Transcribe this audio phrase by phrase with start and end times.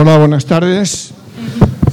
[0.00, 1.10] Hola, buenas tardes.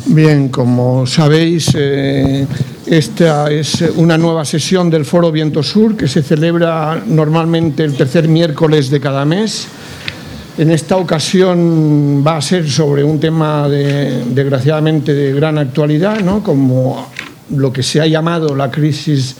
[0.05, 2.45] Bien, como sabéis, eh,
[2.85, 8.27] esta es una nueva sesión del Foro Viento Sur que se celebra normalmente el tercer
[8.27, 9.67] miércoles de cada mes.
[10.59, 16.43] En esta ocasión va a ser sobre un tema desgraciadamente de gran actualidad, ¿no?
[16.43, 17.09] como
[17.55, 19.35] lo que se ha llamado la crisis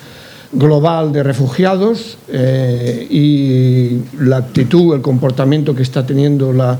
[0.51, 6.79] global de refugiados eh, y la actitud, el comportamiento que está teniendo la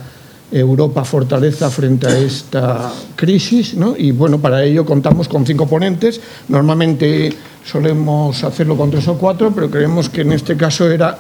[0.52, 3.74] Europa fortaleza frente a esta crisis.
[3.74, 3.96] ¿no?
[3.98, 6.22] Y bueno, para ello contamos con cinco ponentes.
[6.48, 7.34] Normalmente
[7.66, 11.18] solemos hacerlo con tres o cuatro, pero creemos que en este caso era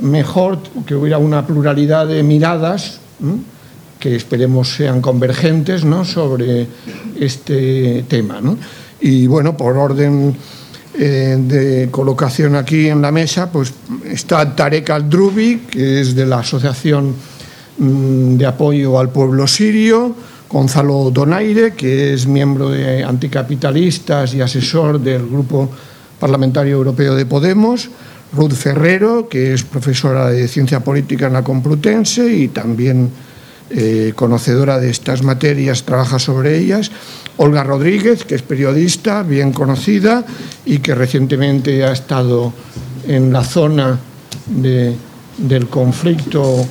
[0.00, 3.00] mejor que hubiera una pluralidad de miradas.
[3.98, 6.04] que esperemos sean convergentes ¿no?
[6.04, 6.68] sobre
[7.18, 8.40] este tema.
[8.40, 8.56] ¿no?
[9.00, 10.36] Y bueno, por orden
[10.94, 13.72] eh, de colocación aquí en la mesa, pues
[14.04, 17.14] está Tarek Aldrubi, que es de la Asociación
[17.78, 20.14] de apoyo al pueblo sirio,
[20.50, 25.70] Gonzalo Donaire, que es miembro de Anticapitalistas y asesor del Grupo
[26.18, 27.90] Parlamentario Europeo de Podemos,
[28.32, 33.10] Ruth Ferrero, que es profesora de Ciencia Política en la Complutense y también
[33.70, 36.90] eh, conocedora de estas materias, trabaja sobre ellas,
[37.36, 40.24] Olga Rodríguez, que es periodista bien conocida
[40.64, 42.52] y que recientemente ha estado
[43.06, 43.98] en la zona
[44.46, 46.66] del conflicto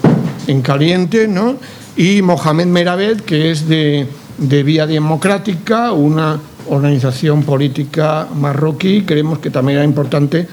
[0.48, 1.56] en caliente, ¿no?
[1.98, 9.02] y Mohamed Merabet, que es de, Vía Democrática, una organización política marroquí.
[9.02, 10.48] Creemos que también era importante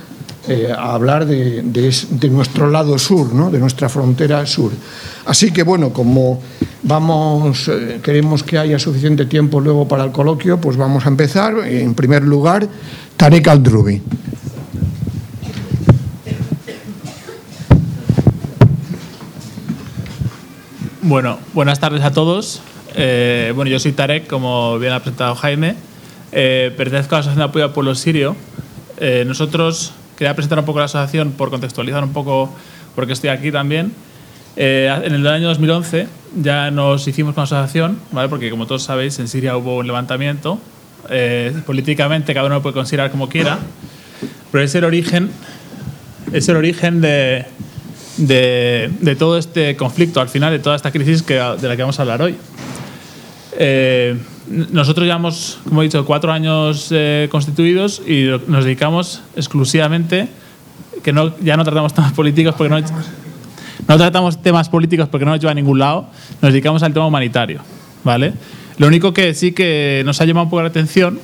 [0.48, 1.62] eh, hablar de,
[2.30, 3.50] nuestro lado sur, ¿no?
[3.50, 4.72] de nuestra frontera sur.
[5.26, 6.40] Así que, bueno, como
[6.82, 11.58] vamos, eh, queremos que haya suficiente tiempo luego para el coloquio, pues vamos a empezar.
[11.66, 12.66] En primer lugar,
[13.18, 14.00] Tarek Aldrubi.
[21.06, 22.62] Bueno, buenas tardes a todos.
[22.94, 25.74] Eh, bueno, yo soy Tarek, como bien ha presentado Jaime.
[26.32, 28.34] Eh, pertenezco a la Asociación de Apoyo al Pueblo Sirio.
[28.96, 32.54] Eh, nosotros, quería presentar un poco la asociación por contextualizar un poco
[32.94, 33.92] porque estoy aquí también.
[34.56, 36.08] en el año 2011
[36.40, 38.30] ya nos hicimos con la asociación, ¿vale?
[38.30, 40.58] porque como todos sabéis, en Siria hubo un levantamiento.
[41.66, 43.58] políticamente cada uno lo puede considerar como quiera,
[44.50, 45.28] pero es el origen,
[46.32, 47.44] es el origen de,
[48.16, 51.98] de, todo este conflicto, al final, de toda esta crisis que, de la que vamos
[51.98, 52.36] a hablar hoy.
[53.58, 54.16] Eh,
[54.48, 60.28] nosotros llevamos, como he dicho, cuatro años eh, constituidos y nos dedicamos exclusivamente,
[61.02, 65.32] que no, ya no tratamos temas políticos porque no, no tratamos temas políticos porque no
[65.32, 66.06] nos lleva a ningún lado,
[66.42, 67.60] nos dedicamos al tema humanitario.
[68.04, 68.34] ¿vale?
[68.76, 71.18] Lo único que sí que nos ha llamado un poco la atención,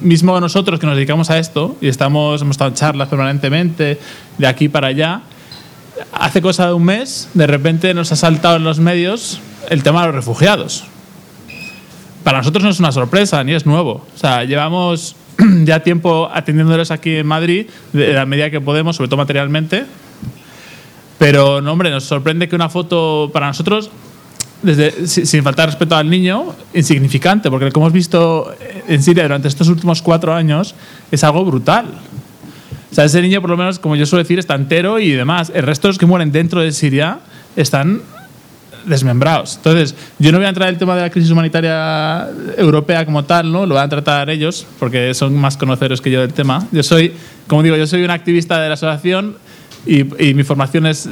[0.00, 3.98] mismo nosotros que nos dedicamos a esto y estamos, hemos estado en charlas permanentemente
[4.38, 5.22] de aquí para allá,
[6.12, 10.00] hace cosa de un mes, de repente nos ha saltado en los medios el tema
[10.00, 10.84] de los refugiados.
[12.24, 14.04] Para nosotros no es una sorpresa, ni es nuevo.
[14.14, 15.16] O sea, llevamos
[15.64, 19.86] ya tiempo atendiéndoles aquí en Madrid, de la medida que podemos, sobre todo materialmente.
[21.18, 23.90] Pero, no, hombre, nos sorprende que una foto para nosotros,
[24.62, 28.52] desde, sin faltar respeto al niño, insignificante, porque como hemos visto
[28.86, 30.74] en Siria durante estos últimos cuatro años,
[31.10, 31.86] es algo brutal.
[32.90, 35.52] O sea, ese niño, por lo menos, como yo suelo decir, está entero y demás.
[35.54, 37.20] El resto de los que mueren dentro de Siria
[37.56, 38.00] están
[38.86, 39.56] desmembrados.
[39.56, 43.24] Entonces, yo no voy a entrar en el tema de la crisis humanitaria europea como
[43.24, 43.66] tal, ¿no?
[43.66, 46.66] Lo van a tratar ellos, porque son más conocedores que yo del tema.
[46.72, 47.12] Yo soy,
[47.46, 49.36] como digo, yo soy un activista de la asociación
[49.86, 50.04] y,
[50.34, 51.08] mi formación es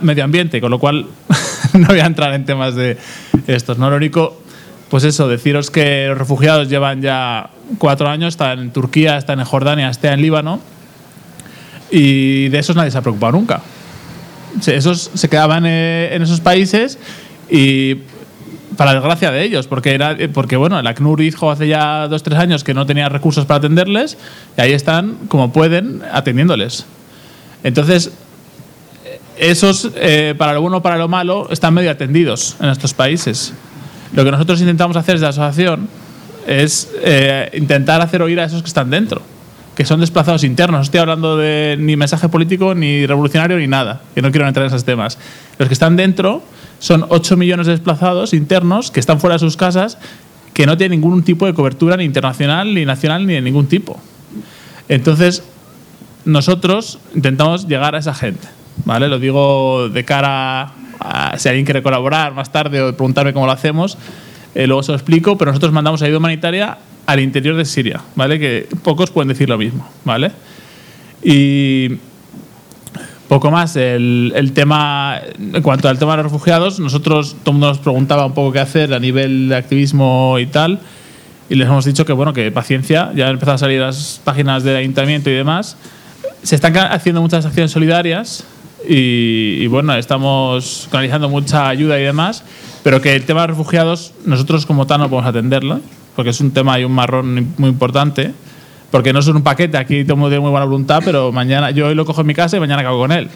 [0.00, 1.06] medio ambiente, con lo cual
[1.74, 2.96] no voy a entrar en temas de
[3.46, 3.78] estos.
[3.78, 3.90] ¿no?
[3.90, 4.40] Lo único,
[4.88, 9.46] pues eso, deciros que los refugiados llevan ya cuatro años, están en Turquía, están en
[9.46, 10.60] Jordania, están en Líbano
[11.90, 13.60] y de esos nadie se ha preocupado nunca.
[14.66, 16.98] Esos se quedaban eh, en esos países
[17.48, 17.96] y
[18.76, 22.38] para desgracia de ellos, porque, era, porque bueno, el ACNUR dijo hace ya dos tres
[22.38, 24.16] años que no tenía recursos para atenderles
[24.56, 26.86] y ahí están como pueden atendiéndoles.
[27.62, 28.12] Entonces,
[29.36, 33.52] esos, eh, para lo bueno o para lo malo, están medio atendidos en estos países.
[34.14, 35.88] Lo que nosotros intentamos hacer desde la asociación
[36.46, 39.22] es eh, intentar hacer oír a esos que están dentro
[39.80, 40.78] que son desplazados internos.
[40.78, 44.66] No estoy hablando de ni mensaje político, ni revolucionario, ni nada, que no quiero entrar
[44.66, 45.16] en esos temas.
[45.58, 46.42] Los que están dentro
[46.80, 49.96] son 8 millones de desplazados internos que están fuera de sus casas,
[50.52, 53.98] que no tienen ningún tipo de cobertura ni internacional, ni nacional, ni de ningún tipo.
[54.90, 55.42] Entonces,
[56.26, 58.48] nosotros intentamos llegar a esa gente.
[58.84, 59.08] ¿vale?
[59.08, 63.52] Lo digo de cara a si alguien quiere colaborar más tarde o preguntarme cómo lo
[63.52, 63.96] hacemos.
[64.54, 66.76] Eh, luego se lo explico, pero nosotros mandamos ayuda humanitaria
[67.10, 68.38] al interior de Siria, ¿vale?
[68.38, 70.32] Que pocos pueden decir lo mismo, ¿vale?
[71.22, 71.98] Y
[73.30, 77.52] Poco más, el, el, tema, en cuanto al tema de los refugiados, nosotros, todo el
[77.52, 80.80] mundo nos preguntaba un poco qué hacer a nivel de activismo y tal,
[81.48, 84.64] y les hemos dicho que, bueno, que paciencia, ya han empezado a salir las páginas
[84.64, 85.76] del ayuntamiento y demás,
[86.42, 88.42] se están haciendo muchas acciones solidarias
[88.88, 92.42] y, bueno, estamos canalizando mucha ayuda y demás,
[92.82, 95.80] pero que el tema de refugiados, nosotros como tal no podemos atenderlo,
[96.20, 98.34] porque es un tema y un marrón muy importante
[98.90, 101.94] porque no es un paquete, aquí todo tiene muy buena voluntad, pero mañana yo hoy
[101.94, 103.30] lo cojo en mi casa y mañana acabo con él.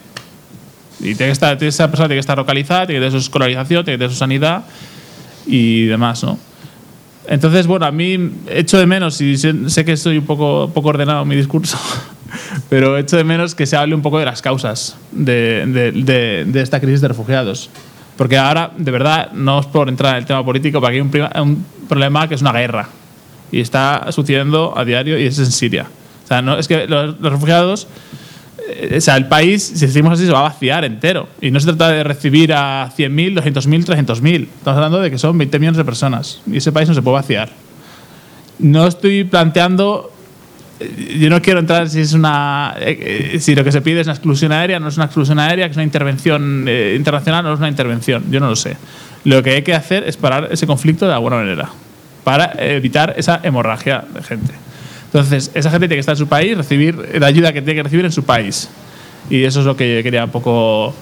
[1.01, 3.87] Y tiene que estar, esa persona tiene que estar localizada, tiene que tener su escolarización,
[3.87, 4.65] tiene que tener su sanidad
[5.47, 6.39] y demás, ¿no?
[7.27, 11.23] Entonces, bueno, a mí echo de menos, y sé que estoy un poco, poco ordenado
[11.23, 11.79] en mi discurso,
[12.69, 16.45] pero echo de menos que se hable un poco de las causas de, de, de,
[16.45, 17.71] de esta crisis de refugiados.
[18.17, 21.11] Porque ahora, de verdad, no es por entrar en el tema político, porque hay un,
[21.43, 22.89] un problema que es una guerra
[23.51, 25.87] y está sucediendo a diario y es en Siria.
[26.25, 27.87] O sea, no, es que los, los refugiados,
[28.69, 31.29] eh, o sea, el país, si decimos así, se va a vaciar entero.
[31.41, 34.43] Y no se trata de recibir a 100.000, 200.000, 300.000.
[34.43, 37.17] Estamos hablando de que son 20 millones de personas y ese país no se puede
[37.17, 37.51] vaciar.
[38.59, 40.14] No estoy planteando
[41.19, 44.15] yo no quiero entrar si es una eh, si lo que se pide es una
[44.15, 47.59] exclusión aérea no es una exclusión aérea que es una intervención eh, internacional no es
[47.59, 48.77] una intervención yo no lo sé
[49.25, 51.71] lo que hay que hacer es parar ese conflicto de alguna manera
[52.25, 54.53] para evitar esa hemorragia de gente.
[55.07, 57.83] Entonces, esa gente tiene que estar en su país, recibir la ayuda que tiene que
[57.85, 58.69] recibir en su país.
[59.31, 60.95] Y eso es lo que quería un poco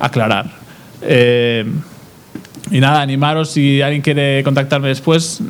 [0.00, 0.50] aclarar.
[1.02, 1.64] Eh,
[2.70, 5.40] y nada, animaros si alguien quiere contactarme después.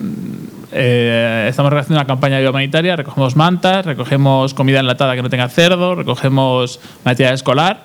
[0.73, 5.95] Eh, estamos realizando una campaña humanitaria, recogemos mantas, recogemos comida enlatada que no tenga cerdo,
[5.95, 7.83] recogemos material escolar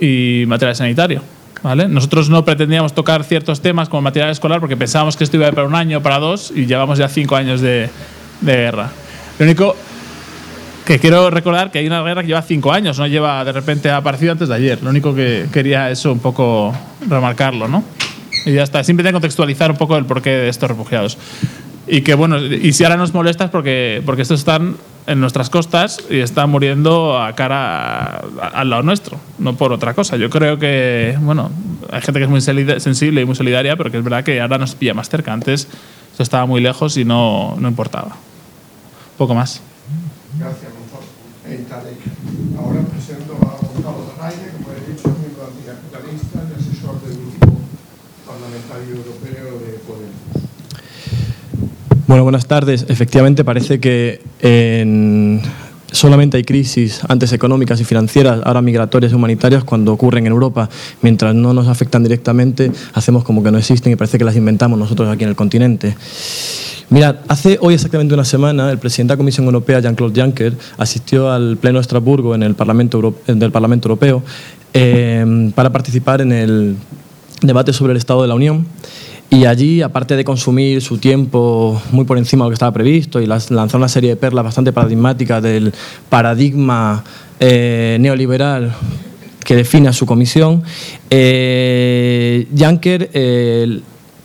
[0.00, 1.22] y material sanitario.
[1.62, 1.88] ¿Vale?
[1.88, 5.48] Nosotros no pretendíamos tocar ciertos temas como material escolar porque pensábamos que esto iba a
[5.50, 7.90] ir para un año para dos y llevamos ya cinco años de,
[8.40, 8.88] de, guerra.
[9.38, 9.76] Lo único
[10.86, 13.90] que quiero recordar que hay una guerra que lleva cinco años, no lleva de repente
[13.90, 14.82] aparecido antes de ayer.
[14.82, 16.74] Lo único que quería eso un poco
[17.06, 17.84] remarcarlo, ¿no?
[18.44, 18.82] Y ya está.
[18.84, 21.18] Simplemente contextualizar un poco el porqué de estos refugiados.
[21.86, 24.76] Y que bueno, y si ahora nos molestas porque, porque estos están
[25.06, 28.22] en nuestras costas y están muriendo a cara
[28.52, 30.16] al lado nuestro, no por otra cosa.
[30.16, 31.50] Yo creo que, bueno,
[31.90, 34.58] hay gente que es muy sensible y muy solidaria, pero que es verdad que ahora
[34.58, 35.32] nos pilla más cerca.
[35.32, 35.66] Antes
[36.12, 38.16] esto estaba muy lejos y no, no importaba.
[39.18, 39.60] Poco más.
[40.38, 41.04] Gracias, Gonzalo.
[42.58, 47.58] Ahora presento a Gonzalo Raide, como he dicho, miembro anticapitalista y asesor del Grupo
[48.50, 50.10] Parlamentario Europeo de Podemos.
[52.08, 52.84] Bueno, buenas tardes.
[52.88, 55.40] Efectivamente, parece que en,
[55.92, 60.68] solamente hay crisis antes económicas y financieras, ahora migratorias y humanitarias cuando ocurren en Europa.
[61.00, 64.76] Mientras no nos afectan directamente, hacemos como que no existen y parece que las inventamos
[64.78, 65.94] nosotros aquí en el continente.
[66.88, 71.30] Mirad, hace hoy exactamente una semana el presidente de la Comisión Europea, Jean-Claude Juncker, asistió
[71.30, 74.24] al Pleno de Estrasburgo en el Parlamento Euro del Parlamento Europeo
[74.74, 76.76] eh, para participar en el
[77.40, 78.66] debate sobre el Estado de la Unión.
[79.30, 83.20] Y allí, aparte de consumir su tiempo muy por encima de lo que estaba previsto
[83.20, 85.72] y lanzar una serie de perlas bastante paradigmáticas del
[86.08, 87.04] paradigma
[87.38, 88.74] eh, neoliberal
[89.44, 90.62] que define a su comisión,
[91.10, 93.80] eh, eh,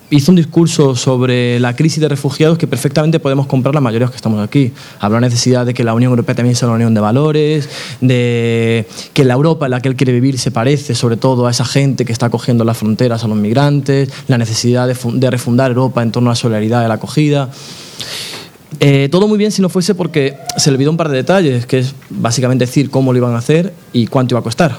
[0.10, 4.06] hizo un discurso sobre la crisis de refugiados que perfectamente podemos comprar la mayoría de
[4.06, 4.72] los que estamos aquí.
[5.00, 7.69] Habló de la necesidad de que la Unión Europea también sea una unión de valores,
[8.02, 11.52] de que la Europa en la que él quiere vivir se parece sobre todo a
[11.52, 15.72] esa gente que está acogiendo las fronteras a los migrantes, la necesidad de, de refundar
[15.72, 17.50] Europa en torno a la solidaridad y la acogida.
[18.80, 21.66] Eh, todo muy bien si no fuese porque se le olvidó un par de detalles,
[21.66, 24.78] que es básicamente decir cómo lo iban a hacer y cuánto iba a costar.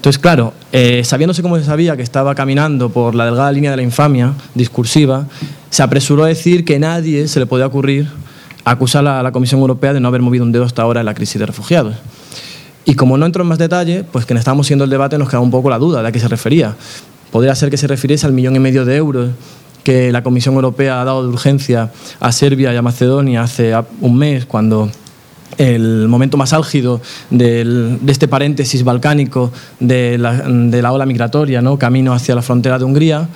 [0.00, 3.76] Entonces, claro, eh, sabiéndose cómo se sabía que estaba caminando por la delgada línea de
[3.76, 5.26] la infamia discursiva,
[5.68, 8.08] se apresuró a decir que nadie se le podía ocurrir
[8.64, 11.12] acusar a la Comisión Europea de no haber movido un dedo hasta ahora en la
[11.12, 11.96] crisis de refugiados.
[12.86, 15.40] Y como no entro en más detalle, pues que estamos siendo el debate nos queda
[15.40, 16.76] un poco la duda de a qué se refería.
[17.30, 19.30] Podría ser que se refiriese al millón y medio de euros
[19.84, 21.90] que la Comisión Europea ha dado de urgencia
[22.20, 24.90] a Serbia y a Macedonia hace un mes, cuando
[25.60, 31.78] el momento más álgido de este paréntesis balcánico de la, de la, ola migratoria, ¿no?
[31.78, 33.28] camino hacia la frontera de Hungría.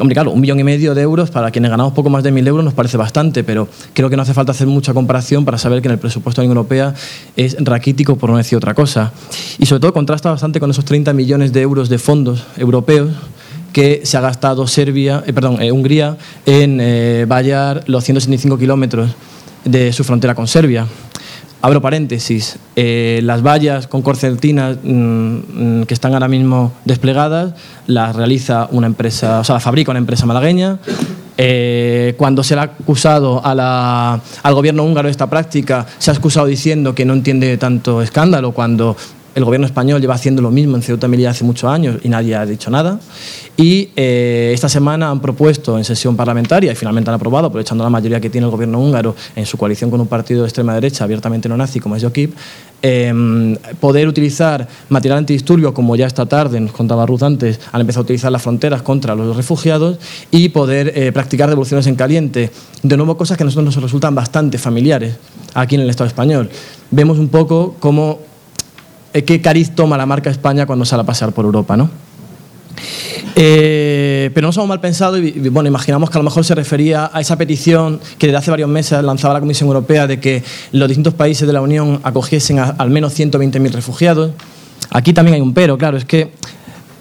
[0.00, 2.48] Hombre, claro, un millón y medio de euros para quienes ganamos poco más de mil
[2.48, 5.80] euros nos parece bastante, pero creo que no hace falta hacer mucha comparación para saber
[5.80, 6.94] que en el presupuesto de la Unión Europea
[7.36, 9.12] es raquítico, por no decir otra cosa.
[9.60, 13.12] Y sobre todo contrasta bastante con esos 30 millones de euros de fondos europeos
[13.72, 19.10] que se ha gastado Serbia, eh, perdón, eh, Hungría en eh, vallar los 175 kilómetros
[19.64, 20.88] de su frontera con Serbia
[21.60, 27.54] abro paréntesis, eh, las vallas con corcentinas mmm, que están ahora mismo desplegadas
[27.86, 30.78] las realiza una empresa, o sea, las fabrica una empresa malagueña.
[31.40, 36.14] Eh, cuando se le ha acusado a al gobierno húngaro de esta práctica, se ha
[36.14, 38.96] excusado diciendo que no entiende tanto escándalo, cuando
[39.38, 42.34] El gobierno español lleva haciendo lo mismo en Ceuta Melilla hace muchos años y nadie
[42.34, 42.98] ha dicho nada.
[43.56, 47.90] Y eh, esta semana han propuesto en sesión parlamentaria, y finalmente han aprobado, aprovechando la
[47.90, 51.04] mayoría que tiene el gobierno húngaro en su coalición con un partido de extrema derecha
[51.04, 52.34] abiertamente no nazi como es Jokip,
[52.82, 58.00] em, poder utilizar material antidisturbios, como ya esta tarde, nos contaba Ruth antes, han empezado
[58.00, 59.98] a utilizar las fronteras contra los refugiados
[60.32, 62.50] y poder eh, practicar devoluciones en caliente.
[62.82, 65.14] De nuevo, cosas que a nosotros nos resultan bastante familiares
[65.54, 66.50] aquí en el Estado español.
[66.90, 68.26] Vemos un poco cómo
[69.24, 71.90] qué cariz toma la marca España cuando sale a pasear por Europa, ¿no?
[73.34, 77.10] Eh, pero no somos mal pensados y, bueno, imaginamos que a lo mejor se refería
[77.12, 80.88] a esa petición que desde hace varios meses lanzaba la Comisión Europea de que los
[80.88, 84.32] distintos países de la Unión acogiesen al menos 120.000 refugiados.
[84.90, 86.32] Aquí también hay un pero, claro, es que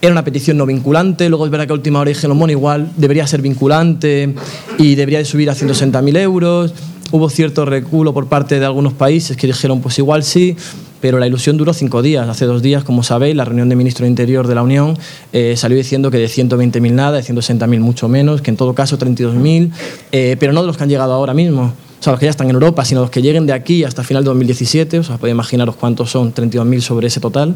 [0.02, 2.92] era una petición no vinculante, luego es verdad que a última hora dijeron, bueno, igual
[2.98, 4.36] debería ser vinculante
[4.78, 6.74] y debería de subir a 160.000 euros.
[7.12, 10.56] Hubo cierto reculo por parte de algunos países que dijeron, pues igual sí,
[11.02, 12.28] pero la ilusión duró cinco días.
[12.28, 14.98] Hace dos días, como sabéis, la reunión de ministro de Interior de la Unión
[15.34, 18.98] eh, salió diciendo que de 120.000 nada, de 160.000 mucho menos, que en todo caso
[18.98, 19.72] 32.000,
[20.12, 21.74] eh, pero no de los que han llegado ahora mismo.
[22.00, 24.04] O sea, los que ya están en Europa, sino los que lleguen de aquí hasta
[24.04, 27.56] final de 2017, o sea, podéis imaginaros cuántos son, 32.000 sobre ese total.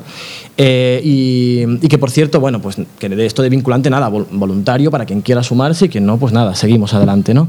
[0.57, 5.05] Eh, y, que, por cierto, bueno, pues que de esto de vinculante nada, voluntario para
[5.05, 7.47] quien quiera sumarse y quien no, pues nada, seguimos adelante, ¿no?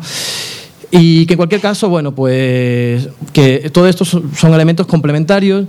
[0.95, 5.67] Y que en cualquier caso, bueno, pues que todos estos son elementos complementarios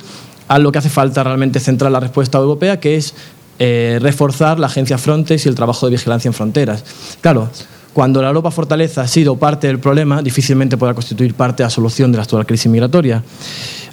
[0.49, 3.15] a lo que hace falta realmente centrar la respuesta europea, que es
[3.57, 6.83] eh, reforzar la agencia Frontex y el trabajo de vigilancia en fronteras.
[7.21, 7.49] Claro,
[7.93, 11.69] cuando la Europa Fortaleza ha sido parte del problema, difícilmente podrá constituir parte de la
[11.69, 13.23] solución de la actual crisis migratoria.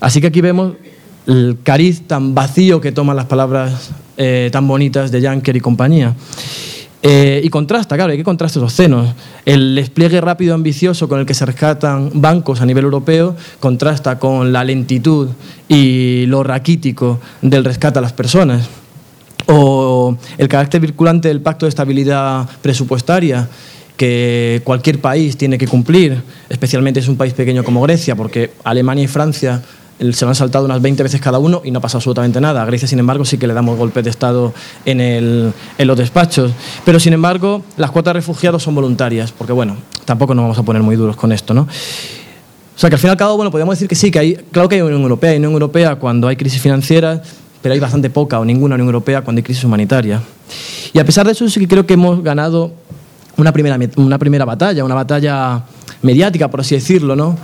[0.01, 0.73] Así que aquí vemos
[1.29, 6.15] el cariz tan vacío que toman las palabras eh, tan bonitas de Juncker y compañía.
[7.03, 9.15] Eh, y contrasta, claro, hay que contrastar esos.
[9.47, 14.53] El despliegue rápido ambicioso con el que se rescatan bancos a nivel europeo contrasta con
[14.53, 15.29] la lentitud
[15.67, 18.69] y lo raquítico del rescate a las personas.
[19.47, 23.49] O el carácter vinculante del pacto de estabilidad presupuestaria
[23.97, 29.05] que cualquier país tiene que cumplir, especialmente es un país pequeño como Grecia, porque Alemania
[29.05, 29.63] y Francia
[30.01, 32.63] se lo han saltado unas 20 veces cada uno y no pasa absolutamente nada.
[32.63, 34.55] A Grecia, sin embargo, sí que le damos golpes de Estado
[34.85, 36.53] en, el, en los despachos.
[36.85, 39.77] Pero, sin embargo, las cuotas de refugiados son voluntarias, porque, bueno,
[40.07, 41.63] tampoco nos vamos a poner muy duros con esto, ¿no?
[41.63, 44.35] O sea, que al fin y al cabo, bueno, podemos decir que sí, que hay,
[44.51, 47.23] claro que hay Unión Europea, hay Unión Europea cuando hay crisis financiera,
[47.61, 50.23] pero hay bastante poca o ninguna Unión Europea cuando hay crisis humanitaria.
[50.95, 52.73] Y a pesar de eso, sí que creo que hemos ganado
[53.37, 55.63] una primera, una primera batalla, una batalla
[56.01, 57.37] mediática, por así decirlo, ¿no?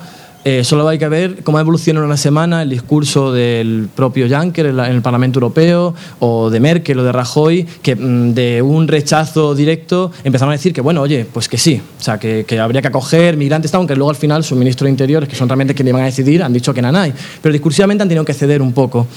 [0.49, 4.67] Eh, solo hay que ver cómo evoluciona en una semana el discurso del propio Juncker
[4.67, 9.57] en, el Parlamento Europeo o de Merkel o de Rajoy, que mm, de un rechazo
[9.57, 12.87] directo empezaron a decir que, bueno, oye, pues que sí, o sea, que, habría que
[12.87, 16.03] acoger migrantes, aunque luego al final su ministro de Interiores, que son realmente quienes van
[16.03, 17.13] a decidir, han dicho que no hay.
[17.43, 19.09] Pero discursivamente han tenido que ceder un poco.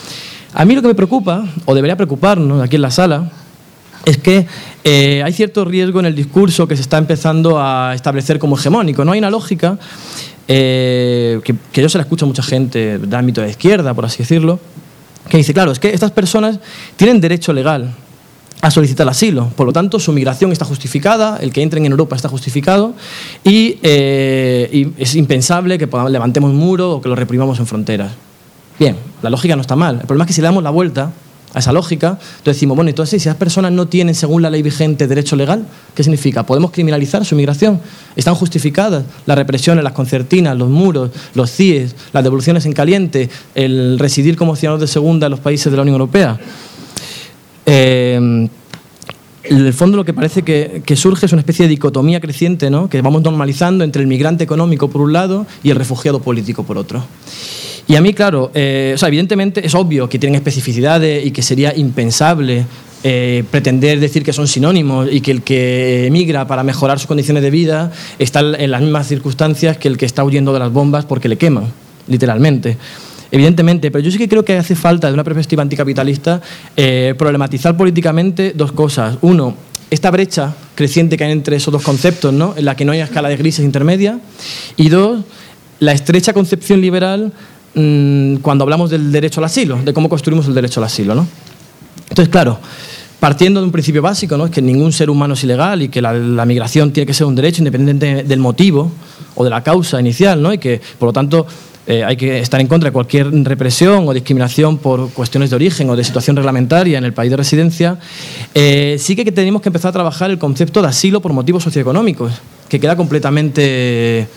[0.56, 3.32] A mí lo que me preocupa, o debería preocuparnos aquí en la sala,
[4.04, 4.48] es que
[4.84, 9.06] eh, hay cierto riesgo en el discurso que se está empezando a establecer como hegemónico.
[9.06, 9.78] No hay una lógica
[10.52, 14.18] eh, que, yo se la escucho a mucha gente de ámbito de izquierda, por así
[14.18, 14.60] decirlo,
[15.30, 16.60] que dice, claro, es que estas personas
[16.96, 17.94] tienen derecho legal
[18.60, 22.16] a solicitar asilo, por lo tanto su migración está justificada, el que entren en Europa
[22.16, 22.96] está justificado
[23.44, 28.12] y, eh, es impensable que levantemos un muro o que lo reprimamos en fronteras.
[28.80, 31.12] Bien, la lógica no está mal, el problema es que si le damos la vuelta
[31.54, 34.62] a esa lógica, entonces decimos, bueno, entonces si esas personas no tienen, según la ley
[34.62, 35.66] vigente, derecho legal,
[35.96, 36.46] ¿qué significa?
[36.46, 37.80] ¿Podemos criminalizar su migración?
[38.16, 43.98] ¿Están justificadas las represiones, las concertinas, los muros, los CIES, las devoluciones en caliente, el
[43.98, 46.40] residir como ciudadanos de segunda en los países de la Unión Europea?
[47.66, 48.50] Eh,
[49.50, 52.70] en el fondo lo que parece que, que, surge es una especie de dicotomía creciente,
[52.70, 52.90] ¿no?
[52.90, 56.78] que vamos normalizando entre el migrante económico por un lado y el refugiado político por
[56.78, 57.04] otro.
[57.90, 61.42] Y a mí, claro, eh, o sea, evidentemente es obvio que tienen especificidades y que
[61.42, 62.68] sería impensable
[63.04, 67.42] eh, pretender decir que son sinónimos y que el que emigra para mejorar sus condiciones
[67.42, 71.06] de vida está en las mismas circunstancias que el que está huyendo de las bombas
[71.06, 71.64] porque le queman,
[72.08, 72.78] literalmente.
[73.32, 76.42] Evidentemente, pero yo sí que creo que hace falta, de una perspectiva anticapitalista,
[76.78, 79.18] eh, problematizar políticamente dos cosas.
[79.22, 79.56] Uno,
[79.90, 82.54] esta brecha creciente que hay entre esos dos conceptos, ¿no?
[82.56, 84.20] en la que no hay escala de grises intermedia.
[84.78, 85.22] Y dos,
[85.80, 87.34] la estrecha concepción liberal
[87.82, 91.16] Mm, cuando hablamos del derecho al asilo, de cómo construimos el derecho al asilo.
[91.16, 91.26] ¿no?
[92.10, 92.60] Entonces, claro,
[93.22, 94.48] partiendo de un principio básico, ¿no?
[94.48, 97.36] es que ningún ser humano es ilegal y que la, migración tiene que ser un
[97.36, 98.92] derecho independiente del motivo
[99.36, 100.52] o de la causa inicial, ¿no?
[100.52, 101.48] y que, por lo tanto,
[101.88, 105.90] eh, hay que estar en contra de cualquier represión o discriminación por cuestiones de origen
[105.90, 107.98] o de situación reglamentaria en el país de residencia,
[108.54, 112.34] eh, sí que tenemos que empezar a trabajar el concepto de asilo por motivos socioeconómicos,
[112.68, 114.28] que queda completamente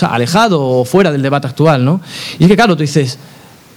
[0.00, 2.00] alejado o fuera del debate actual, ¿no?
[2.38, 3.18] Y es que, claro, tú dices,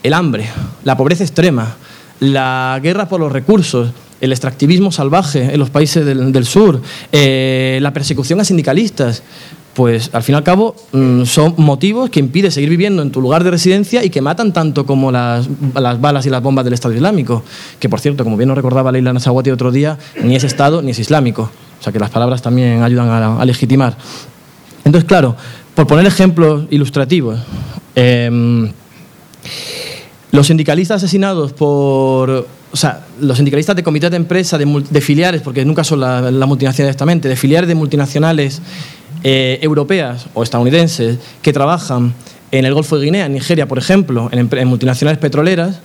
[0.03, 0.49] el hambre,
[0.83, 1.75] la pobreza extrema,
[2.19, 6.81] la guerra por los recursos, el extractivismo salvaje en los países del, sur,
[7.11, 9.21] eh, la persecución a sindicalistas,
[9.77, 13.21] pues al fin y al cabo mm, son motivos que impiden seguir viviendo en tu
[13.21, 15.47] lugar de residencia y que matan tanto como las,
[16.01, 17.43] balas y las bombas del Estado Islámico.
[17.79, 20.91] Que por cierto, como bien nos recordaba Leila Nasawati otro día, ni es Estado ni
[20.91, 21.51] es islámico.
[21.79, 23.95] O sea que las palabras también ayudan a, legitimar.
[24.83, 25.35] Entonces, claro,
[25.77, 27.39] por poner ejemplos ilustrativos,
[27.93, 28.71] em,
[30.31, 35.63] los sindicalistas asesinados por o sea, los sindicalistas de comités de empresa, de, filiales, porque
[35.63, 38.59] nunca son las la multinacionales directamente, de filiales de multinacionales
[39.23, 42.11] eh, europeas o estadounidenses que trabajan
[42.51, 45.79] en el Golfo de Guinea, en Nigeria, por ejemplo, en, multinacionales petroleras,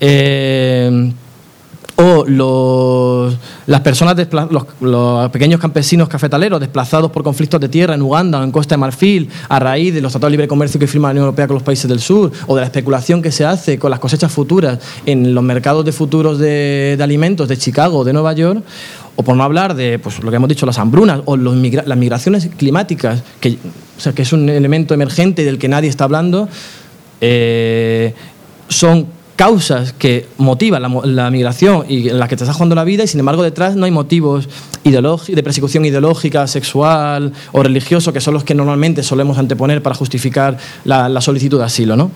[0.00, 1.12] eh,
[1.96, 3.36] o los,
[3.66, 4.16] las personas,
[4.80, 8.78] los, pequeños campesinos cafetaleros desplazados por conflictos de tierra en Uganda o en Costa de
[8.78, 11.54] Marfil a raíz de los tratados de libre comercio que firma la Unión Europea con
[11.54, 14.78] los países del sur o de la especulación que se hace con las cosechas futuras
[15.06, 18.62] en los mercados de futuros de, alimentos de Chicago o de Nueva York
[19.16, 22.50] o por no hablar de pues, lo que hemos dicho, las hambrunas o las migraciones
[22.58, 23.56] climáticas, que,
[23.96, 26.50] o sea, que es un elemento emergente del que nadie está hablando,
[27.22, 28.12] eh,
[28.68, 33.04] son causas que motivan la, migración y en las que te está jugando la vida
[33.04, 34.48] y sin embargo detrás no hay motivos
[34.82, 40.58] de persecución ideológica, sexual o religioso que son los que normalmente solemos anteponer para justificar
[40.84, 41.96] la, solicitud de asilo.
[41.96, 42.10] ¿no?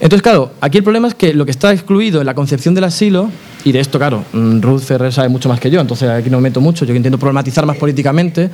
[0.00, 2.84] Entonces, claro, aquí el problema es que lo que está excluido en la concepción del
[2.84, 3.30] asilo,
[3.64, 6.38] y de esto, claro, mm, Ruth Ferrer sabe mucho más que yo, entonces aquí no
[6.38, 8.48] me meto mucho, yo intento problematizar más políticamente,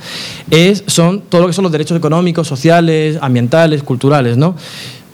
[0.49, 4.55] es, son todo lo que son los derechos económicos, sociales, ambientales, culturales, ¿no?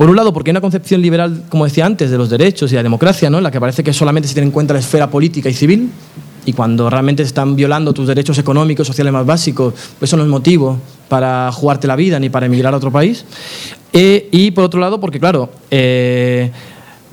[0.01, 2.75] Por un lado, porque hay una concepción liberal, como decía antes, de los derechos y
[2.75, 3.37] la democracia, ¿no?
[3.37, 5.91] en la que parece que solamente se tiene en cuenta la esfera política y civil,
[6.43, 10.29] y cuando realmente están violando tus derechos económicos, sociales más básicos, pues eso no es
[10.29, 13.25] motivo para jugarte la vida ni para emigrar a otro país.
[13.93, 16.49] Eh, y por otro lado, porque claro, eh,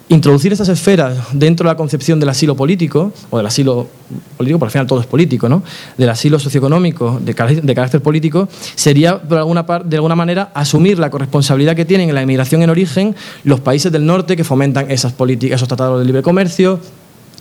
[0.09, 3.89] introducir estas esferas dentro de la concepción del asilo político, o del asilo
[4.37, 5.63] político, porque al final todo es político, ¿no?
[5.97, 11.77] del asilo socioeconómico de, carácter político, sería de alguna, de alguna manera asumir la corresponsabilidad
[11.77, 15.57] que tienen en la inmigración en origen los países del norte que fomentan esas políticas,
[15.57, 16.81] esos tratados de libre comercio,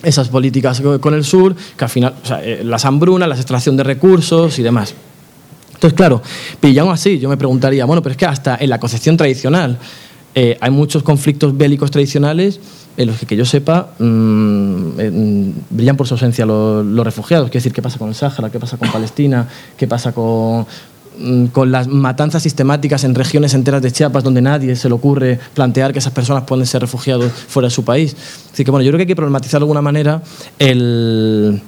[0.03, 3.77] esas políticas con el sur, que al final, o sea, eh, las hambrunas, la extracción
[3.77, 4.93] de recursos y demás.
[5.73, 6.21] Entonces, claro,
[6.60, 9.77] pillamos así, yo me preguntaría, bueno, pero es que hasta en la concepción tradicional,
[10.39, 12.60] eh, hay muchos conflictos bélicos tradicionales
[12.95, 17.50] en los que, que yo sepa, mm, brillan por su ausencia los, refugiados.
[17.50, 18.52] Quiero decir, ¿qué pasa con el Sáhara?
[18.52, 19.47] ¿Qué pasa con Palestina?
[19.76, 20.67] ¿Qué pasa con,
[21.17, 25.39] mm, con las matanzas sistemáticas en regiones enteras de Chiapas donde nadie se le ocurre
[25.56, 28.15] plantear que esas personas pueden ser refugiados fuera de su país?
[28.54, 30.21] Así que, bueno, yo creo que hay que problematizar de alguna manera
[30.60, 31.63] el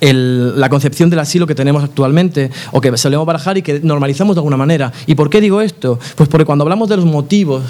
[0.00, 4.40] la concepción del asilo que tenemos actualmente o que solemos barajar y que normalizamos de
[4.40, 4.92] alguna manera.
[5.06, 5.98] ¿Y por qué digo esto?
[6.16, 7.62] Pues porque cuando hablamos de los motivos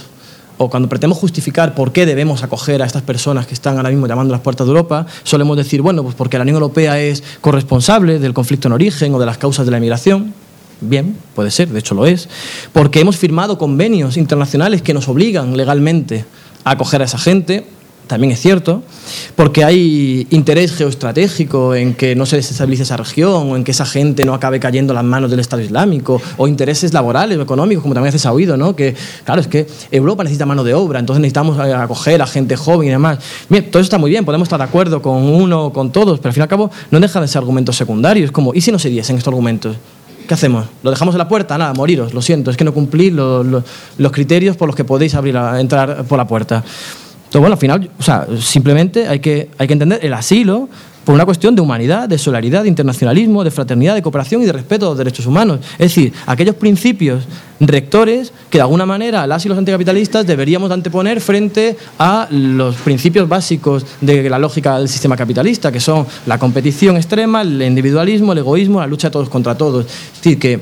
[0.58, 4.06] o cuando pretendemos justificar por qué debemos acoger a estas personas que están ahora mismo
[4.06, 7.22] llamando a las puertas de Europa, solemos decir, bueno, pues porque la Unión Europea es
[7.40, 10.34] corresponsable del conflicto en origen o de las causas de la emigración.
[10.82, 12.28] Bien, puede ser, de hecho lo es.
[12.72, 16.26] Porque hemos firmado convenios internacionales que nos obligan legalmente
[16.64, 17.66] a acoger a esa gente
[18.10, 18.82] también es cierto,
[19.36, 23.86] porque hay interés geoestratégico en que no se desestabilice esa región o en que esa
[23.86, 27.82] gente no acabe cayendo en las manos del Estado Islámico, o intereses laborales o económicos,
[27.82, 28.74] como también ha oído, ¿no?
[28.74, 32.88] que claro, es que Europa necesita mano de obra, entonces necesitamos acoger a gente joven
[32.88, 33.20] y demás.
[33.48, 36.18] Bien, todo eso está muy bien, podemos estar de acuerdo con uno o con todos,
[36.18, 38.72] pero al fin y al cabo no dejan de ser argumentos secundarios, como, ¿y si
[38.72, 39.76] no se diesen estos argumentos?
[40.26, 40.66] ¿Qué hacemos?
[40.82, 41.56] ¿Lo dejamos en la puerta?
[41.58, 43.46] Nada, moriros, lo siento, es que no cumplís los,
[43.98, 46.64] los criterios por los que podéis abrir entrar por la puerta.
[47.30, 50.68] Entonces, bueno, al final, o sea, simplemente hay que, hay que entender el asilo
[51.04, 54.52] por una cuestión de humanidad, de solidaridad, de internacionalismo, de fraternidad, de cooperación y de
[54.52, 55.60] respeto a los derechos humanos.
[55.74, 57.22] Es decir, aquellos principios
[57.60, 63.28] rectores que de alguna manera las y los anticapitalistas deberíamos anteponer frente a los principios
[63.28, 68.38] básicos de la lógica del sistema capitalista, que son la competición extrema, el individualismo, el
[68.38, 69.86] egoísmo, la lucha de todos contra todos.
[69.86, 70.60] Es decir, que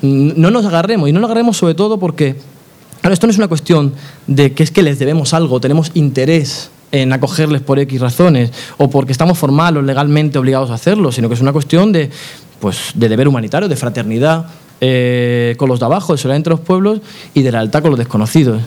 [0.00, 2.55] no nos agarremos, y no nos agarremos sobre todo porque
[3.12, 3.92] esto no es una cuestión
[4.26, 8.88] de que es que les debemos algo, tenemos interés en acogerles por X razones o
[8.88, 12.10] porque estamos formal o legalmente obligados a hacerlo, sino que es una cuestión de,
[12.60, 14.46] pues, de deber humanitario, de fraternidad
[14.80, 17.00] eh, con los de abajo, de solidaridad entre los pueblos
[17.34, 18.62] y de lealtad con los desconocidos.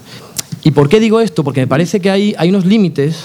[0.64, 1.44] ¿Y por qué digo esto?
[1.44, 3.24] Porque me parece que hay, hay unos límites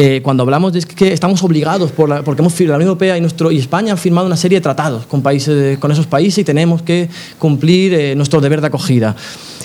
[0.00, 3.18] eh, cuando hablamos de que estamos obligados, por la, porque hemos firmado, la Unión Europea
[3.18, 6.38] y, nuestro, y España han firmado una serie de tratados con, países, con esos países
[6.38, 9.16] y tenemos que cumplir eh, nuestro deber de acogida.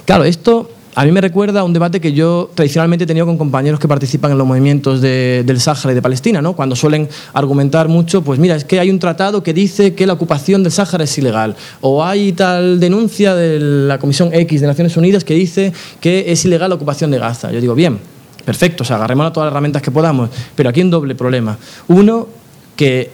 [0.06, 3.38] Claro, esto a mí me recuerda a un debate que yo tradicionalmente he tenido con
[3.38, 6.54] compañeros que participan en los movimientos del Sáhara y de Palestina, ¿no?
[6.54, 10.14] cuando suelen argumentar mucho, pues mira, es que hay un tratado que dice que la
[10.14, 14.96] ocupación del Sáhara es ilegal, o hay tal denuncia de la Comisión X de Naciones
[14.96, 17.52] Unidas que dice que es ilegal la ocupación de Gaza.
[17.52, 17.98] Yo digo, bien,
[18.46, 21.58] perfecto, o agarremos todas las herramientas que podamos, pero aquí hay un doble problema.
[21.88, 22.28] Uno,
[22.76, 23.12] que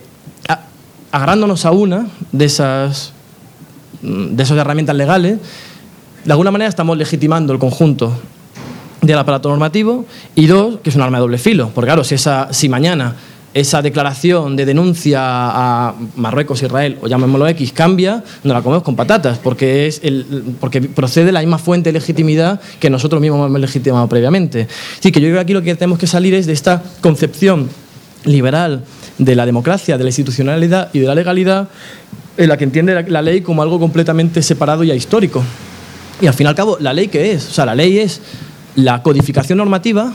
[1.12, 3.14] agarrándonos a una de esas,
[4.02, 5.38] mm, de esas herramientas legales,
[6.26, 8.14] de alguna manera estamos legitimando el conjunto
[9.02, 10.06] del aparato normativo
[10.36, 13.16] y dos, que es un arma de doble filo, porque claro, si, esa, si mañana
[13.54, 18.96] esa declaración de denuncia a Marruecos, Israel o llamémoslo X cambia, no la comemos con
[18.96, 23.48] patatas, porque, es el, porque procede de la misma fuente de legitimidad que nosotros mismos
[23.48, 24.68] hemos legitimado previamente.
[25.00, 27.70] Así que yo creo que aquí lo que tenemos que salir es de esta concepción
[28.26, 28.84] liberal
[29.18, 31.70] de la democracia, de la institucionalidad y de la legalidad,
[32.38, 35.44] en la que entiende la ley como algo completamente separado y ahistórico.
[36.22, 37.48] Y al fin y al cabo, ¿la ley qué es?
[37.48, 38.22] O sea, la ley es
[38.76, 40.14] la codificación normativa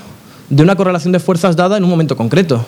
[0.49, 2.65] de una correlación de fuerzas dada en un momento concreto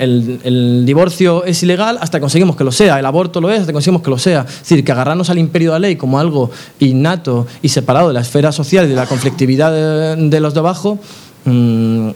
[0.00, 3.68] el, divorcio es ilegal hasta que conseguimos que lo sea, el aborto lo es hasta
[3.68, 4.46] que conseguimos que lo sea.
[4.48, 8.14] Es decir, que agarrarnos al imperio de la ley como algo innato y separado de
[8.14, 10.98] la esfera social y de la conflictividad de, los de abajo,
[11.44, 12.10] mm,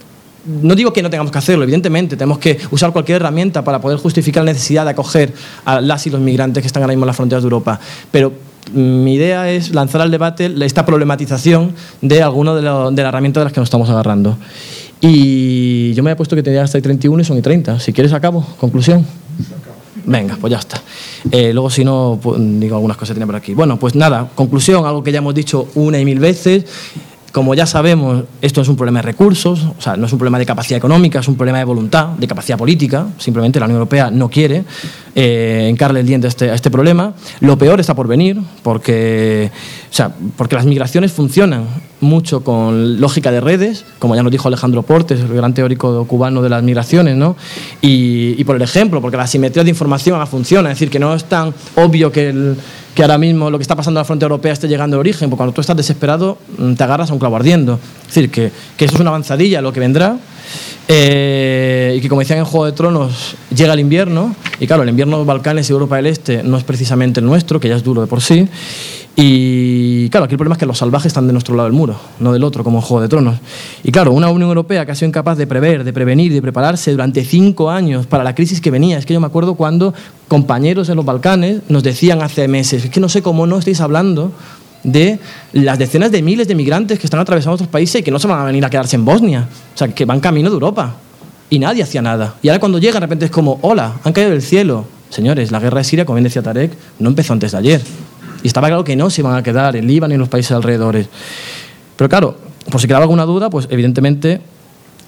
[0.63, 3.99] no digo que no tengamos que hacerlo, evidentemente, tenemos que usar cualquier herramienta para poder
[3.99, 5.35] justificar la necesidad de acoger
[5.67, 7.79] a las y los migrantes que están ahora mismo en las fronteras de Europa.
[8.11, 8.33] Pero
[8.73, 13.53] mi idea es lanzar al debate esta problematización de alguna de, las herramientas de las
[13.53, 14.37] que nos estamos agarrando.
[15.01, 17.79] Y yo me había puesto que tenía hasta el 31 y son y 30.
[17.81, 18.45] Si quieres, acabo.
[18.59, 19.07] Conclusión.
[20.05, 20.83] Venga, pues ya está.
[21.31, 23.55] Eh, luego, si no, pues, digo algunas cosas que tenía por aquí.
[23.55, 26.65] Bueno, pues nada, conclusión, algo que ya hemos dicho una y mil veces.
[27.31, 30.39] Como ya sabemos, esto es un problema de recursos, o sea, no es un problema
[30.39, 33.07] de capacidad económica, es un problema de voluntad, de capacidad política.
[33.19, 34.65] Simplemente la Unión Europea no quiere
[35.21, 37.13] eh, encarle el diente a este, este, problema.
[37.41, 39.51] Lo peor está por venir, porque,
[39.91, 41.65] o sea, porque las migraciones funcionan
[42.01, 46.41] mucho con lógica de redes, como ya nos dijo Alejandro Portes, el gran teórico cubano
[46.41, 47.35] de las migraciones, ¿no?
[47.83, 51.25] y, por el ejemplo, porque la simetría de información funciona, es decir, que no es
[51.25, 52.55] tan obvio que
[52.95, 55.31] que ahora mismo lo que está pasando en la frontera europea esté llegando al origen,
[55.31, 57.79] porque cuando tú estás desesperado mm, te agarras a un clavo ardiendo.
[58.01, 60.17] Es decir, que, que eso es una avanzadilla lo que vendrá.
[60.89, 64.89] Eh, y que como decían en Juego de Tronos, llega el invierno, y claro, el
[64.89, 67.85] invierno de Balcanes y Europa del Este no es precisamente el nuestro, que ya es
[67.85, 68.49] duro de por sí,
[69.21, 71.97] y claro, aquí el problema es que los salvajes están de nuestro lado del muro,
[72.21, 73.41] no del otro, como en Juego de Tronos.
[73.83, 76.93] Y claro, una Unión Europea que ha sido incapaz de prever, de prevenir, de prepararse
[76.93, 78.97] durante cinco años para la crisis que venía.
[78.97, 79.93] Es que yo me acuerdo cuando
[80.29, 83.81] compañeros en los Balcanes nos decían hace meses, es que no sé cómo no estáis
[83.81, 84.31] hablando
[84.83, 85.19] de
[85.53, 88.29] las decenas de miles de migrantes que están atravesando otros países y que no se
[88.29, 90.97] van a venir a quedarse en Bosnia, o sea, que van camino de Europa.
[91.51, 92.35] Y nadie hacía nada.
[92.43, 94.85] Y ahora cuando llega de repente es como, hola, han caído del cielo.
[95.09, 97.83] Señores, la guerra de Siria, como bien decía Tarek, no empezó antes de ayer.
[98.43, 100.53] Y estaba claro que no se iban a quedar en Líbano y en los países
[100.53, 101.09] alrededores.
[101.97, 102.37] Pero claro,
[102.71, 104.41] por si quedaba alguna duda, pues evidentemente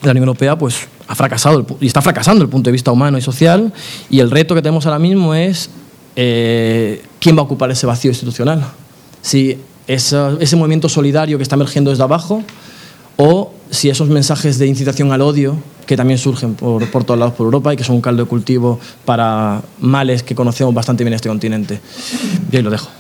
[0.03, 3.23] la Unión Europea pues, ha fracasado y está fracasando el punto de vista humano y
[3.23, 3.73] social.
[4.09, 5.71] Y el reto que tenemos ahora mismo es
[6.17, 8.65] eh, quién va a ocupar ese vacío institucional.
[9.23, 12.43] Si ese movimiento solidario que está emergiendo desde abajo
[13.17, 15.57] o si esos mensajes de incitación al odio
[15.87, 18.29] que también surgen por, por, todos lados por Europa y que son un caldo de
[18.29, 21.81] cultivo para males que conocemos bastante bien en este continente.
[22.53, 23.00] Y ahí lo dejo.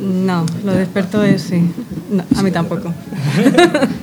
[0.00, 1.62] No, lo de experto es sí.
[2.36, 2.92] a mí tampoco.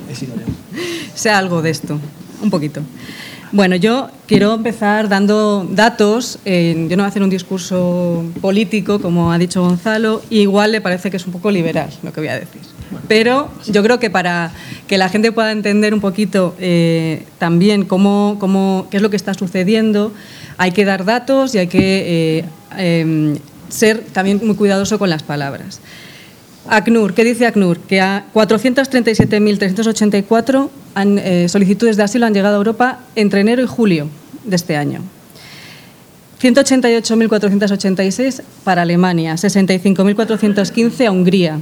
[1.14, 1.98] sé algo de esto,
[2.42, 2.82] un poquito.
[3.52, 6.38] Bueno, yo quiero empezar dando datos.
[6.44, 11.10] yo no voy a hacer un discurso político, como ha dicho Gonzalo, igual le parece
[11.10, 12.60] que es un poco liberal lo que voy a decir.
[13.08, 14.52] Pero yo creo que para
[14.86, 19.16] que la gente pueda entender un poquito eh, también cómo, cómo, qué es lo que
[19.16, 20.12] está sucediendo,
[20.56, 22.44] hay que dar datos y hay que eh,
[22.76, 23.36] em,
[23.70, 25.80] ser también muy cuidadoso con las palabras.
[26.68, 27.78] ACNUR, ¿qué dice ACNUR?
[27.78, 34.08] Que a 437.384 eh, solicitudes de asilo han llegado a Europa entre enero y julio
[34.44, 35.00] de este año.
[36.40, 41.58] 188.486 para Alemania, 65.415 a Hungría,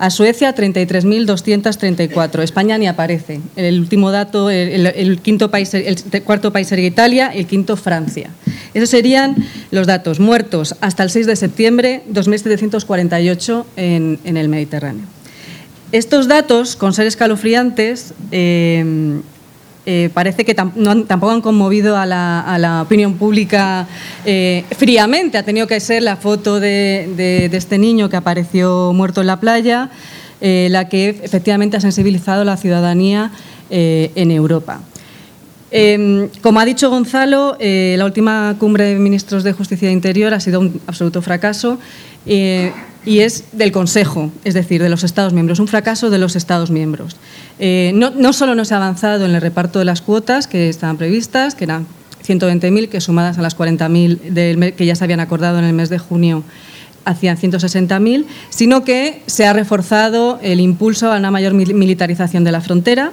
[0.00, 2.42] a Suecia, 33.234.
[2.42, 3.42] España ni aparece.
[3.54, 8.30] El último dato, el, quinto país, el cuarto país sería Italia, el quinto Francia.
[8.72, 9.36] Esos serían
[9.70, 15.04] los datos muertos hasta el 6 de septiembre, 2.748 en, en el Mediterráneo.
[15.92, 19.20] Estos datos, con ser escalofriantes, eh,
[19.92, 23.88] eh, parece que tampoco han conmovido a la, opinión pública
[24.24, 25.36] eh, fríamente.
[25.36, 29.90] Ha tenido que ser la foto de, este niño que apareció muerto en la playa,
[30.40, 33.32] eh, la que efectivamente ha sensibilizado a la ciudadanía
[33.72, 34.80] en Europa.
[35.70, 40.40] Em, como ha dicho Gonzalo, la última cumbre de ministros de Justicia e Interior ha
[40.40, 41.78] sido un absoluto fracaso
[43.04, 46.70] y es del Consejo, es decir, de los Estados miembros, un fracaso de los Estados
[46.70, 47.16] miembros.
[47.58, 50.96] Eh, no, solo no se ha avanzado en el reparto de las cuotas que estaban
[50.96, 51.86] previstas, que eran
[52.26, 55.98] 120.000, que sumadas a las 40.000 que ya se habían acordado en el mes de
[55.98, 56.44] junio
[57.06, 62.60] hacían 160.000, sino que se ha reforzado el impulso a una mayor militarización de la
[62.60, 63.12] frontera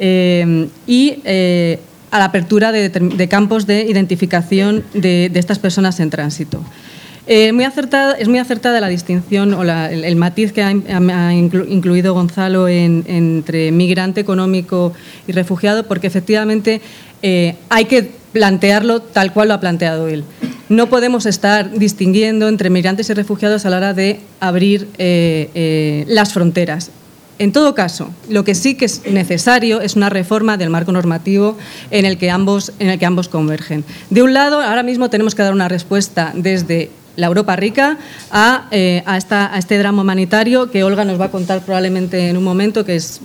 [0.00, 1.78] eh, y eh,
[2.10, 6.62] a la apertura de, campos de identificación de, estas personas en tránsito.
[7.26, 7.52] Eh,
[8.18, 14.92] es muy acertada la distinción o el, matiz que ha, incluido Gonzalo entre migrante económico
[15.28, 16.80] y refugiado, porque efectivamente
[17.22, 20.24] hay que plantearlo tal cual lo ha planteado él.
[20.68, 26.04] No podemos estar distinguiendo entre migrantes y refugiados a la hora de abrir eh, eh,
[26.08, 26.90] las fronteras.
[27.40, 31.56] En todo caso, lo que sí que es necesario es una reforma del marco normativo
[31.90, 32.70] en el que ambos,
[33.30, 33.82] convergen.
[34.10, 37.96] De un lado, ahora mismo tenemos que dar una respuesta desde la Europa rica
[38.30, 39.02] a, eh,
[39.56, 43.22] este drama humanitario que Olga nos va a contar probablemente en un momento, que es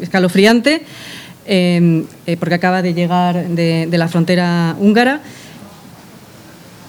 [0.00, 0.82] escalofriante.
[1.46, 5.20] Em, eh, porque acaba de llegar de, la frontera húngara.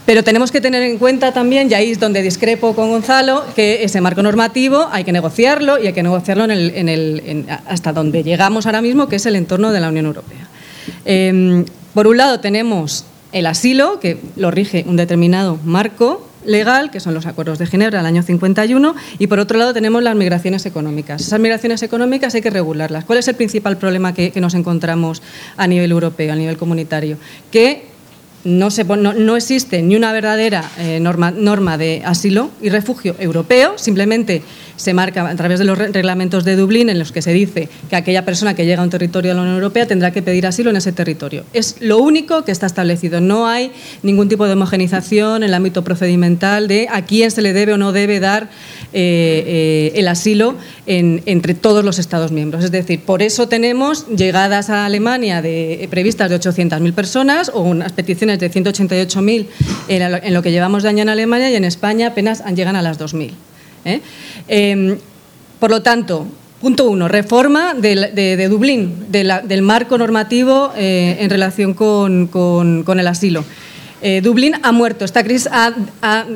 [0.06, 3.84] Pero tenemos que tener en cuenta también, y ahí es donde discrepo con Gonzalo, que
[3.84, 8.68] ese marco normativo hay que negociarlo y hay que negociarlo en el, hasta donde llegamos
[8.68, 10.48] ahora mismo, que es el entorno de la Unión Europea.
[11.06, 11.66] Em,
[11.96, 17.16] por un lado tenemos el asilo, que lo rige un determinado marco, legal, que son
[17.16, 21.22] los acuerdos de Ginebra del año 51, y por otro lado tenemos las migraciones económicas.
[21.22, 23.06] Esas migraciones económicas hay que regularlas.
[23.06, 25.24] ¿Cuál es el principal problema que, que nos encontramos
[25.58, 27.18] a nivel europeo, a nivel comunitario?
[27.52, 27.95] Que
[28.46, 33.78] no, se, no, existe ni una verdadera eh, norma, norma, de asilo y refugio europeo,
[33.78, 34.44] simplemente
[34.76, 37.96] se marca a través de los reglamentos de Dublín en los que se dice que
[37.96, 40.70] aquella persona que llega a un territorio de la Unión Europea tendrá que pedir asilo
[40.70, 41.44] en ese territorio.
[41.54, 43.22] Es lo único que está establecido.
[43.22, 43.72] No hay
[44.04, 47.78] ningún tipo de homogenización en el ámbito procedimental de a quién se le debe o
[47.78, 48.50] no debe dar
[48.94, 52.64] eh, eh, el asilo entre todos los Estados miembros.
[52.64, 57.92] Es decir, por eso tenemos llegadas a Alemania de, previstas de 800.000 personas o unas
[57.92, 59.48] peticiones de 188.000
[59.88, 63.00] en, lo que llevamos de año en Alemania y en España apenas llegan a las
[63.00, 63.32] 2.000.
[63.86, 64.02] ¿eh?
[64.48, 64.98] Em,
[65.60, 66.28] por lo tanto,
[66.60, 73.46] punto uno, reforma de, Dublín, del marco normativo en relación con el asilo.
[74.08, 75.74] Eh, Dublín ha muerto, esta crisis ha,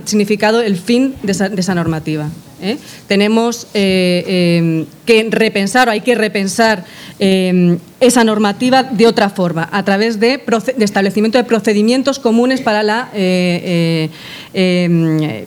[0.05, 2.27] significado el fin de esa, normativa.
[2.61, 2.77] ¿Eh?
[3.07, 6.85] Tenemos eh, que repensar, o hay que repensar
[7.19, 10.41] esa normativa de otra forma, a través de,
[10.79, 13.09] establecimiento de procedimientos comunes para la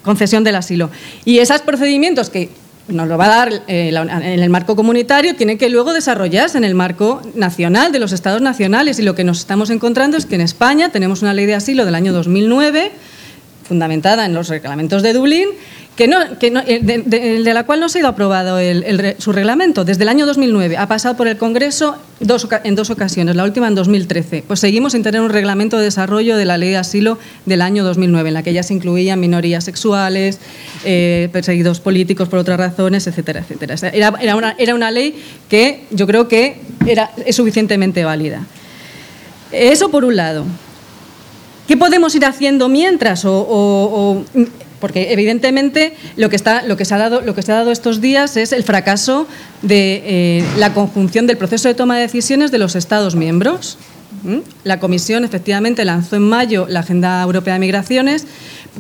[0.02, 0.90] concesión del asilo.
[1.24, 2.50] Y esos procedimientos que
[2.88, 6.64] nos lo va a dar eh, en el marco comunitario, tiene que luego desarrollarse en
[6.64, 8.98] el marco nacional de los estados nacionales.
[8.98, 11.84] Y lo que nos estamos encontrando es que en España tenemos una ley de asilo
[11.84, 12.92] del año 2009,
[13.62, 15.48] fundamentada en los reglamentos de Dublín,
[15.96, 18.58] que no, eh, de, la cual no se ha ido aprobado
[19.18, 20.78] su reglamento desde el año 2009.
[20.78, 24.44] Ha pasado por el Congreso en dos ocasiones, la última en 2013.
[24.46, 27.84] Pues seguimos sin tener un reglamento de desarrollo de la ley de asilo del año
[27.84, 30.38] 2009, en la que ya se incluían minorías sexuales,
[30.84, 33.74] eh, perseguidos políticos por otras razones, etcétera, etcétera.
[33.92, 38.46] Era, una, era una ley que yo creo que era, es suficientemente válida.
[39.52, 40.46] Eso por un lado.
[41.66, 43.24] ¿Qué podemos ir haciendo mientras?
[43.24, 44.24] o
[44.82, 47.70] porque evidentemente lo que, está, lo, que se ha dado, lo que se ha dado
[47.70, 49.28] estos días es el fracaso
[49.62, 53.78] de eh, la conjunción del proceso de toma de decisiones de los Estados miembros.
[54.64, 58.26] La Comisión efectivamente lanzó en mayo la Agenda Europea de Migraciones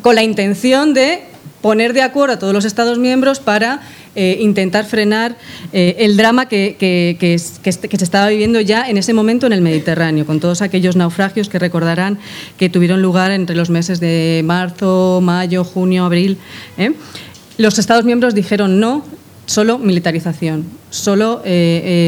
[0.02, 1.22] con la intención de
[1.60, 3.80] poner de acuerdo a todos los Estados miembros para
[4.14, 5.36] eh, intentar frenar
[5.72, 10.26] eh, el drama que, que, se estaba viviendo ya en ese momento en el Mediterráneo,
[10.26, 12.18] con todos aquellos naufragios que recordarán
[12.58, 16.36] que tuvieron lugar entre los meses de marzo, mayo, junio, abril.
[16.76, 16.92] ¿eh?
[17.56, 19.02] Los Estados miembros dijeron no,
[19.46, 21.42] solo militarización, solo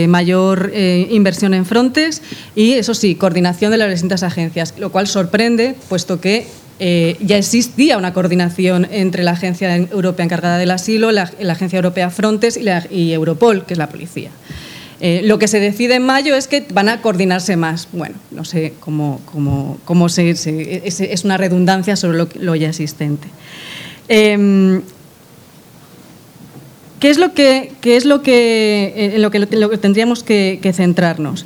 [0.08, 2.20] mayor inversión en frontes
[2.54, 6.46] y, eso sí, coordinación de las distintas agencias, lo cual sorprende, puesto que
[6.80, 12.10] eh, ya existía una coordinación entre la Agencia Europea encargada del asilo, la, Agencia Europea
[12.10, 12.58] Frontex
[12.90, 14.30] y, Europol, que es la policía.
[15.00, 17.88] Eh, lo que se decide en mayo es que van a coordinarse más.
[17.92, 19.20] Bueno, no sé cómo,
[19.84, 23.28] cómo, es, una redundancia sobre lo, ya existente.
[24.08, 24.82] Em,
[26.98, 31.44] ¿Qué es lo que, es lo que, en lo que, tendríamos que centrarnos?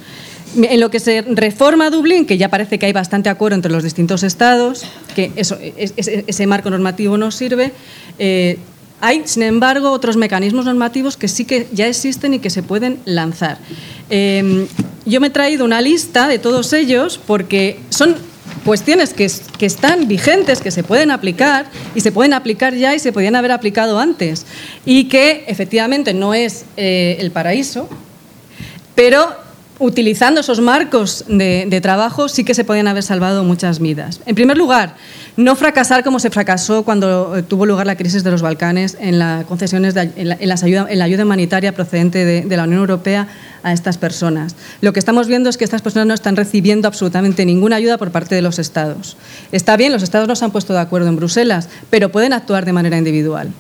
[0.57, 3.83] En lo que se reforma Dublín, que ya parece que hay bastante acuerdo entre los
[3.83, 4.85] distintos estados,
[5.15, 7.73] que ese marco normativo no sirve,
[8.19, 8.59] eh,
[9.01, 12.99] hay, sin embargo, otros mecanismos normativos que sí que ya existen y que se pueden
[13.05, 13.59] lanzar.
[14.11, 14.67] Eh,
[15.07, 18.17] yo me he traído una lista de todos ellos porque son
[18.65, 23.13] cuestiones que, están vigentes, que se pueden aplicar y se pueden aplicar ya y se
[23.13, 24.45] podían haber aplicado antes
[24.85, 27.89] y que efectivamente no es eh, el paraíso,
[28.95, 29.48] pero
[29.79, 34.21] utilizando esos marcos de, trabajo, sí que se podían haber salvado muchas vidas.
[34.27, 34.97] En primer lugar,
[35.37, 39.19] no fracasar como se fracasó cuando eh, tuvo lugar la crisis de los Balcanes en,
[39.19, 43.29] las concesiones en, la, ayuda, en la ayuda humanitaria procedente de, la Unión Europea
[43.63, 44.57] a estas personas.
[44.81, 48.11] Lo que estamos viendo es que estas personas no están recibiendo absolutamente ninguna ayuda por
[48.11, 49.17] parte de los Estados.
[49.53, 52.65] Está bien, los Estados no se han puesto de acuerdo en Bruselas, pero pueden actuar
[52.65, 53.53] de manera individual.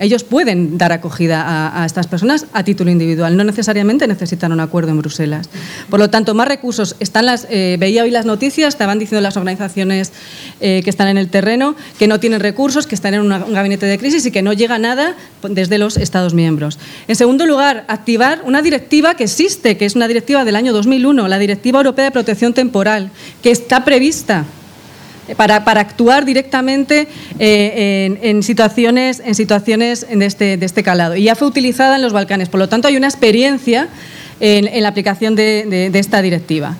[0.00, 4.92] Ellos pueden dar acogida a, estas personas a título individual, no necesariamente necesitan un acuerdo
[4.92, 5.50] en Bruselas.
[5.90, 6.96] Por lo tanto, más recursos.
[7.00, 10.12] Están las, eh, veía hoy las noticias, estaban diciendo las organizaciones
[10.60, 13.84] eh, que están en el terreno que no tienen recursos, que están en un gabinete
[13.84, 16.78] de crisis y que no llega nada desde los Estados miembros.
[17.06, 21.28] En segundo lugar, activar una directiva que existe, que es una directiva del año 2001,
[21.28, 23.10] la Directiva Europea de Protección Temporal,
[23.42, 24.46] que está prevista
[25.36, 31.16] para, actuar directamente eh, en, situaciones, en situaciones de este, de este calado.
[31.16, 32.48] Y ya fue utilizada en los Balcanes.
[32.48, 33.88] Por lo tanto, hay una experiencia
[34.40, 36.76] en, la aplicación de, esta directiva.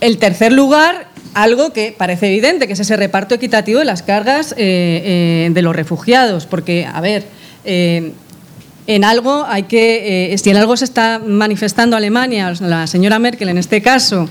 [0.00, 4.52] El tercer lugar, algo que parece evidente, que es ese reparto equitativo de las cargas
[4.52, 6.46] eh, eh, de los refugiados.
[6.46, 7.24] Porque, a ver,
[7.64, 13.58] en algo hay que, si en algo se está manifestando Alemania, la señora Merkel en
[13.58, 14.28] este caso,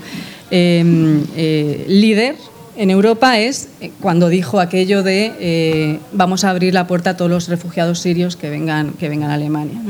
[0.50, 2.36] líder,
[2.78, 7.16] en Europa es eh, cuando dijo aquello de eh, vamos a abrir la puerta a
[7.16, 9.80] todos los refugiados sirios que vengan, que vengan a Alemania.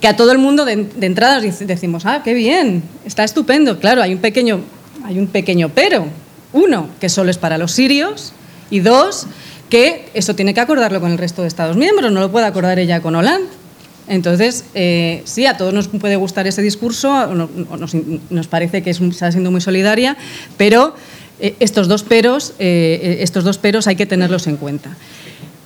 [0.00, 3.78] Que a todo el mundo de, entrada decimos, ah, qué bien, está estupendo.
[3.78, 4.60] Claro, hay un, pequeño,
[5.04, 6.06] hay un pequeño pero.
[6.52, 8.32] Uno, que solo es para los sirios.
[8.70, 9.26] Y dos,
[9.68, 12.78] que eso tiene que acordarlo con el resto de Estados miembros, no lo puede acordar
[12.78, 13.48] ella con Hollande.
[14.08, 17.50] Entonces, eh, sí, a todos nos puede gustar ese discurso, nos,
[18.30, 20.16] nos parece que está siendo muy solidaria,
[20.56, 20.94] pero
[21.38, 24.90] estos, dos peros, eh, eh, estos dos peros hay que tenerlos en cuenta.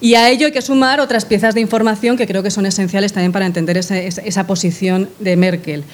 [0.01, 3.13] Y a ello hay que sumar otras piezas de información que creo que son esenciales
[3.13, 5.85] también para entender esa, posición de Merkel.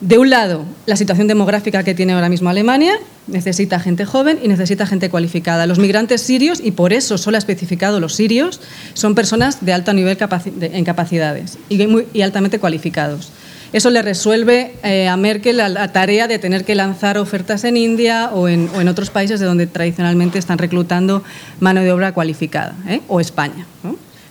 [0.00, 4.48] De un lado, la situación demográfica que tiene ahora mismo Alemania, necesita gente joven y
[4.48, 5.66] necesita gente cualificada.
[5.66, 8.60] Los migrantes sirios, y por eso solo ha especificado los sirios,
[8.92, 10.18] son personas de alto nivel
[10.60, 13.30] en capacidades y altamente cualificados.
[13.74, 18.30] Eso le resuelve eh, a Merkel la, tarea de tener que lanzar ofertas en India
[18.32, 21.24] o en, otros países de donde tradicionalmente están reclutando
[21.58, 23.00] mano de obra cualificada, ¿eh?
[23.08, 23.66] o España.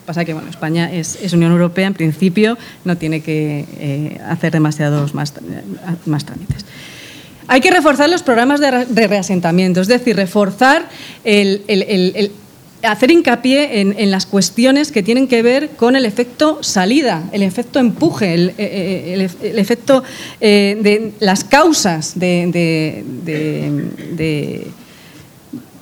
[0.06, 5.14] Pasa que bueno, España es, Unión Europea, en principio no tiene que eh, hacer demasiados
[5.14, 5.34] más,
[6.06, 6.64] más trámites.
[7.48, 10.88] Hay que reforzar los programas de, reasentamiento, es decir, reforzar
[11.26, 12.32] el,
[12.84, 17.80] hacer hincapié en, las cuestiones que tienen que ver con el efecto salida, el efecto
[17.80, 20.04] empuje, el, eh, eh, efecto
[20.42, 23.04] eh, de las causas de,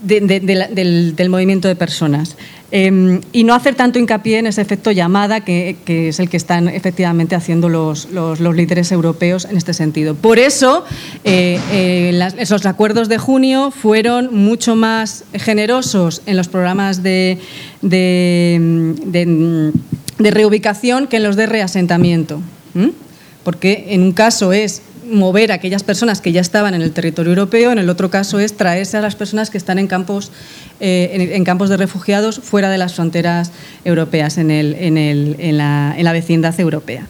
[0.03, 2.37] del, movimiento de personas.
[2.73, 6.69] Em, y no hacer tanto hincapié en ese efecto llamada que, es el que están
[6.69, 8.07] efectivamente haciendo los,
[8.39, 10.15] líderes europeos en este sentido.
[10.15, 10.85] Por eso,
[11.25, 17.39] eh, eh, esos acuerdos de junio fueron mucho más generosos en los programas de,
[17.81, 19.71] de,
[20.17, 22.39] reubicación que en los de reasentamiento.
[23.43, 24.81] Porque en un caso es
[25.11, 28.39] mover a aquellas personas que ya estaban en el territorio europeo, en el otro caso
[28.39, 30.31] es traerse a las personas que están en campos,
[30.79, 33.51] eh, en, campos de refugiados fuera de las fronteras
[33.85, 37.07] europeas, en, el, en, el, la, en la vecindad europea.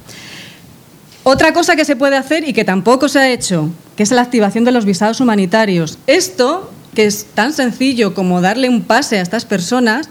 [1.24, 4.22] Otra cosa que se puede hacer y que tampoco se ha hecho, que es la
[4.22, 6.00] activación de los visados humanitarios.
[6.08, 10.10] Esto, que es tan sencillo como darle un pase a estas personas,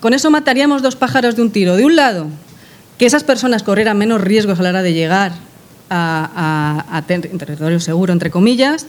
[0.00, 1.76] con eso mataríamos dos pájaros de un tiro.
[1.76, 2.26] De un lado,
[2.98, 5.32] que esas personas corrieran menos riesgos a la hora de llegar
[5.90, 8.86] a, territorio seguro, entre comillas,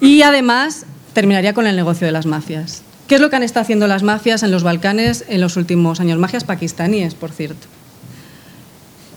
[0.00, 2.82] y además terminaría con el negocio de las mafias.
[3.08, 6.00] ¿Qué es lo que han estado haciendo las mafias en los Balcanes en los últimos
[6.00, 6.18] años?
[6.18, 7.66] Mafias pakistaníes, por cierto.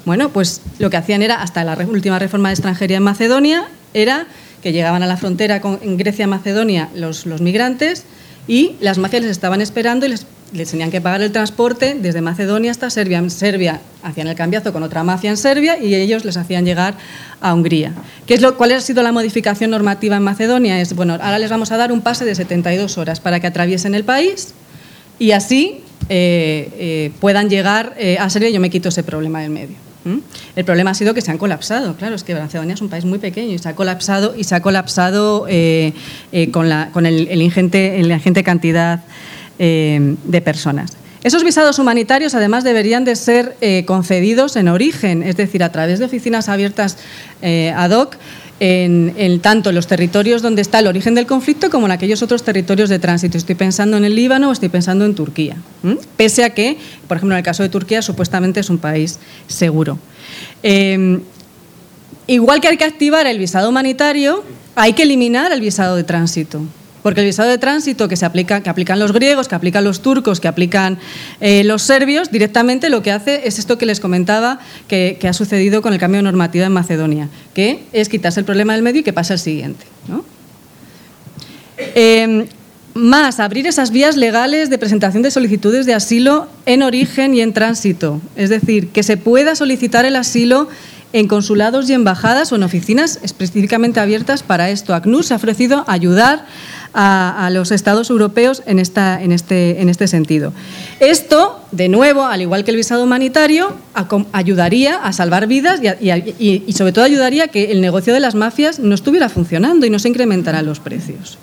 [0.06, 4.28] Bueno, pues lo que hacían era, hasta la última reforma de extranjería en Macedonia, era
[4.62, 8.06] que llegaban a la frontera con Grecia-Macedonia los, los migrantes
[8.48, 12.22] y las mafias les estaban esperando y les les tenían que pagar el transporte desde
[12.22, 13.18] Macedonia hasta Serbia.
[13.18, 16.96] En Serbia hacían el cambiazo con otra mafia en Serbia y ellos les hacían llegar
[17.42, 17.94] a Hungría.
[18.26, 20.80] ¿Qué es lo, ¿Cuál ha sido la modificación normativa en Macedonia?
[20.80, 23.96] Es, bueno, ahora les vamos a dar un pase de 72 horas para que atraviesen
[23.96, 24.54] el país
[25.20, 29.52] y así eh, eh, puedan llegar eh, a Serbia yo me quito ese problema del
[29.52, 29.76] medio.
[30.58, 31.96] El problema ha sido que se han colapsado.
[31.96, 34.54] Claro, es que Macedonia es un país muy pequeño y se ha colapsado y se
[34.54, 35.48] ha colapsado
[36.52, 39.00] con, la, con el, ingente, la ingente cantidad
[39.66, 40.92] eh, de personas.
[41.24, 46.00] Esos visados humanitarios además deberían de ser eh, concedidos en origen, es decir, a través
[46.00, 46.98] de oficinas abiertas
[47.42, 48.18] eh, ad hoc
[48.60, 52.90] en, tanto los territorios donde está el origen del conflicto como en aquellos otros territorios
[52.90, 53.38] de tránsito.
[53.38, 55.56] Estoy pensando en el Líbano o estoy pensando en Turquía.
[56.18, 59.98] Pese a que, por ejemplo, en el caso de Turquía, supuestamente es un país seguro.
[62.28, 64.44] igual que hay que activar el visado humanitario,
[64.76, 66.64] hay que eliminar el visado de tránsito.
[67.04, 70.02] Porque el visado de tránsito que, se aplica, que aplican los griegos, que aplican los
[70.02, 70.98] turcos, que aplican
[71.42, 75.82] eh, los serbios, directamente lo que hace es esto que les comentaba que, ha sucedido
[75.82, 79.04] con el cambio de normativa en Macedonia, que es quitarse el problema del medio y
[79.04, 79.86] que pasa el siguiente.
[81.78, 82.48] Em,
[82.94, 87.52] más, abrir esas vías legales de presentación de solicitudes de asilo en origen y en
[87.52, 88.22] tránsito.
[88.36, 90.70] Es decir, que se pueda solicitar el asilo
[91.14, 94.94] en consulados y embajadas o en oficinas específicamente abiertas para esto.
[94.96, 96.46] ACNUR se ha ofrecido ayudar
[96.94, 100.54] a, los Estados europeos este, en este sentido.
[101.00, 103.76] Esto, de nuevo, al igual que el visado humanitario,
[104.32, 108.80] ayudaría a salvar vidas y, sobre todo ayudaría a que el negocio de las mafias
[108.80, 111.38] no estuviera funcionando y no se incrementaran los precios.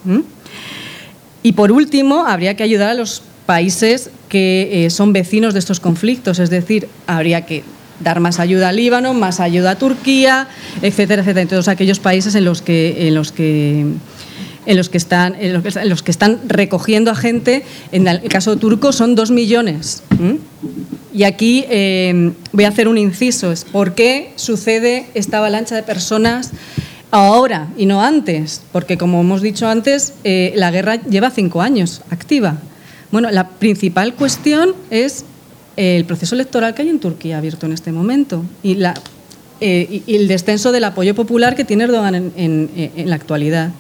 [1.43, 5.81] Y por último, habría que ayudar a los países que eh, son vecinos de estos
[5.81, 7.65] conflictos, es decir, habría que
[8.01, 10.49] dar más ayuda a Líbano, más ayuda a Turquía,
[10.83, 13.87] etcétera, etcétera, en todos aquellos países en los que, en los que
[14.67, 17.65] en los que están, en los que, están recogiendo a gente.
[17.93, 20.03] En el caso turco son dos millones.
[21.13, 23.53] Y aquí eh, voy a hacer un inciso.
[23.73, 26.51] ¿Por qué sucede esta avalancha de personas
[27.11, 28.63] ahora y no antes?
[28.71, 32.59] Porque, como hemos dicho antes, eh, la guerra lleva cinco años activa.
[33.11, 35.25] Bueno, la principal cuestión es
[35.77, 38.79] el proceso electoral que hay en Turquía abierto en este momento y,
[39.61, 42.71] eh, el descenso del apoyo popular que tiene Erdogan en
[43.07, 43.71] la actualidad.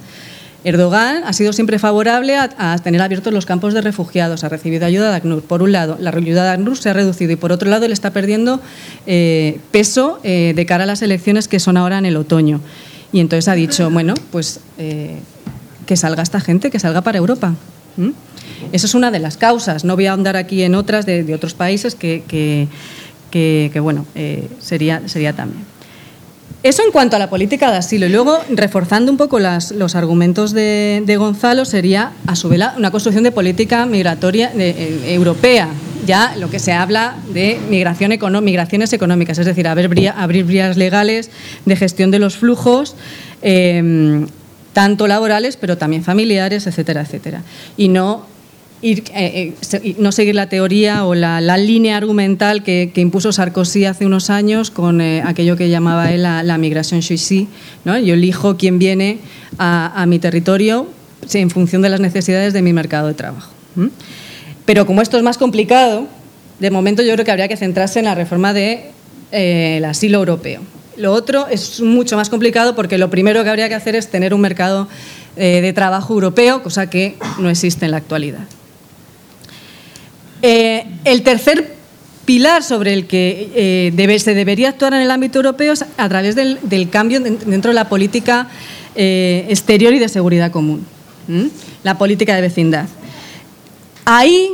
[0.62, 5.10] Erdogan ha sido siempre favorable a, tener abiertos los campos de refugiados, ha recibido ayuda
[5.10, 5.42] de ACNUR.
[5.42, 7.92] Por un lado, la ayuda de ACNUR se ha reducido y por otro lado, él
[7.92, 8.60] está perdiendo
[9.06, 12.60] eh, peso eh, de cara a las elecciones que son ahora en el otoño.
[13.12, 17.54] Y entonces ha dicho, bueno, pues que salga esta gente, que salga para Europa.
[18.72, 19.84] Eso es una de las causas.
[19.84, 22.22] No voy a ahondar aquí en otras de, otros países que,
[23.30, 24.06] que, bueno,
[24.60, 25.64] sería, sería también.
[26.62, 28.04] Eso en cuanto a la política de asilo.
[28.06, 33.24] Y luego, reforzando un poco los argumentos de, Gonzalo, sería, a su vez, una construcción
[33.24, 35.68] de política migratoria eh, europea.
[36.06, 38.10] Ya lo que se habla de migración
[38.42, 41.30] migraciones económicas, es decir, abrir, abrir vías legales
[41.64, 42.94] de gestión de los flujos.
[43.40, 44.26] Eh,
[44.72, 47.42] tanto laborales, pero también familiares, etcétera, etcétera.
[47.76, 48.26] Y no
[48.82, 54.06] ir, eh, eh, no seguir la teoría o la, línea argumental que, impuso Sarkozy hace
[54.06, 57.48] unos años con eh, aquello que llamaba él la, migración choisie.
[57.84, 57.98] ¿no?
[57.98, 59.18] Yo elijo quién viene
[59.58, 60.88] a, mi territorio
[61.32, 63.50] en función de las necesidades de mi mercado de trabajo.
[64.64, 66.06] Pero como esto es más complicado,
[66.58, 68.92] de momento yo creo que habría que centrarse en la reforma del
[69.30, 70.62] de, asilo europeo.
[70.96, 74.34] Lo otro es mucho más complicado porque lo primero que habría que hacer es tener
[74.34, 74.88] un mercado
[75.36, 78.46] de trabajo europeo, cosa que no existe en la actualidad.
[80.42, 81.74] Eh, el tercer
[82.24, 86.34] pilar sobre el que eh, se debería actuar en el ámbito europeo es a través
[86.34, 86.58] del,
[86.90, 88.48] cambio dentro de la política
[88.94, 90.86] eh, exterior y de seguridad común,
[91.82, 92.86] la política de vecindad.
[94.04, 94.50] Ahí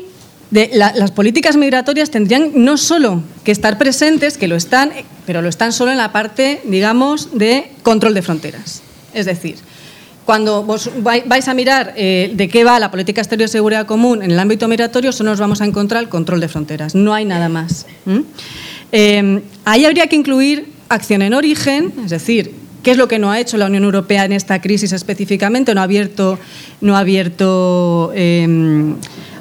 [0.50, 4.90] las políticas migratorias tendrían no solo que estar presentes, que lo están,
[5.26, 8.82] pero lo están solo en la parte, digamos, de control de fronteras.
[9.12, 9.56] Es decir,
[10.24, 14.22] cuando vos vais a mirar eh, de qué va la política exterior de seguridad común
[14.22, 16.94] en el ámbito migratorio, solo nos vamos a encontrar el control de fronteras.
[16.94, 17.86] No hay nada más.
[18.92, 23.30] Eh, ahí habría que incluir acción en origen, es decir, qué es lo que no
[23.32, 25.74] ha hecho la Unión Europea en esta crisis específicamente.
[25.74, 26.38] No ha abierto,
[26.80, 28.12] no ha abierto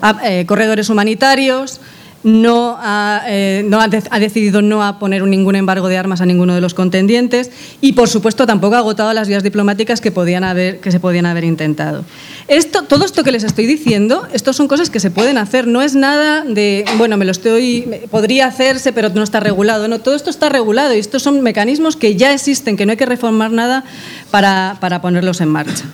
[0.02, 1.82] em, eh, corredores humanitarios
[2.26, 3.70] no, ha, eh,
[4.10, 7.94] ha, decidido no a poner ningún embargo de armas a ninguno de los contendientes y,
[7.94, 11.44] por supuesto, tampoco ha agotado las vías diplomáticas que, podían haber, que se podían haber
[11.44, 12.04] intentado.
[12.48, 15.84] Esto, todo esto que les estoy diciendo, estos son cosas que se pueden hacer, no
[15.84, 19.88] es nada de, bueno, me lo estoy, podría hacerse, pero no está regulado.
[19.88, 22.98] No, todo esto está regulado y estos son mecanismos que ya existen, que no hay
[22.98, 23.84] que reformar nada
[24.32, 25.86] para, para ponerlos en marcha.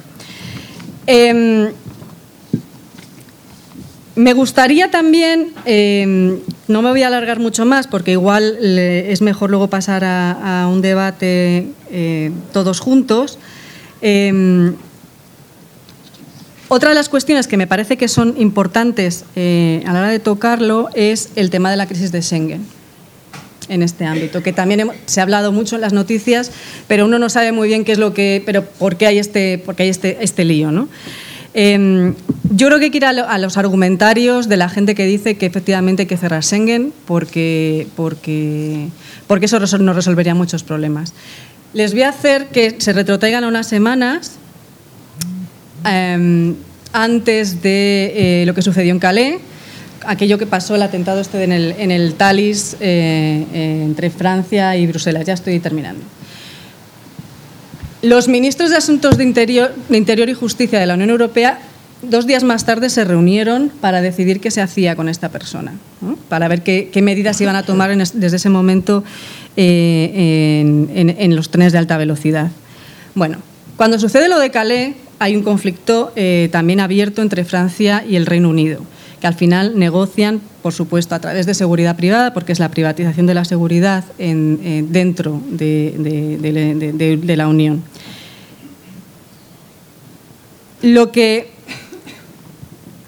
[1.07, 1.73] Eh,
[4.21, 9.49] me gustaría también, eh, no me voy a alargar mucho más porque igual es mejor
[9.49, 13.39] luego pasar a, un debate eh, todos juntos.
[14.03, 14.73] Eh,
[16.67, 20.89] otra de las cuestiones que me parece que son importantes a la hora de tocarlo
[20.93, 22.65] es el tema de la crisis de Schengen
[23.69, 26.51] en este ámbito, que también se ha hablado mucho en las noticias,
[26.87, 29.57] pero uno no sabe muy bien qué es lo que, pero por qué hay este,
[29.57, 30.89] por qué hay este, este lío, ¿no?
[31.53, 32.13] Em,
[32.53, 35.45] yo creo que hay que ir a, los argumentarios de la gente que dice que
[35.45, 38.87] efectivamente hay que cerrar Schengen porque, porque,
[39.27, 41.13] porque eso nos resolvería muchos problemas.
[41.73, 44.33] Les voy a hacer que se retrotraigan unas semanas
[45.85, 46.55] em,
[46.93, 49.39] antes de eh, lo que sucedió en Calais,
[50.05, 54.75] aquello que pasó, el atentado este en el, en el Thalys eh, eh, entre Francia
[54.75, 55.25] y Bruselas.
[55.25, 56.01] Ya estoy terminando.
[58.01, 61.59] Los ministros de Asuntos de Interior, y Justicia de la Unión Europea
[62.01, 65.73] dos días más tarde se reunieron para decidir qué se hacía con esta persona,
[66.29, 69.03] para ver qué, medidas iban a tomar desde ese momento
[69.55, 70.63] eh,
[70.95, 72.49] en, los trenes de alta velocidad.
[73.13, 73.37] Bueno,
[73.77, 78.25] cuando sucede lo de Calais, hay un conflicto eh, también abierto entre Francia y el
[78.25, 78.81] Reino Unido,
[79.21, 83.27] que al final negocian, por supuesto, a través de seguridad privada, porque es la privatización
[83.27, 87.83] de la seguridad en, dentro de, la Unión.
[90.81, 91.51] Lo que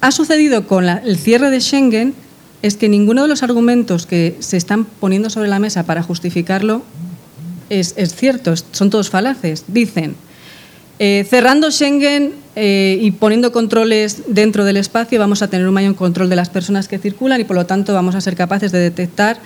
[0.00, 2.14] ha sucedido con el cierre de Schengen
[2.62, 6.82] es que ninguno de los argumentos que se están poniendo sobre la mesa para justificarlo
[7.70, 9.64] es, es cierto, son todos falaces.
[9.66, 10.14] Dicen,
[10.98, 15.96] eh, cerrando Schengen eh, y poniendo controles dentro del espacio vamos a tener un mayor
[15.96, 18.78] control de las personas que circulan y por lo tanto vamos a ser capaces de
[18.78, 19.38] detectar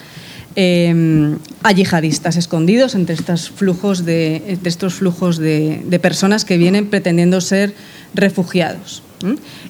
[0.57, 7.75] eh, a yihadistas escondidos entre estos flujos de, personas que vienen pretendiendo ser
[8.13, 9.03] refugiados.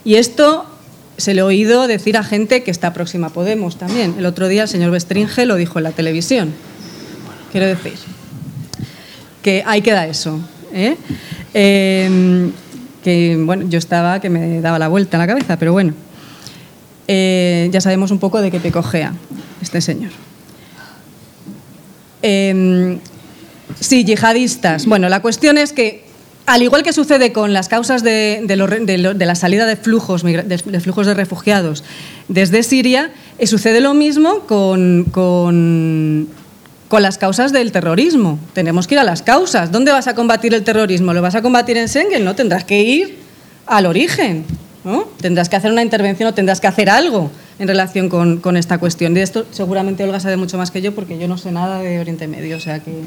[0.04, 0.66] Y esto
[1.18, 4.14] se le ha oído decir a gente que está próxima a Podemos también.
[4.18, 6.54] El otro día el señor Bestringe lo dijo en la televisión.
[7.52, 7.94] Quiero decir
[9.42, 10.40] que ahí queda eso.
[10.72, 10.96] ¿Eh?
[11.54, 12.50] Eh,
[13.02, 15.94] que bueno, yo estaba que me daba la vuelta en la cabeza, pero bueno,
[17.06, 19.12] eh, ya sabemos un poco de qué pecojea
[19.62, 20.10] este señor.
[23.80, 24.86] sí, yihadistas.
[24.86, 26.08] Bueno, la cuestión es que
[26.48, 30.22] al igual que sucede con las causas de, de, lo, de, la salida de flujos,
[30.22, 31.84] de, flujos de refugiados
[32.28, 36.28] desde Siria, eh, sucede lo mismo con,
[36.88, 38.38] con, las causas del terrorismo.
[38.52, 39.70] Tenemos que ir a las causas.
[39.70, 41.12] ¿Dónde vas a combatir el terrorismo?
[41.12, 42.24] ¿Lo vas a combatir en Schengen?
[42.24, 43.18] No, tendrás que ir
[43.66, 44.44] al origen.
[44.84, 45.04] ¿no?
[45.20, 49.14] Tendrás que hacer una intervención o tendrás que hacer algo en relación con, esta cuestión.
[49.14, 51.98] De esto seguramente Olga sabe mucho más que yo porque yo no sé nada de
[52.00, 53.02] Oriente Medio, o sea que...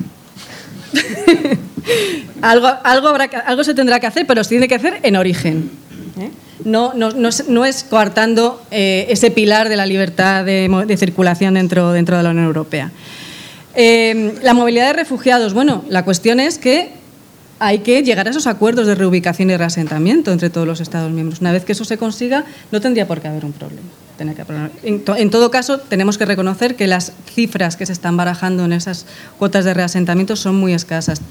[2.42, 5.72] algo, algo, habrá, algo, se tendrá que hacer, pero se tiene que hacer en origen.
[6.20, 6.30] ¿eh?
[6.66, 11.54] No, no, no, es, no, coartando eh, ese pilar de la libertad de, de, circulación
[11.54, 12.92] dentro, dentro de la Unión Europea.
[13.76, 16.92] Eh, la movilidad de refugiados, bueno, la cuestión es que
[17.60, 21.42] hay que llegar a esos acuerdos de reubicación y reasentamiento entre todos los Estados miembros.
[21.42, 23.88] Una vez que eso se consiga, no tendría por qué haber un problema.
[24.84, 28.66] En, to, en, todo caso, tenemos que reconocer que las cifras que se están barajando
[28.66, 29.06] en esas
[29.40, 31.22] cuotas de reasentamiento son muy escasas.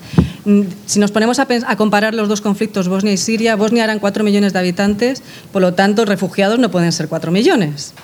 [0.87, 4.25] Si nos ponemos a, a comparar los dos conflictos, Bosnia y Siria, Bosnia eran 4
[4.25, 5.23] millones de habitantes,
[5.53, 7.95] por lo tanto, refugiados no pueden ser 4 millones.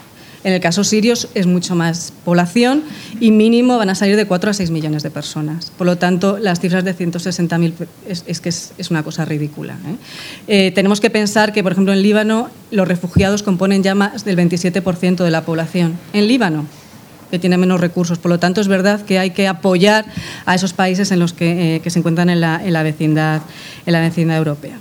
[0.46, 2.84] En el caso sirio es mucho más población
[3.18, 5.72] y mínimo van a salir de 4 a 6 millones de personas.
[5.76, 7.72] Por lo tanto, las cifras de 160.000
[8.08, 9.74] es, es, que es, es, una cosa ridícula.
[9.74, 9.96] ¿eh?
[10.68, 14.36] Eh, tenemos que pensar que, por ejemplo, en Líbano los refugiados componen ya más del
[14.36, 15.98] 27% de la población.
[16.12, 16.66] En Líbano,
[17.28, 18.18] que tiene menos recursos.
[18.18, 20.04] Por lo tanto, es verdad que hay que apoyar
[20.44, 23.42] a esos países en los que, eh, que se encuentran en la, en la, vecindad,
[23.84, 24.78] en la vecindad europea.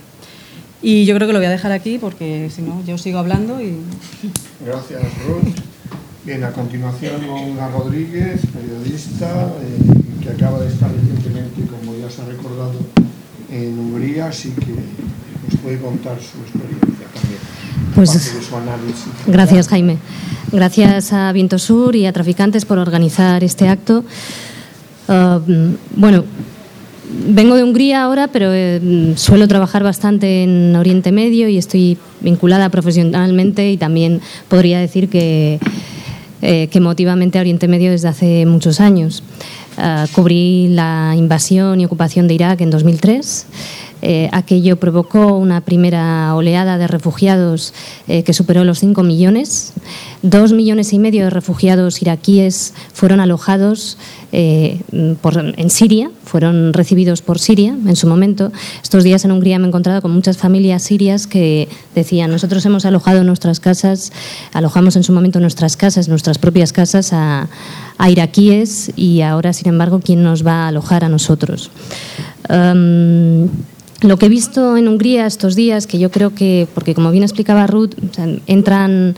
[0.81, 3.61] Y yo creo que lo voy a dejar aquí porque si no, yo sigo hablando
[3.61, 3.77] y...
[4.65, 5.55] Gracias, Ruth.
[6.25, 12.23] Bien, a continuación, Olga Rodríguez, periodista, eh, que acaba de estar recientemente, como ya se
[12.23, 12.73] ha recordado,
[13.51, 17.39] en Hungría, así que nos puede contar su experiencia también.
[17.93, 19.05] Pues, de su análisis.
[19.27, 19.97] Gracias, Jaime.
[20.51, 24.03] Gracias a Viento Sur y a Traficantes por organizar este acto.
[25.07, 26.23] Uh, bueno,
[27.27, 32.69] vengo de Hungría ahora, pero eh, suelo trabajar bastante en Oriente Medio y estoy vinculada
[32.69, 35.59] profesionalmente y también podría decir que,
[36.41, 39.23] eh, que emotivamente a Oriente Medio desde hace muchos años.
[39.77, 43.45] Uh, cubrí la invasión y ocupación de Irak en 2003.
[44.01, 47.73] Eh, aquello provocó una primera oleada de refugiados
[48.07, 49.73] eh, que superó los 5 millones.
[50.21, 53.97] Dos millones y medio de refugiados iraquíes fueron alojados
[54.31, 58.51] eh, en Siria, fueron recibidos por Siria en su momento.
[58.83, 62.85] Estos días en Hungría me he encontrado con muchas familias sirias que decían, nosotros hemos
[62.85, 64.11] alojado nuestras casas,
[64.53, 67.47] alojamos en su momento nuestras casas, nuestras propias casas a,
[68.09, 71.71] iraquíes y ahora, sin embargo, ¿quién nos va a alojar a nosotros?
[72.49, 73.47] Um,
[74.07, 77.23] lo que he visto en Hungría estos días, que yo creo que, porque como bien
[77.23, 77.91] explicaba Ruth,
[78.47, 79.15] entran,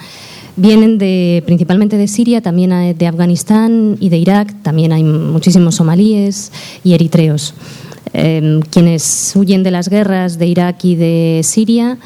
[0.55, 6.51] vienen de, principalmente de Siria, también de Afganistán y de Irak, también hay muchísimos somalíes
[6.83, 7.53] y eritreos.
[8.13, 11.97] Eh, quienes huyen de las guerras de Irak y de Siria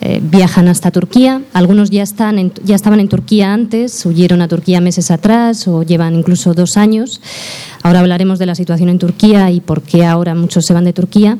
[0.00, 1.42] eh, viajan hasta Turquía.
[1.52, 5.82] Algunos ya, están en, ya estaban en Turquía antes, huyeron a Turquía meses atrás o
[5.82, 7.20] llevan incluso dos años.
[7.82, 10.92] Ahora hablaremos de la situación en Turquía y por qué ahora muchos se van de
[10.92, 11.38] Turquía.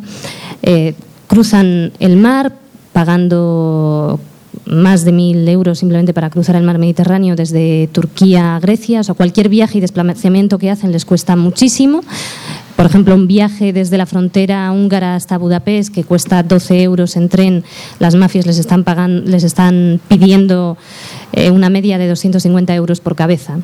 [0.63, 0.95] Eh,
[1.27, 2.53] cruzan el mar
[2.93, 4.21] pagando
[4.65, 9.01] más de mil euros simplemente para cruzar el mar Mediterráneo desde Turquía a Grecia.
[9.01, 12.03] O sea, cualquier viaje y desplazamiento que hacen les cuesta muchísimo
[12.79, 17.29] por ejemplo, un viaje desde la frontera húngara hasta Budapest que cuesta 12 euros en
[17.29, 17.65] tren,
[17.99, 20.79] las mafias les están, pidiendo
[21.33, 23.59] eh, una media de 250 euros por cabeza.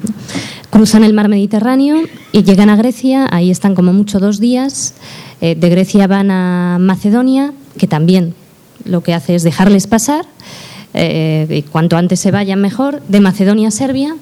[0.69, 1.99] Cruzan el mar Mediterráneo
[2.33, 4.95] y llegan a Grecia, ahí están como mucho dos días.
[5.41, 8.35] Eh, de Grecia van a Macedonia, que también
[8.85, 10.27] lo que hace es dejarles pasar,
[10.93, 14.17] eh, cuanto antes se vayan mejor, de Macedonia a Serbia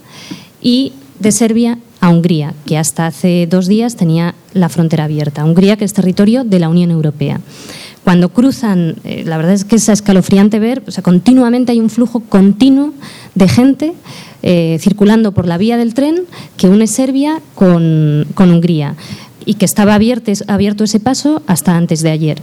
[0.60, 5.44] y de Serbia a Hungría, que hasta hace dos días tenía la frontera abierta.
[5.44, 7.40] Hungría, que es territorio de la Unión Europea.
[8.02, 11.90] Cuando cruzan, eh, la verdad es que es escalofriante ver, o sea, continuamente hay un
[11.90, 12.92] flujo continuo
[13.36, 13.92] de gente
[14.42, 16.22] eh, circulando por la vía del tren
[16.56, 18.96] que une Serbia con, Hungría
[19.46, 22.42] y que estaba abierto, abierto ese paso hasta antes de ayer.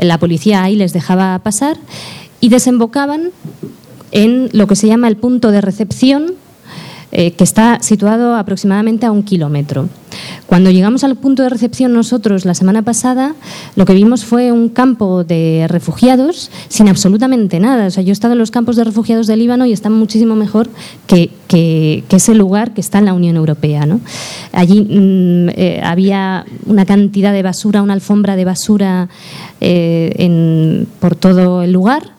[0.00, 1.76] La policía ahí les dejaba pasar
[2.40, 3.30] y desembocaban
[4.12, 6.34] en lo que se llama el punto de recepción
[7.14, 9.88] eh, que está situado aproximadamente a un kilómetro.
[10.46, 13.34] Cuando llegamos al punto de recepción nosotros la semana pasada,
[13.76, 17.86] lo que vimos fue un campo de refugiados sin absolutamente nada.
[17.86, 20.36] O sea, yo he estado en los campos de refugiados del Líbano y están muchísimo
[20.36, 20.70] mejor
[21.06, 21.30] que,
[22.08, 23.86] ese lugar que está en la Unión Europea.
[24.52, 29.08] Allí mm, eh, había una cantidad de basura, una alfombra de basura
[29.60, 32.12] eh, por todo el lugar.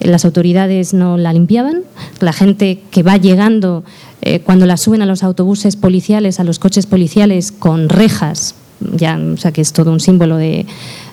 [0.00, 1.82] Las autoridades no la limpiaban.
[2.20, 3.84] La gente que va llegando
[4.22, 9.18] eh, cuando la suben a los autobuses policiales, a los coches policiales con rejas, ya,
[9.18, 10.66] o sea que es todo un símbolo de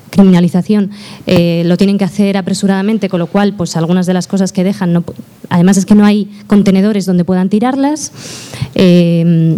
[0.09, 0.91] criminalización,
[1.25, 4.63] eh, lo tienen que hacer apresuradamente, con lo cual, pues algunas de las cosas que
[4.63, 5.03] dejan, no,
[5.49, 8.11] además es que no hay contenedores donde puedan tirarlas.
[8.75, 9.57] Eh,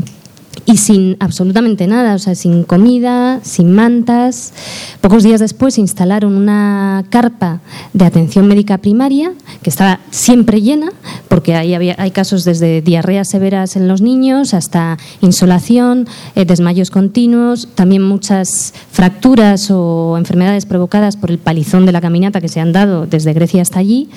[0.65, 4.53] y sin absolutamente nada, o sea, sin comida, sin mantas.
[5.01, 7.61] Pocos días después instalaron una carpa
[7.93, 10.91] de atención médica primaria que estaba siempre llena,
[11.27, 16.91] porque ahí había, hay casos desde diarreas severas en los niños hasta insolación, eh, desmayos
[16.91, 22.59] continuos, también muchas fracturas o enfermedades provocadas por el palizón de la caminata que se
[22.59, 24.09] han dado desde Grecia hasta allí.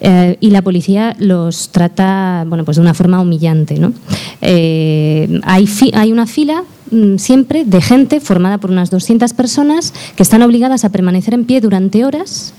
[0.00, 3.78] Eh, y la policía los trata bueno, pues de una forma humillante.
[3.78, 3.92] ¿no?
[4.42, 10.22] Eh, hay, hay una fila mm, siempre de gente formada por unas 200 personas que
[10.22, 12.52] están obligadas a permanecer en pie durante horas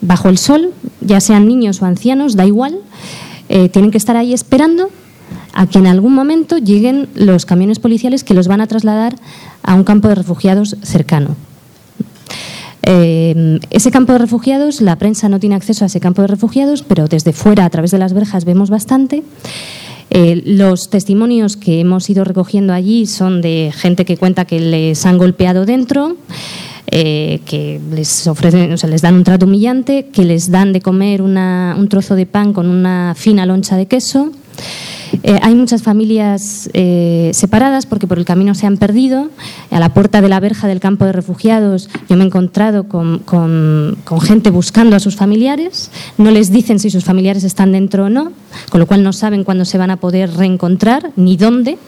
[0.00, 2.78] bajo el sol, ya sean niños o ancianos, da igual,
[3.48, 4.90] eh, tienen que estar ahí esperando
[5.54, 9.16] a que en algún momento lleguen los camiones policiales que los van a trasladar
[9.62, 11.36] a un campo de refugiados cercano.
[12.86, 16.82] Eh, ese campo de refugiados, la prensa no tiene acceso a ese campo de refugiados,
[16.82, 19.22] pero desde fuera, a través de las verjas, vemos bastante.
[20.10, 25.06] Eh, los testimonios que hemos ido recogiendo allí son de gente que cuenta que les
[25.06, 26.16] han golpeado dentro,
[26.90, 30.82] eh, que les ofrecen, o sea, les dan un trato humillante, que les dan de
[30.82, 34.30] comer un trozo de pan con una fina loncha de queso.
[35.22, 39.30] Eh, hay muchas familias eh, separadas porque por el camino se han perdido.
[39.70, 43.18] A la puerta de la verja del campo de refugiados yo me he encontrado con,
[43.20, 45.90] con gente buscando a sus familiares.
[46.18, 48.32] No les dicen si sus familiares están dentro o no,
[48.70, 51.78] con lo cual no saben cuándo se van a poder reencontrar ni dónde.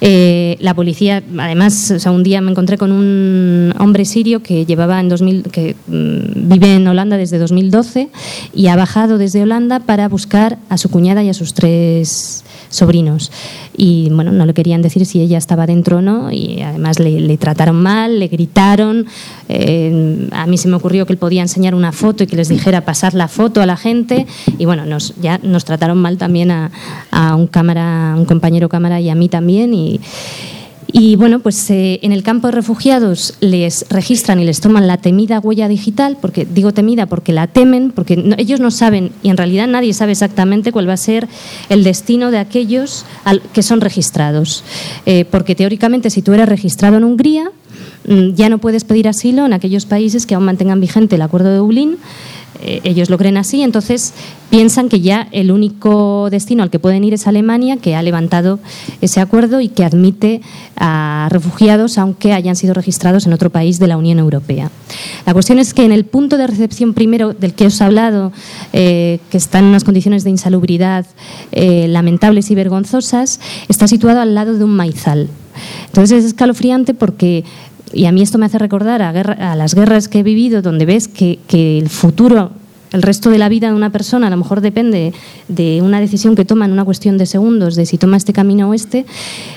[0.00, 5.08] Eh, la policía, además, un día me encontré con un hombre sirio que llevaba en
[5.08, 8.08] 2000, que mm, vive en Holanda desde 2012
[8.54, 13.30] y ha bajado desde Holanda para buscar a su cuñada y a sus tres sobrinos.
[13.76, 17.36] Y bueno, no le querían decir si ella estaba dentro o no, y además le,
[17.36, 19.06] trataron mal, le gritaron.
[19.48, 22.48] Eh, a mí se me ocurrió que él podía enseñar una foto y que les
[22.48, 24.26] dijera pasar la foto a la gente.
[24.58, 26.70] Y bueno, nos, ya nos trataron mal también a,
[27.10, 29.74] a un, cámara, un compañero cámara y a mí también.
[29.74, 30.00] Y,
[30.92, 34.98] y bueno, pues eh, en el campo de refugiados les registran y les toman la
[34.98, 39.36] temida huella digital, porque digo temida porque la temen, porque ellos no saben y en
[39.36, 41.28] realidad nadie sabe exactamente cuál va a ser
[41.68, 43.04] el destino de aquellos
[43.52, 44.64] que son registrados.
[45.06, 47.50] Eh, porque teóricamente si tú eres registrado en Hungría,
[48.04, 51.56] ya no puedes pedir asilo en aquellos países que aún mantengan vigente el acuerdo de
[51.56, 51.98] Dublín.
[52.62, 54.12] Eh, ellos lo creen así, entonces
[54.50, 58.58] piensan que ya el único destino al que pueden ir es Alemania, que ha levantado
[59.00, 60.42] ese acuerdo y que admite
[60.76, 64.70] a refugiados aunque hayan sido registrados en otro país de la Unión Europea.
[65.24, 68.30] La cuestión es que en el punto de recepción primero del que os he hablado,
[68.74, 71.06] eh, que está en unas condiciones de insalubridad
[71.52, 75.28] eh, lamentables y vergonzosas, está situado al lado de un maizal.
[75.86, 77.44] Entonces es escalofriante porque
[77.92, 81.08] y a mí esto me hace recordar a, las guerras que he vivido, donde ves
[81.08, 82.52] que, el futuro,
[82.92, 85.12] el resto de la vida de una persona, a lo mejor depende
[85.48, 88.68] de una decisión que toma en una cuestión de segundos, de si toma este camino
[88.68, 89.06] o este.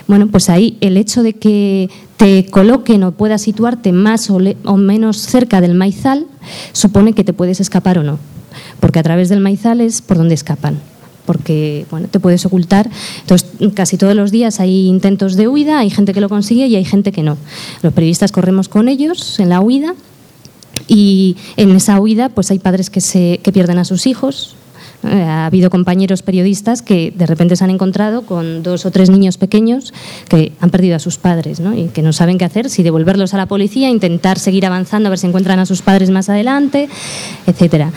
[0.07, 4.77] Bueno, pues ahí el hecho de que te coloquen o puedas situarte más o, o
[4.77, 6.25] menos cerca del maizal
[6.71, 8.19] supone que te puedes escapar o no,
[8.79, 10.92] porque a través del maizal es por donde escapan
[11.25, 12.89] porque bueno, te puedes ocultar.
[13.21, 16.75] Entonces, casi todos los días hay intentos de huida, hay gente que lo consigue y
[16.75, 17.37] hay gente que no.
[17.81, 19.95] Los periodistas corremos con ellos en la huida
[20.87, 24.55] y en esa huida pues hay padres que, se, que pierden a sus hijos,
[25.03, 29.09] eh, ha habido compañeros periodistas que de repente se han encontrado con dos o tres
[29.09, 29.93] niños pequeños
[30.29, 31.77] que han perdido a sus padres ¿no?
[31.77, 35.09] y que no saben qué hacer, si devolverlos a la policía, intentar seguir avanzando a
[35.09, 36.87] ver si encuentran a sus padres más adelante,
[37.45, 37.91] etcétera.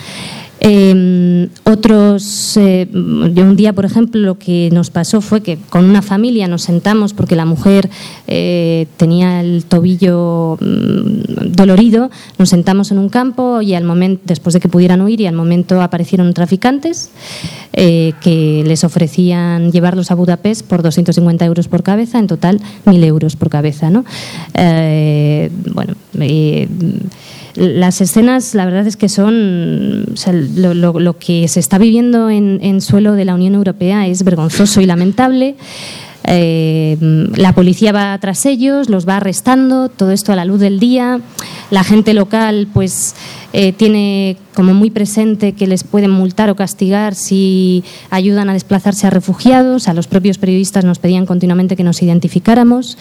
[0.61, 6.03] Eh, otros, eh, un día, por ejemplo, lo que nos pasó fue que con una
[6.03, 7.91] familia nos sentamos porque la mujer
[8.27, 14.55] eh, tenía el tobillo mm, dolorido, nos sentamos en un campo y al momento, después
[14.55, 17.11] de que pudieran huir y al momento aparecieron traficantes
[17.73, 23.05] eh, que les ofrecían llevarlos a Budapest por 250 euros por cabeza, en total 1.000
[23.05, 23.91] euros por cabeza.
[23.91, 24.05] ¿no?
[25.75, 25.95] bueno,
[27.57, 30.07] las escenas, la verdad es que son.
[30.57, 35.57] lo, que se está viviendo en, suelo de la Unión Europea es vergonzoso y lamentable.
[36.29, 36.97] Eh,
[37.37, 41.21] la policía va tras ellos, los va arrestando, todo esto a la luz del día.
[41.71, 43.15] La gente local, pues,
[43.53, 49.07] eh, tiene como muy presente que les pueden multar o castigar si ayudan a desplazarse
[49.07, 49.89] a refugiados.
[49.89, 52.99] A los propios periodistas nos pedían continuamente que nos identificáramos.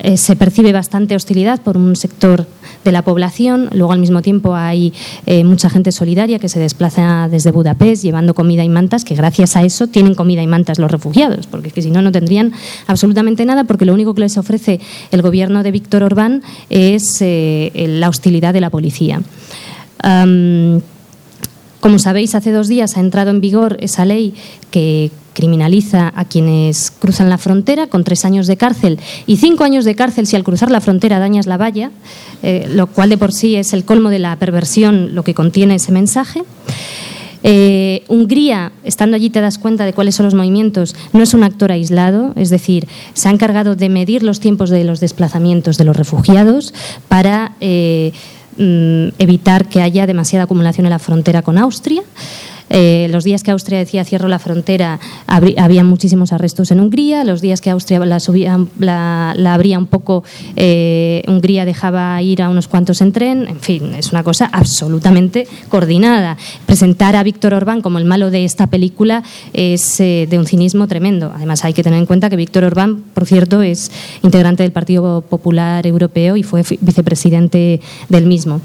[0.00, 2.46] Eh, se percibe bastante hostilidad por un sector
[2.84, 3.68] de la población.
[3.72, 4.92] Luego, al mismo tiempo, hay
[5.26, 9.56] eh, mucha gente solidaria que se desplaza desde Budapest llevando comida y mantas, que gracias
[9.56, 12.52] a eso tienen comida y mantas los refugiados, porque si no, no tendrían
[12.86, 14.80] absolutamente nada, porque lo único que les ofrece
[15.10, 19.20] el gobierno de Víctor Orbán es eh, la hostilidad de la policía.
[21.80, 24.34] Como sabéis, hace dos días ha entrado en vigor esa ley
[24.70, 29.84] que criminaliza a quienes cruzan la frontera con tres años de cárcel y cinco años
[29.84, 31.92] de cárcel si al cruzar la frontera dañas la valla,
[32.42, 35.76] eh, lo cual de por sí es el colmo de la perversión lo que contiene
[35.76, 36.42] ese mensaje.
[37.44, 41.44] Eh, Hungría, estando allí te das cuenta de cuáles son los movimientos, no es un
[41.44, 45.84] actor aislado, es decir, se ha encargado de medir los tiempos de los desplazamientos de
[45.84, 46.74] los refugiados
[47.06, 48.12] para eh,
[48.58, 52.02] evitar que haya demasiada acumulación en la frontera con Austria.
[52.70, 57.24] Eh, los días que Austria decía cierro la frontera, había muchísimos arrestos en Hungría.
[57.24, 60.24] Los días que Austria la, la, abría un poco,
[60.56, 63.46] eh, Hungría dejaba ir a unos cuantos en tren.
[63.48, 66.36] En fin, es una cosa absolutamente coordinada.
[66.66, 70.86] Presentar a Víctor Orbán como el malo de esta película es eh, de un cinismo
[70.86, 71.32] tremendo.
[71.34, 73.90] Además, hay que tener en cuenta que Víctor Orbán, por cierto, es
[74.22, 78.60] integrante del Partido Popular Europeo y fue vicepresidente del mismo.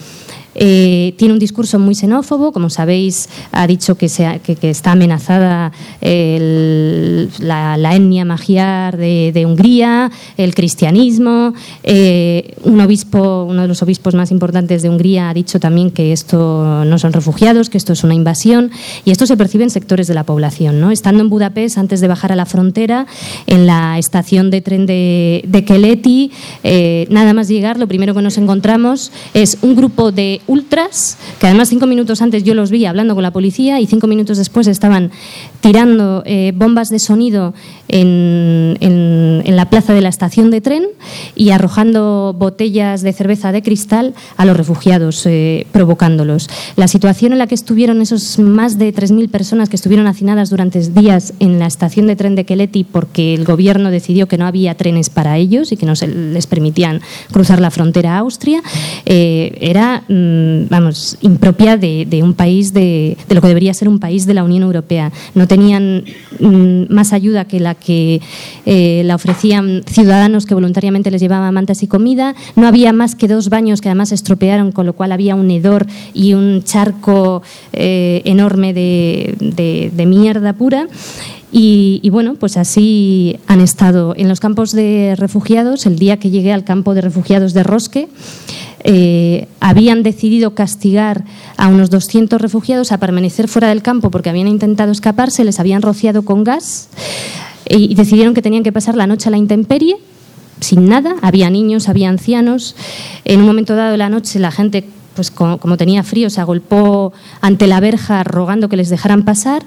[0.56, 8.26] Eh, tiene un discurso muy xenófobo, como sabéis, ha dicho que, está amenazada la, etnia
[8.26, 11.54] magiar de, Hungría, el cristianismo.
[11.84, 16.12] Eh, un obispo, uno de los obispos más importantes de Hungría, ha dicho también que
[16.14, 18.72] esto no son refugiados, que esto es una invasión,
[19.06, 20.92] y esto se percibe en sectores de la población.
[20.92, 23.06] Estando en Budapest, antes de bajar a la frontera,
[23.48, 26.32] en la estación de tren de, de Keleti,
[26.64, 31.48] eh, nada más llegar, lo primero que nos encontramos es un grupo de ultras, que
[31.48, 34.68] además cinco minutos antes yo los vi hablando con la policía y cinco minutos después
[34.68, 35.12] estaban
[35.62, 37.54] tirando eh, bombas de sonido
[37.88, 40.88] en, en, la plaza de la estación de tren
[41.36, 46.50] y arrojando botellas de cerveza de cristal a los refugiados, eh, provocándolos.
[46.76, 50.80] La situación en la que estuvieron esos más de 3.000 personas que estuvieron hacinadas durante
[50.80, 54.76] días en la estación de tren de Keleti porque el gobierno decidió que no había
[54.76, 58.62] trenes para ellos y que no se les permitían cruzar la frontera a Austria,
[59.06, 64.00] eh, era mm, Mm, vamos, impropia de, un país, de, lo que debería ser un
[64.00, 65.12] país de la Unión Europea.
[65.36, 66.06] No tenían
[66.40, 68.22] mm, más ayuda que la que
[68.66, 72.36] eh, la ofrecían ciudadanos que voluntariamente les llevaban mantas y comida.
[72.56, 75.86] No había más que dos baños que además estropearon, con lo cual había un hedor
[76.14, 80.88] y un charco eh, enorme de, de mierda pura.
[81.56, 85.86] Y, bueno, pues así han estado en los campos de refugiados.
[85.86, 88.08] El día que llegué al campo de refugiados de Rosque,
[88.84, 91.24] eh, habían decidido castigar
[91.58, 95.82] a unos 200 refugiados a permanecer fuera del campo porque habían intentado escaparse, les habían
[95.82, 96.90] rociado con gas
[97.70, 99.98] y decidieron que tenían que pasar la noche a la intemperie
[100.60, 101.16] sin nada.
[101.22, 102.76] Había niños, había ancianos.
[103.26, 104.86] En un momento dado de la noche la gente
[105.16, 109.64] pues como, tenía frío, se agolpó ante la verja rogando que les dejaran pasar.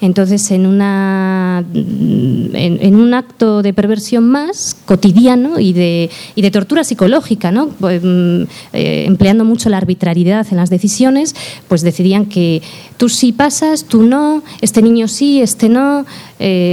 [0.00, 6.84] Entonces, en, una, en, un acto de perversión más cotidiano y de, y de tortura
[6.84, 7.68] psicológica, ¿no?
[7.68, 8.42] Pues, mm,
[8.72, 11.34] eh, empleando mucho la arbitrariedad en las decisiones,
[11.68, 12.62] pues decidían que
[12.96, 16.04] tú sí pasas, tú no, este niño sí, este no.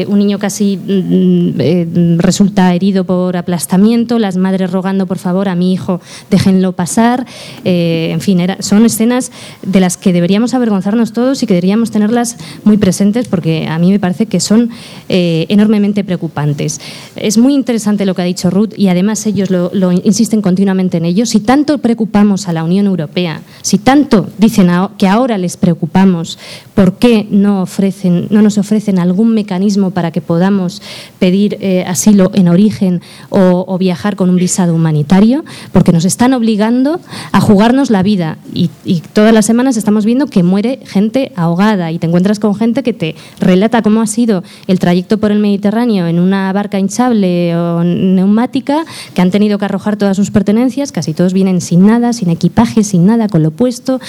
[0.07, 5.73] Un niño casi mm, resulta herido por aplastamiento, las madres rogando por favor a mi
[5.73, 5.99] hijo
[6.29, 7.25] déjenlo pasar,
[7.63, 12.77] en fin, son escenas de las que deberíamos avergonzarnos todos y que deberíamos tenerlas muy
[12.77, 14.69] presentes porque a mí me parece que son
[15.09, 16.79] enormemente preocupantes.
[17.15, 21.05] Es muy interesante lo que ha dicho Ruth y además ellos lo, insisten continuamente en
[21.05, 21.25] ello.
[21.25, 26.37] Si tanto preocupamos a la Unión Europea, si tanto dicen que ahora les preocupamos,
[26.73, 29.56] ¿por qué no, ofrecen, no nos ofrecen algún mecanismo
[29.93, 30.81] para que podamos
[31.19, 35.43] pedir eh, asilo en origen o, viajar con un visado humanitario?
[35.71, 36.99] Porque nos están obligando
[37.31, 41.91] a jugarnos la vida y, y todas las semanas estamos viendo que muere gente ahogada
[41.91, 45.39] y te encuentras con gente que te relata cómo ha sido el trayecto por el
[45.39, 50.91] Mediterráneo en una barca hinchable o neumática, que han tenido que arrojar todas sus pertenencias,
[50.91, 53.99] casi todos vienen sin nada, sin equipaje, sin nada, con lo puesto.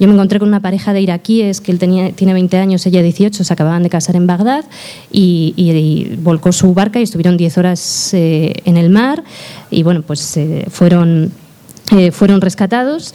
[0.00, 3.02] Yo me encontré con una pareja de iraquíes que él tenía, tiene 20 años, ella
[3.02, 4.64] 18, se acababan de casar en Bagdad
[5.10, 9.22] y, volcó su barca y estuvieron 10 horas eh, en el mar
[9.70, 11.32] y bueno, pues eh, fueron,
[11.96, 13.14] eh, fueron rescatados.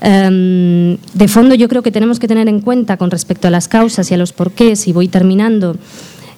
[0.00, 3.68] Em, de fondo yo creo que tenemos que tener en cuenta con respecto a las
[3.68, 5.76] causas y a los porqués, y voy terminando,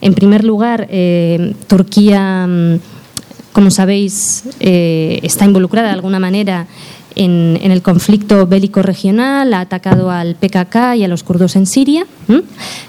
[0.01, 0.87] en primer lugar,
[1.67, 2.79] Turquía mm,
[3.55, 6.67] como sabéis, eh, está involucrada de alguna manera
[7.17, 12.07] en, el conflicto bélico regional, ha atacado al PKK y a los kurdos en Siria.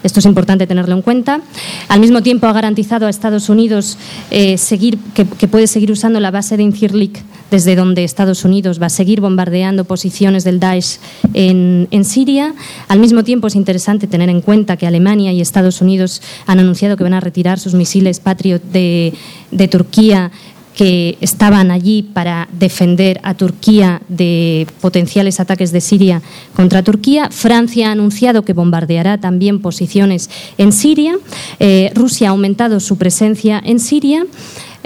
[0.02, 1.40] Esto es importante tenerlo en cuenta.
[1.88, 3.98] Al mismo tiempo, ha garantizado a Estados Unidos
[4.30, 8.86] eh, seguir, que, puede seguir usando la base de Incirlik, desde donde Estados Unidos va
[8.86, 10.98] a seguir bombardeando posiciones del Daesh
[11.34, 12.54] en, Siria.
[12.88, 16.96] Al mismo tiempo, es interesante tener en cuenta que Alemania y Estados Unidos han anunciado
[16.96, 19.12] que van a retirar sus misiles Patriot de,
[19.50, 20.30] de Turquía
[20.76, 26.22] que estaban allí para defender a Turquía de potenciales ataques de Siria
[26.54, 27.30] contra Turquía.
[27.30, 31.16] Francia ha anunciado que bombardeará también posiciones en Siria.
[31.58, 34.26] Eh, Rusia ha aumentado su presencia en Siria.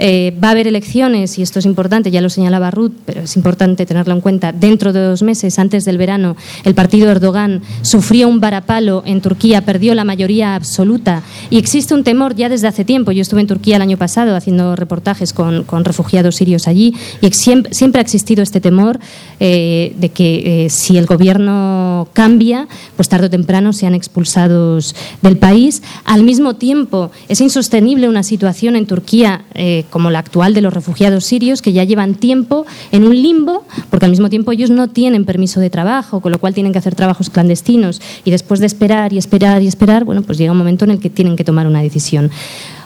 [0.03, 3.35] Eh, va a haber elecciones, y esto es importante, ya lo señalaba Ruth, pero es
[3.35, 4.51] importante tenerlo en cuenta.
[4.51, 9.61] Dentro de dos meses, antes del verano, el partido Erdogan sufrió un varapalo en Turquía,
[9.61, 11.21] perdió la mayoría absoluta
[11.51, 13.11] y existe un temor ya desde hace tiempo.
[13.11, 17.71] Yo estuve en Turquía el año pasado haciendo reportajes con, refugiados sirios allí y siempre,
[17.71, 18.99] siempre ha existido este temor
[19.39, 25.37] eh, de que eh, si el gobierno cambia, pues tarde o temprano sean expulsados del
[25.37, 25.83] país.
[26.05, 29.45] Al mismo tiempo, es insostenible una situación en Turquía
[29.91, 34.05] como la actual de los refugiados sirios, que ya llevan tiempo en un limbo, porque
[34.05, 36.95] al mismo tiempo ellos no tienen permiso de trabajo, con lo cual tienen que hacer
[36.95, 38.01] trabajos clandestinos.
[38.25, 40.99] Y después de esperar y esperar y esperar, bueno, pues llega un momento en el
[40.99, 42.31] que tienen que tomar una decisión.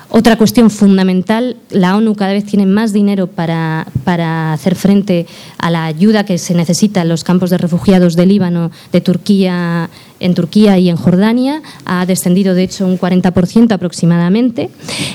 [0.10, 5.26] Otra cuestión fundamental, la ONU cada vez tiene más dinero para, para, hacer frente
[5.58, 9.90] a la ayuda que se necesita en los campos de refugiados de Líbano, de Turquía,
[10.20, 14.70] en Turquía y en Jordania, ha descendido de hecho un 40% aproximadamente.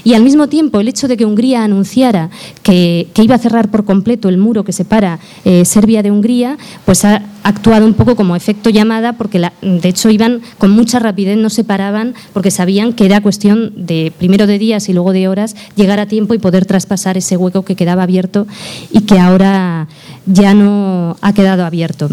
[0.05, 2.30] Y al mismo tiempo, el hecho de que Hungría anunciara
[2.62, 7.05] que, iba a cerrar por completo el muro que separa eh, Serbia de Hungría, pues
[7.05, 11.51] ha actuado un poco como efecto llamada, porque de hecho iban con mucha rapidez, no
[11.51, 15.57] se paraban, porque sabían que era cuestión de primero de días y luego de horas
[15.76, 18.46] llegar a tiempo y poder traspasar ese hueco que quedaba abierto
[18.90, 19.88] y que ahora
[20.26, 22.09] ya no ha quedado abierto.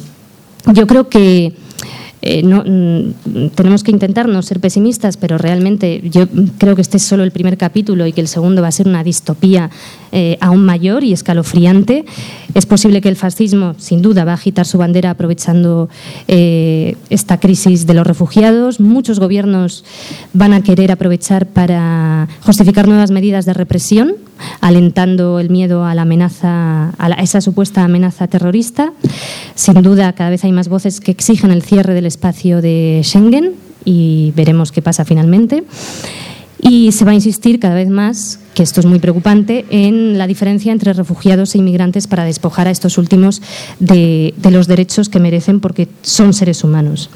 [0.73, 1.53] Yo creo que
[2.22, 6.26] eh, no, mm, tenemos que intentar no ser pesimistas, pero realmente yo
[6.57, 8.88] creo que este es solo el primer capítulo y que el segundo va a ser
[8.88, 9.70] una distopía
[10.11, 12.05] eh, aún mayor y escalofriante.
[12.53, 15.89] Es posible que el fascismo, sin duda, va a agitar su bandera aprovechando
[16.28, 18.80] eh, esta crisis de los refugiados.
[18.80, 19.84] Muchos gobiernos
[20.34, 24.15] van a querer aprovechar para justificar nuevas medidas de represión,
[24.61, 28.93] alentando el miedo a la amenaza, a, esa supuesta amenaza terrorista.
[29.55, 33.53] Sin duda, cada vez hay más voces que exigen el cierre del espacio de Schengen
[33.85, 35.63] y veremos qué pasa finalmente.
[36.59, 40.27] Y se va a insistir cada vez más, que esto es muy preocupante, en la
[40.27, 43.41] diferencia entre refugiados e inmigrantes para despojar a estos últimos
[43.79, 47.09] de, los derechos que merecen porque son seres humanos.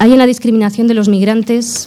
[0.00, 1.86] hay en la discriminación de los migrantes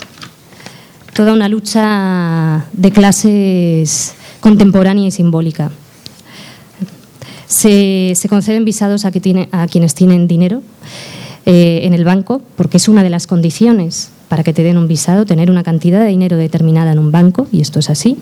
[1.14, 5.72] toda una lucha de clases contemporánea y simbólica.
[7.48, 10.64] Se, conceden visados a, que a quienes tienen dinero
[11.46, 14.88] eh, en el banco, porque es una de las condiciones para que te den un
[14.88, 18.18] visado, tener una cantidad de dinero determinada en un banco, y esto es así.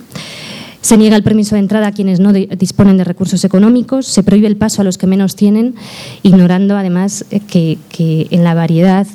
[0.82, 4.48] Se niega el permiso de entrada a quienes no disponen de recursos económicos, se prohíbe
[4.48, 5.76] el paso a los que menos tienen,
[6.24, 9.08] ignorando además eh, que, en la variedad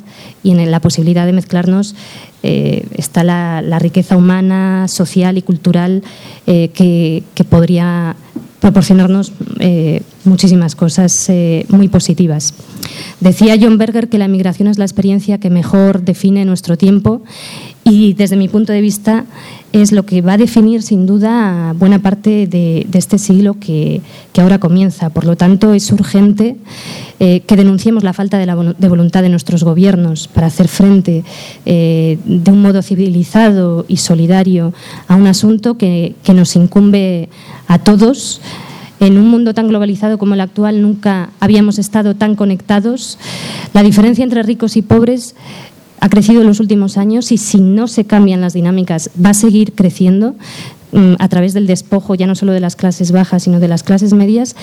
[0.46, 1.94] y en la posibilidad de mezclarnos
[2.42, 6.02] eh, está la, riqueza humana, social y cultural
[6.46, 8.16] que, podría
[8.66, 12.54] proporcionarnos eh, muchísimas cosas eh, muy positivas.
[13.20, 17.22] Decía John Berger que la migración es la experiencia que mejor define nuestro tiempo
[17.88, 19.26] y desde mi punto de vista
[19.72, 24.00] es lo que va a definir sin duda buena parte de, este siglo que,
[24.38, 25.10] ahora comienza.
[25.10, 26.56] Por lo tanto, es urgente
[27.20, 31.22] eh, que denunciemos la falta de, voluntad de nuestros gobiernos para hacer frente
[31.64, 34.74] de un modo civilizado y solidario
[35.06, 37.28] a un asunto que, que nos incumbe
[37.68, 38.40] a todos.
[38.98, 43.18] En un mundo tan globalizado como el actual nunca habíamos estado tan conectados.
[43.74, 45.36] La diferencia entre ricos y pobres
[46.00, 49.34] ha crecido en los últimos años y si no se cambian las dinámicas va a
[49.34, 50.34] seguir creciendo
[51.18, 54.12] a través del despojo ya no solo de las clases bajas, sino de las clases
[54.12, 54.56] medias.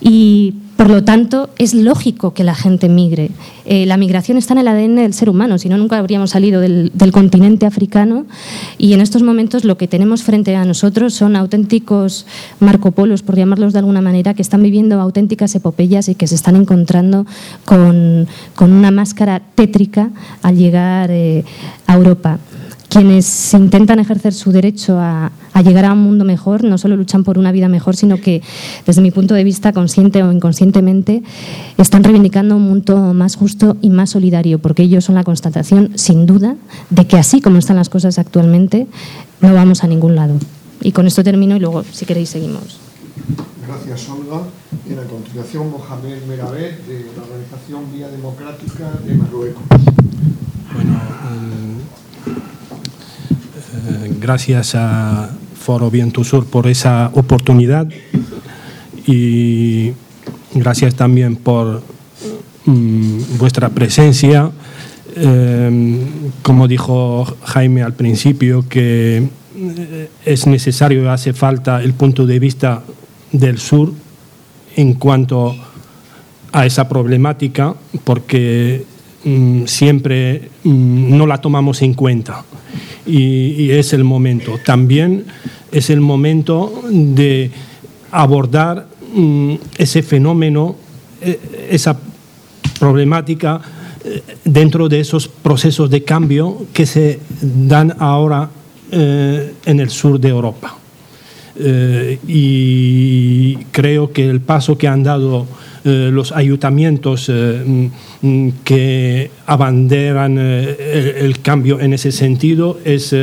[0.00, 3.30] Y por lo tanto, es lógico que la gente migre.
[3.64, 6.60] Eh, la migración está en el ADN del ser humano, si no, nunca habríamos salido
[6.60, 8.26] del, continente africano.
[8.78, 12.26] Y en estos momentos lo que tenemos frente a nosotros son auténticos
[12.60, 16.36] Marco Polos, por llamarlos de alguna manera, que están viviendo auténticas epopeyas y que se
[16.36, 17.26] están encontrando
[17.64, 18.28] con,
[18.60, 20.10] una máscara tétrica
[20.42, 21.44] al llegar eh,
[21.88, 22.38] a Europa
[22.88, 25.30] quienes intentan ejercer su derecho a,
[25.62, 28.42] llegar a un mundo mejor no solo luchan por una vida mejor, sino que,
[28.86, 31.22] desde mi punto de vista, consciente o inconscientemente,
[31.76, 36.26] están reivindicando un mundo más justo y más solidario, porque ellos son la constatación, sin
[36.26, 36.56] duda,
[36.90, 38.86] de que así como están las cosas actualmente,
[39.40, 40.38] no vamos a ningún lado.
[40.80, 42.78] Y con esto termino y luego, si queréis, seguimos.
[43.66, 44.42] Gracias, Olga.
[44.88, 49.62] Y a continuación, Mohamed Merabet, de la organización Vía Democrática de Marruecos.
[50.72, 51.77] Bueno, eh,
[54.20, 57.88] gracias a Foro Viento Sur por esa oportunidad
[59.06, 59.92] y
[60.54, 61.82] gracias también por
[62.64, 64.50] mm, vuestra presencia.
[65.16, 66.00] Eh,
[66.42, 72.82] como dijo Jaime al principio, que eh, es necesario hace falta el punto de vista
[73.32, 73.92] del sur
[74.76, 75.56] en cuanto
[76.52, 78.84] a esa problemática, porque
[79.24, 82.44] mm, siempre mm, no la tomamos en cuenta
[83.06, 84.58] y, es el momento.
[84.64, 85.24] También
[85.72, 87.50] es el momento de
[88.10, 90.76] abordar mm, ese fenómeno,
[91.20, 91.98] eh, esa
[92.78, 93.60] problemática
[94.04, 98.50] eh, dentro de esos procesos de cambio que se dan ahora
[98.90, 100.74] eh, en el sur de Europa.
[102.28, 105.58] y creo que el paso que han dado eh,
[105.88, 113.14] los ayuntamientos eh, mm, que abanderan eh, el, cambio en ese sentido es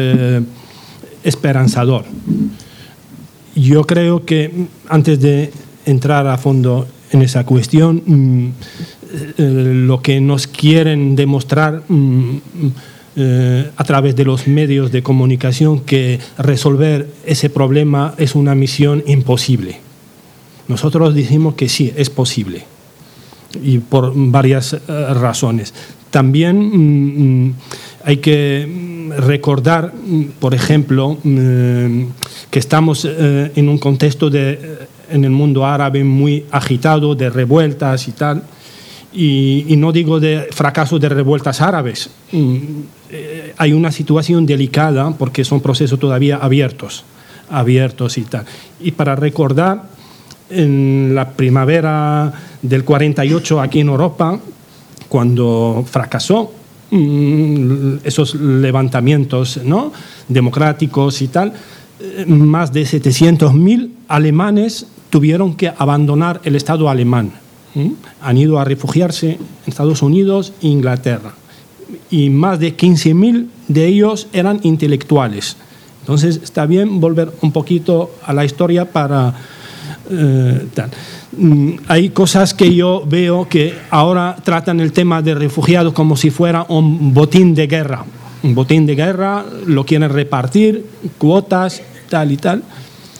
[1.23, 2.05] esperanzador.
[3.55, 5.51] Yo creo que mm, antes de
[5.85, 8.49] entrar a fondo en esa cuestión, mm,
[9.37, 11.83] lo que nos quieren demostrar
[13.77, 19.84] a través de los medios de comunicación que resolver ese problema es una misión imposible.
[20.67, 22.65] Nosotros decimos que sí, es posible,
[23.61, 24.79] y por varias eh,
[25.13, 25.73] razones.
[26.09, 27.53] También mm, mm,
[28.05, 29.93] hay que mm, recordar,
[30.39, 34.59] por ejemplo, que estamos eh, en un contexto de, eh,
[35.11, 38.43] en el mundo árabe muy agitado, de revueltas y tal,
[39.13, 42.09] y, no digo de fracaso de revueltas árabes.
[43.57, 47.05] hay una situación delicada porque son procesos todavía abiertos,
[47.49, 48.45] abiertos y tal.
[48.81, 49.94] Y para recordar
[50.49, 54.39] en la primavera del 48 aquí en Europa,
[55.09, 56.51] cuando fracasó
[56.91, 59.91] mm, esos levantamientos ¿no?
[60.27, 61.53] democráticos y tal,
[61.99, 67.31] eh, más de 700.000 alemanes tuvieron que abandonar el Estado alemán.
[68.21, 71.33] Han ido a refugiarse en Estados Unidos e Inglaterra.
[72.09, 75.57] Y más de 15.000 de ellos eran intelectuales.
[76.01, 79.33] Entonces está bien volver un poquito a la historia para
[80.09, 80.67] eh,
[81.37, 86.29] mm, hay cosas que yo veo que ahora tratan el tema de refugiados como si
[86.29, 88.05] fuera un botín de guerra.
[88.43, 90.85] Un botín de guerra, lo quieren repartir,
[91.17, 92.63] cuotas, tal y tal.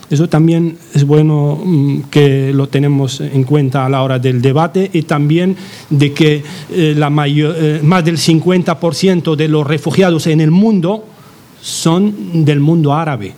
[0.09, 4.89] Eso también es bueno mm, que lo tenemos en cuenta a la hora del debate
[4.93, 5.55] y también
[5.89, 11.05] de que eh, la mayor, eh, más del 50% de los refugiados en el mundo
[11.59, 13.33] son del mundo árabe.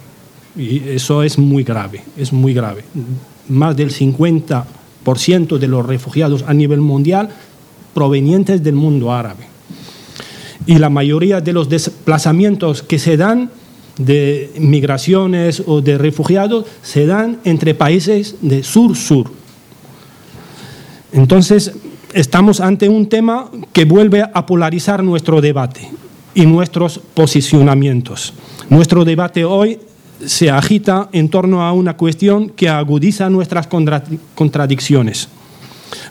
[0.57, 2.83] Y eso es muy grave, es muy grave
[3.49, 7.29] más del 50% de los refugiados a nivel mundial
[7.93, 9.45] provenientes del mundo árabe.
[10.65, 13.49] Y la mayoría de los desplazamientos que se dan
[13.97, 19.31] de migraciones o de refugiados se dan entre países de sur-sur.
[21.11, 21.73] Entonces,
[22.13, 25.89] estamos ante un tema que vuelve a polarizar nuestro debate
[26.35, 28.33] y nuestros posicionamientos.
[28.69, 29.79] Nuestro debate hoy
[30.26, 33.68] se agita en torno a una cuestión que agudiza nuestras
[34.36, 35.30] contradicciones.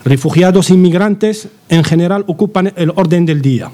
[0.04, 3.70] Refugiados inmigrantes en general ocupan el orden del día.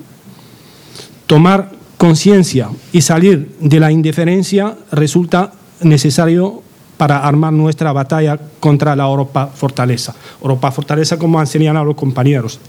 [1.26, 6.62] Tomar conciencia y salir de la indiferencia resulta necesario
[6.96, 10.14] para armar nuestra batalla contra la Europa fortaleza.
[10.40, 12.60] Europa fortaleza, como han señalado los compañeros.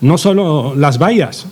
[0.00, 1.46] No solo las vallas,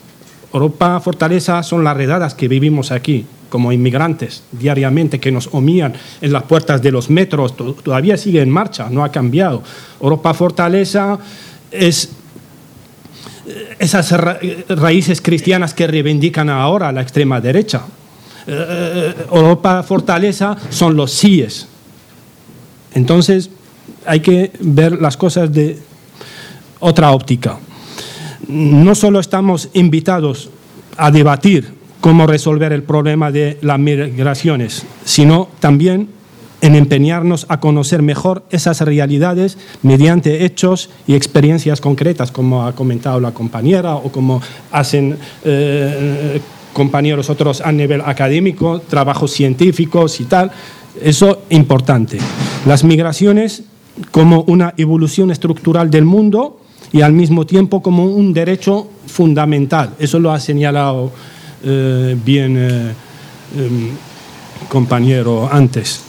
[0.53, 5.93] Europa fortaleza son las redadas que vivimos aquí como inmigrantes diariamente, que nos omían
[6.23, 9.63] en las puertas de los metros, todavía sigue en marcha, no ha cambiado.
[10.01, 11.19] Europa fortaleza
[11.71, 12.09] es
[13.79, 14.11] esas
[14.71, 17.83] raíces cristianas que reivindican ahora la extrema derecha.
[18.47, 21.69] Eh, eh, Europa fortaleza son los síes,
[22.95, 23.51] entonces
[24.07, 25.79] hay que ver las cosas de
[26.81, 27.59] otra óptica.
[28.49, 30.49] No solo estamos invitados
[30.97, 36.09] a debatir cómo resolver el problema de las migraciones, sino también
[36.61, 43.21] en empeñarnos a conocer mejor esas realidades mediante hechos y experiencias concretas, como ha comentado
[43.21, 44.43] la compañera o como
[44.73, 46.41] hacen eh,
[46.73, 50.51] compañeros otros a nivel académico, trabajos científicos y tal.
[51.01, 52.19] Eso importante.
[52.67, 53.63] Las migraciones
[54.11, 56.59] como una evolución estructural del mundo
[56.93, 59.95] y al mismo tiempo como un derecho fundamental.
[60.01, 61.13] Eso lo ha señalado
[61.63, 62.93] eh, bien eh,
[63.57, 63.91] em,
[64.69, 66.03] compañero antes.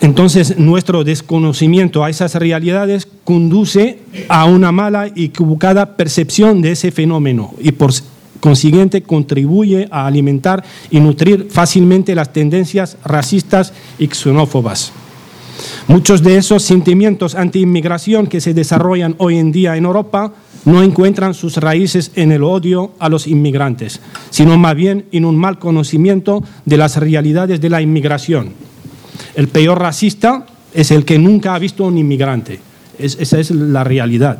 [0.00, 6.90] Entonces, nuestro desconocimiento a esas realidades conduce a una mala y equivocada percepción de ese
[6.90, 7.92] fenómeno y por
[8.40, 14.92] consiguiente contribuye a alimentar y nutrir fácilmente las tendencias racistas y xenófobas.
[15.86, 20.32] Muchos de esos sentimientos anti-inmigración que se desarrollan hoy en día en Europa
[20.64, 24.00] no encuentran sus raíces en el odio a los inmigrantes,
[24.30, 28.52] sino más bien en un mal conocimiento de las realidades de la inmigración.
[29.34, 32.60] El peor racista es el que nunca ha visto a un inmigrante.
[32.98, 34.38] esa es la realidad.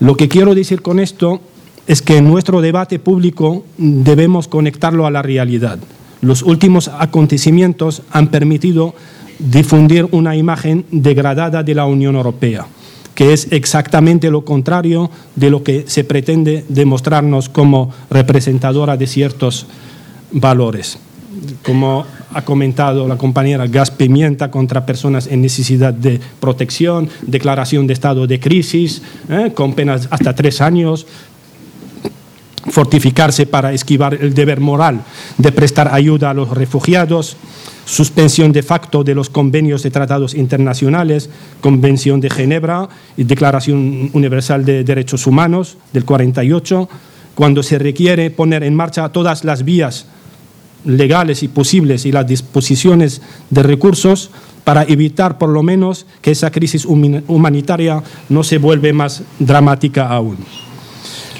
[0.00, 1.40] Lo que quiero decir con esto
[1.86, 5.78] es que en nuestro debate público debemos conectarlo a la realidad.
[6.22, 8.94] Los últimos acontecimientos han permitido
[9.38, 12.66] difundir una imagen degradada de la Unión Europea,
[13.14, 19.66] que es exactamente lo contrario de lo que se pretende demostrarnos como representadora de ciertos
[20.32, 20.98] valores.
[21.64, 27.92] Como ha comentado la compañera, gas pimienta contra personas en necesidad de protección, declaración de
[27.92, 29.52] estado de crisis, ¿eh?
[29.54, 31.06] con penas hasta tres años,
[32.70, 35.02] fortificarse para esquivar el deber moral
[35.38, 37.36] de prestar ayuda a los refugiados,
[37.84, 41.30] suspensión de facto de los convenios de tratados internacionales,
[41.60, 46.88] Convención de Ginebra y Declaración Universal de Derechos Humanos del 48,
[47.34, 50.06] cuando se requiere poner en marcha todas las vías
[50.84, 54.30] legales y posibles y las disposiciones de recursos
[54.64, 60.38] para evitar por lo menos que esa crisis humanitaria no se vuelva más dramática aún.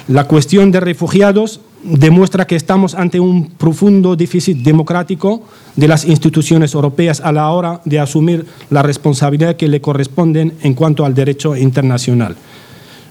[0.09, 5.43] La cuestión de refugiados demuestra que estamos ante un profundo déficit democrático
[5.77, 10.75] de las instituciones europeas a la hora de asumir la responsabilidad que le corresponden en
[10.75, 12.37] cuanto al derecho internacional.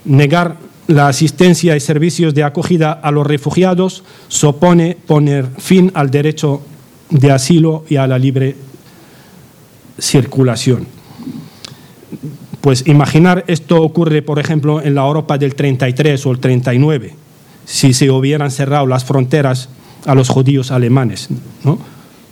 [0.05, 0.57] Negar
[0.87, 6.61] la asistencia y servicios de acogida a los refugiados supone poner fin al derecho
[7.09, 8.55] de asilo y a la libre
[9.99, 10.87] circulación.
[12.59, 17.22] Pues imaginar esto ocurre, por ejemplo, en la Europa del 33 o el 39,
[17.65, 19.69] si se hubieran cerrado las fronteras
[20.05, 21.29] a los judíos alemanes.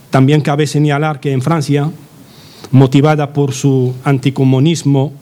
[0.09, 1.89] También cabe señalar que en Francia,
[2.71, 5.13] motivada por su anticomunismo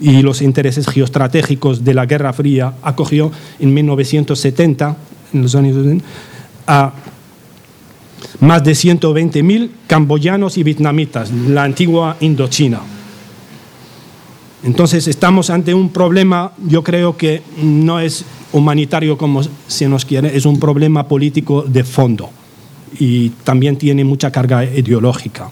[0.00, 4.96] y los intereses geoestratégicos de la Guerra Fría, acogió en 1970,
[5.34, 5.76] en los años
[6.66, 6.92] a
[8.40, 12.80] más de 120.000 camboyanos y vietnamitas, la antigua Indochina.
[14.62, 20.36] Entonces estamos ante un problema, yo creo que no es humanitario como se nos quiere,
[20.36, 22.30] es un problema político de fondo
[22.98, 25.50] y también tiene mucha carga ideológica.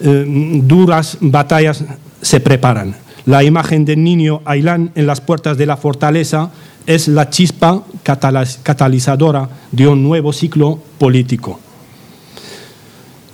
[0.00, 1.84] Eh, duras batallas
[2.20, 2.96] se preparan.
[3.24, 6.50] La imagen del niño Ailán en las puertas de la fortaleza
[6.86, 7.82] es la chispa
[8.62, 11.58] catalizadora de un nuevo ciclo político.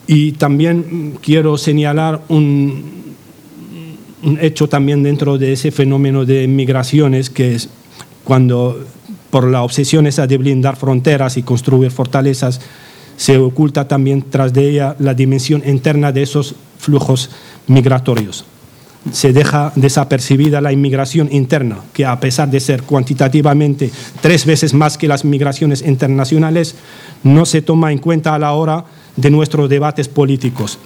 [0.06, 3.11] Y también quiero señalar un,
[4.40, 7.68] hecho también dentro de ese fenómeno de migraciones que es
[8.24, 8.78] cuando
[9.30, 12.60] por la obsesión esa de blindar fronteras y construir fortalezas
[13.16, 17.30] se oculta también tras de ella la dimensión interna de esos flujos
[17.66, 18.44] migratorios.
[19.10, 23.90] Se deja desapercibida la inmigración interna, que a pesar de ser cuantitativamente
[24.20, 26.76] tres veces más que las migraciones internacionales,
[27.24, 28.84] no se toma en cuenta a la hora
[29.16, 30.78] de nuestros debates políticos,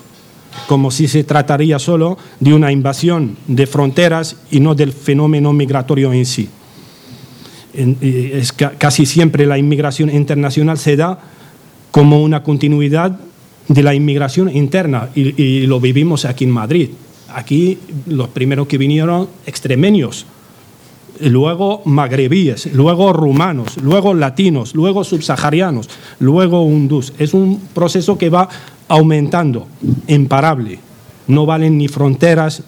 [0.67, 6.13] como si se trataría solo de una invasión de fronteras y no del fenómeno migratorio
[6.13, 6.49] en sí.
[7.73, 11.19] Es casi siempre la inmigración internacional se da
[11.91, 13.19] como una continuidad
[13.69, 16.91] de la inmigración interna y, lo vivimos aquí en Madrid.
[17.35, 20.27] Aquí los primeros que vinieron extremeños,
[21.21, 25.89] luego magrebíes, luego rumanos, luego latinos, luego subsaharianos,
[26.21, 27.13] luego hindús.
[27.19, 28.49] Es un proceso que va
[28.89, 29.67] aumentando,
[30.07, 30.81] imparable.
[31.29, 32.63] No valen ni fronteras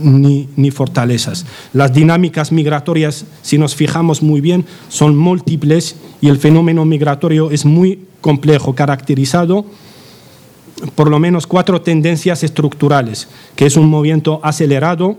[0.00, 1.46] ni, ni, fortalezas.
[1.72, 7.64] Las dinámicas migratorias, si nos fijamos muy bien, son múltiples y el fenómeno migratorio es
[7.64, 9.64] muy complejo, caracterizado
[10.94, 15.16] por lo menos cuatro tendencias estructurales, que es un movimiento acelerado,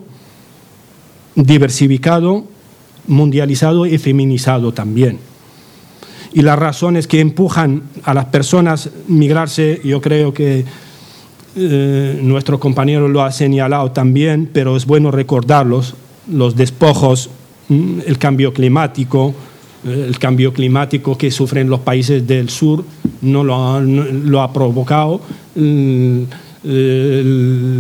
[1.36, 2.44] diversificado,
[3.08, 5.20] mundializado y feminizado también.
[6.36, 10.66] Y las razones que empujan a las personas a migrarse, yo creo que
[11.56, 15.96] eh, nuestro compañero lo ha señalado también, pero es bueno recordarlos,
[16.30, 17.30] los despojos,
[17.70, 19.34] mm, el cambio climático,
[19.86, 22.84] eh, el cambio climático que sufren los países del sur
[23.22, 25.22] no lo ha, provocado
[25.56, 26.24] mm,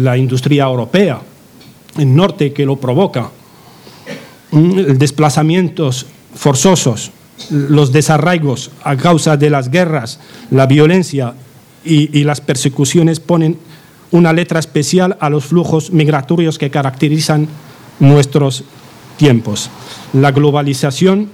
[0.02, 1.19] la industria europea,
[1.98, 3.30] el norte que lo provoca,
[4.52, 7.11] mm, desplazamientos forzosos,
[7.49, 10.19] los desarraigos a causa de las guerras,
[10.51, 11.33] la violencia
[11.83, 13.57] y, las persecuciones ponen
[14.11, 17.47] una letra especial a los flujos migratorios que caracterizan
[17.99, 18.63] nuestros
[19.17, 19.69] tiempos.
[20.13, 21.29] La globalización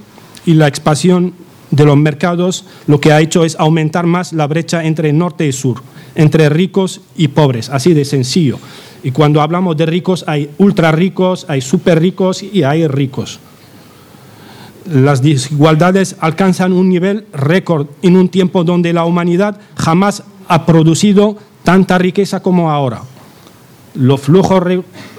[0.45, 1.33] y la expansión
[1.69, 5.53] de los mercados lo que ha hecho es aumentar más la brecha entre norte y
[5.53, 5.81] sur,
[6.15, 8.59] entre ricos y pobres, así de sencillo.
[9.03, 13.39] Y cuando hablamos de ricos hay ultra ricos, hay super ricos y hay ricos.
[14.85, 21.37] Las desigualdades alcanzan un nivel récord en un tiempo donde la humanidad jamás ha producido
[21.63, 23.03] tanta riqueza como ahora.
[23.93, 24.63] Los flujos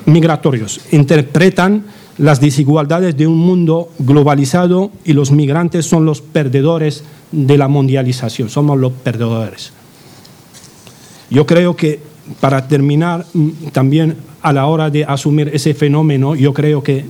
[0.06, 1.84] migratorios interpretan
[2.18, 8.48] las desigualdades de un mundo globalizado y los migrantes son los perdedores de la mundialización,
[8.48, 9.72] somos los perdedores.
[11.30, 12.00] Yo creo que
[12.40, 17.04] para terminar, mm, también a la hora de asumir ese fenómeno, yo creo que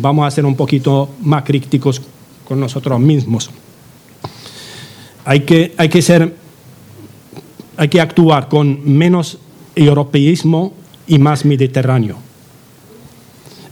[0.00, 2.02] vamos a ser un poquito más críticos
[2.46, 3.50] con nosotros mismos.
[5.24, 6.34] Hay que, hay que ser
[7.80, 9.38] hay que actuar con menos
[9.74, 10.74] europeísmo
[11.06, 12.16] y más mediterráneo.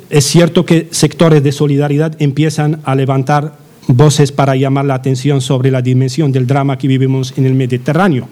[0.09, 5.71] Es cierto que sectores de solidaridad empiezan a levantar voces para llamar la atención sobre
[5.71, 8.27] la dimensión del drama que vivimos en el Mediterráneo.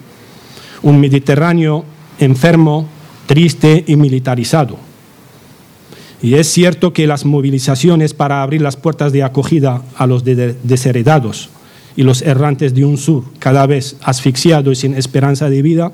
[0.81, 1.85] Un Mediterráneo
[2.17, 2.87] enfermo,
[3.27, 4.86] triste y militarizado.
[6.21, 11.49] Y es cierto que las movilizaciones para abrir las puertas de acogida a los desheredados
[11.95, 15.91] y los errantes de un sur cada vez asfixiado y sin esperanza de vida,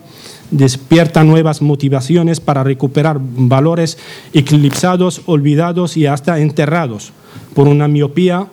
[0.52, 3.98] despierta nuevas motivaciones para recuperar valores
[4.34, 7.12] eclipsados, olvidados y hasta enterrados
[7.54, 8.48] por una miopía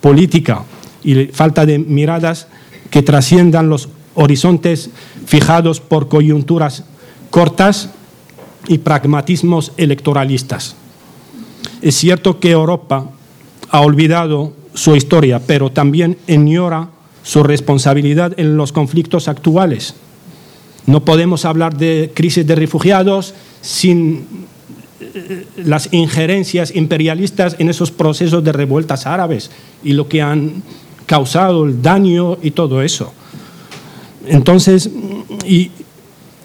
[0.00, 0.64] política
[1.02, 2.48] y falta de miradas
[2.90, 4.90] que trasciendan los horizontes
[5.26, 6.84] fijados por coyunturas
[7.30, 7.90] cortas
[8.66, 10.76] y pragmatismos electoralistas.
[11.82, 13.10] Es cierto que Europa
[13.70, 16.90] ha olvidado su historia, pero también ignora
[17.22, 19.94] su responsabilidad en los conflictos actuales.
[20.86, 24.26] No podemos hablar de crisis de refugiados sin
[25.00, 29.50] eh, las injerencias imperialistas en esos procesos de revueltas árabes
[29.82, 30.62] y lo que han
[31.06, 33.12] causado el daño y todo eso.
[34.26, 34.90] Entonces,
[35.46, 35.70] y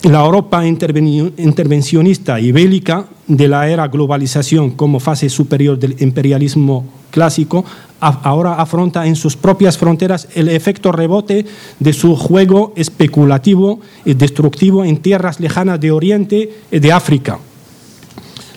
[0.03, 7.65] la Europa intervencionista y bélica de la era globalización como fase superior del imperialismo clásico,
[7.99, 11.45] ahora afronta en sus propias fronteras el efecto rebote
[11.79, 17.39] de su juego especulativo y destructivo en tierras lejanas de Oriente y de África.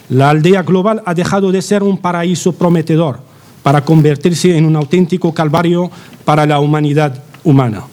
[0.09, 3.21] La aldea global ha dejado de ser un paraíso prometedor
[3.63, 5.89] para convertirse en un auténtico calvario
[6.25, 7.83] para la humanidad humana.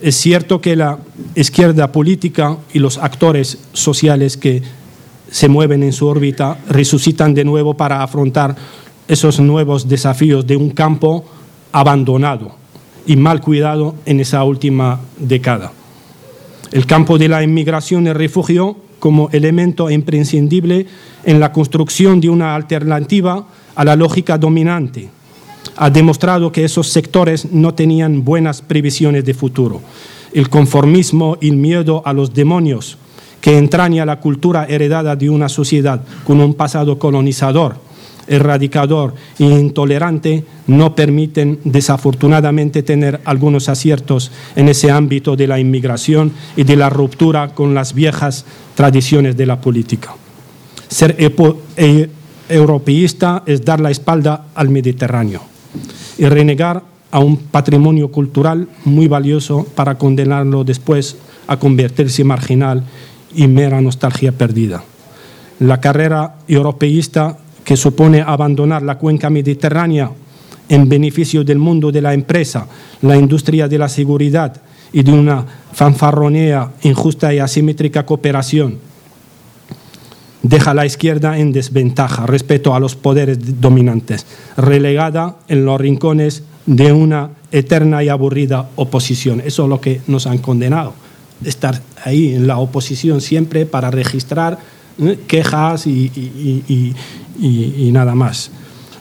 [0.00, 0.98] Es cierto que la
[1.34, 4.62] izquierda política y los actores sociales que
[5.30, 8.54] se mueven en su órbita resucitan de nuevo para afrontar
[9.08, 11.24] esos nuevos desafíos de un campo
[11.72, 12.54] abandonado
[13.06, 15.72] y mal cuidado en esa última década.
[16.70, 20.86] El campo de la inmigración y refugio como elemento imprescindible
[21.24, 25.08] en la construcción de una alternativa a la lógica dominante.
[25.80, 29.80] Ha demostrado que esos sectores no tenían buenas previsiones de futuro.
[30.32, 32.98] El conformismo y el miedo a los demonios
[33.40, 37.76] que entraña la cultura heredada de una sociedad con un pasado colonizador
[38.26, 46.32] erradicador e intolerante no permiten desafortunadamente tener algunos aciertos en ese ámbito de la inmigración
[46.56, 48.44] y de la ruptura con las viejas
[48.74, 50.14] tradiciones de la política.
[50.88, 52.10] Ser e,
[52.48, 55.57] europeísta es dar la espalda al Mediterráneo
[56.18, 61.16] y renegar a un patrimonio cultural muy valioso para condenarlo después
[61.46, 62.84] a convertirse marginal
[63.34, 64.82] y mera nostalgia perdida.
[65.60, 70.10] La carrera europeísta que supone abandonar la cuenca mediterránea
[70.68, 72.66] en beneficio del mundo de la empresa,
[73.02, 74.60] la industria de la seguridad
[74.92, 78.78] y de una fanfarronea injusta y asimétrica cooperación,
[80.42, 86.42] deja a la izquierda en desventaja respecto a los poderes dominantes, relegada en los rincones
[86.66, 89.42] de una eterna y aburrida oposición.
[89.44, 90.94] Eso es lo que nos han condenado,
[91.44, 94.58] estar ahí en la oposición siempre para registrar
[95.00, 95.18] ¿eh?
[95.26, 96.94] quejas y,
[97.40, 98.50] y nada más.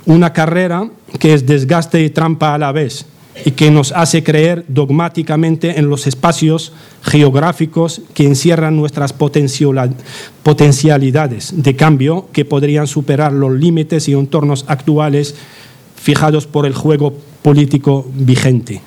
[0.05, 0.89] Una carrera
[1.19, 3.05] que es desgaste y trampa a la vez
[3.45, 11.76] y que nos hace creer dogmáticamente en los espacios geográficos que encierran nuestras potencialidades de
[11.76, 15.35] cambio que podrían superar los límites y entornos actuales
[15.95, 18.81] fijados por el juego político vigente.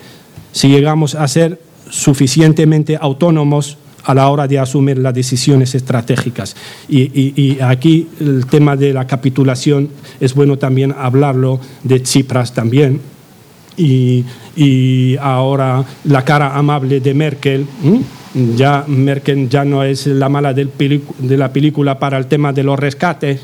[0.52, 6.56] Si llegamos a ser suficientemente autónomos a la hora de asumir las decisiones estratégicas.
[6.88, 9.88] Y, aquí el tema de la capitulación
[10.20, 13.00] es bueno también hablarlo de Tsipras también.
[13.82, 17.66] Y, ahora la cara amable de Merkel.
[18.56, 20.68] Ya Merkel ya no es la mala de
[21.36, 23.40] la película para el tema de los rescates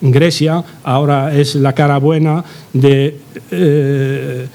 [0.00, 3.16] Grecia, ahora es la cara buena de
[3.50, 4.46] eh,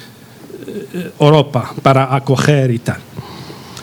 [1.20, 2.98] Europa para acoger y tal.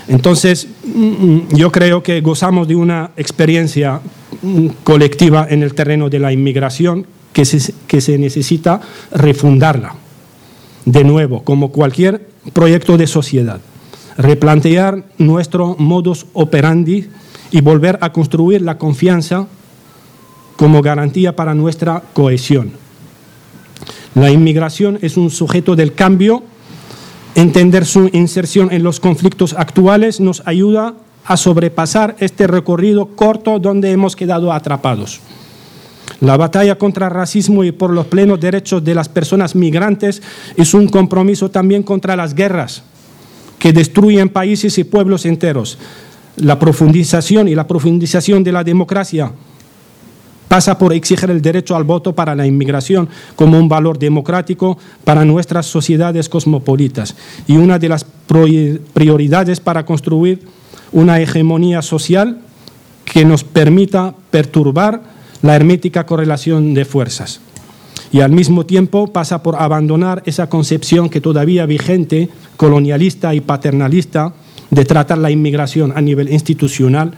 [0.09, 4.01] Entonces, mm, yo creo que gozamos de una experiencia
[4.43, 8.81] mm, colectiva en el terreno de la inmigración que se necesita
[9.13, 9.95] refundarla
[10.85, 13.61] de nuevo, como cualquier proyecto de sociedad.
[14.17, 17.09] Replantear nuestro modus operandi
[17.51, 19.47] y volver a construir la confianza
[20.57, 22.73] como garantía para nuestra cohesión.
[24.15, 26.43] La inmigración es un sujeto del cambio
[27.35, 30.95] Entender su inserción en los conflictos actuales nos ayuda
[31.25, 35.21] a sobrepasar este recorrido corto donde hemos quedado atrapados.
[36.21, 40.23] La batalla contra el racismo y por los plenos derechos de las personas migrantes
[40.57, 42.83] es un compromiso también contra las guerras
[43.59, 45.79] que destruyen países y pueblos enteros.
[46.37, 49.33] La profundización y la profundización de la democracia
[50.49, 55.25] pasa por exigir el derecho al voto para la inmigración como un valor democrático para
[55.25, 57.15] nuestras sociedades cosmopolitas
[57.47, 58.05] y una de las
[58.95, 60.43] prioridades para construir
[60.91, 62.41] una hegemonía social
[63.05, 67.41] que nos permita perturbar la hermética correlación de fuerzas.
[68.13, 74.35] Y al mismo tiempo pasa por abandonar esa concepción que todavía vigente, colonialista y paternalista,
[74.71, 77.13] de tratar la inmigración a nivel institucional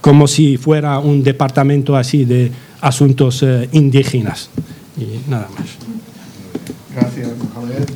[0.00, 2.52] como si fuera un departamento así de
[2.82, 4.50] asuntos eh, indígenas.
[4.98, 5.66] Y nada más.
[6.94, 7.88] Gracias, Mohamed.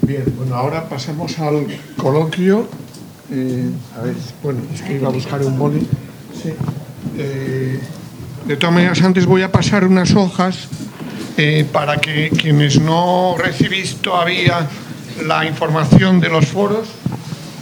[0.00, 1.66] Bien, bueno, ahora pasamos al
[1.98, 2.66] coloquio.
[3.30, 3.68] Eh,
[3.98, 5.80] a ver, bueno, es que iba a buscar un boli.
[6.42, 6.52] Sí.
[7.18, 7.78] Eh,
[8.46, 10.68] de todas maneras, antes voy a pasar unas hojas
[11.72, 14.68] para que quienes no recibís todavía
[15.26, 16.88] la información de los foros,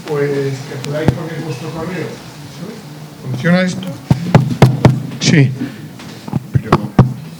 [0.08, 2.06] pues que podáis poner vuestro correo.
[3.30, 3.86] ¿Funciona esto?
[5.20, 5.52] Sí.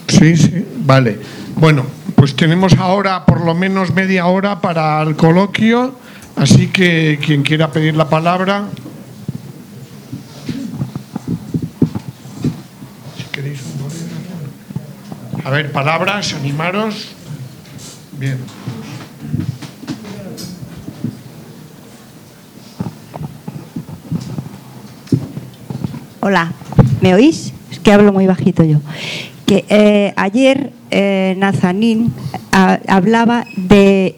[0.09, 1.19] Sí, sí, vale.
[1.57, 5.95] Bueno, pues tenemos ahora por lo menos media hora para el coloquio,
[6.37, 8.65] así que quien quiera pedir la palabra.
[13.17, 13.79] Si queréis un
[15.49, 17.09] A ver, palabras, animaros.
[18.19, 18.37] Bien.
[26.21, 26.53] Hola,
[27.01, 27.55] ¿me oís?
[27.71, 28.81] Es que hablo muy bajito yo
[29.47, 32.13] que eh, ayer eh, Nazanín
[32.51, 34.17] hablaba de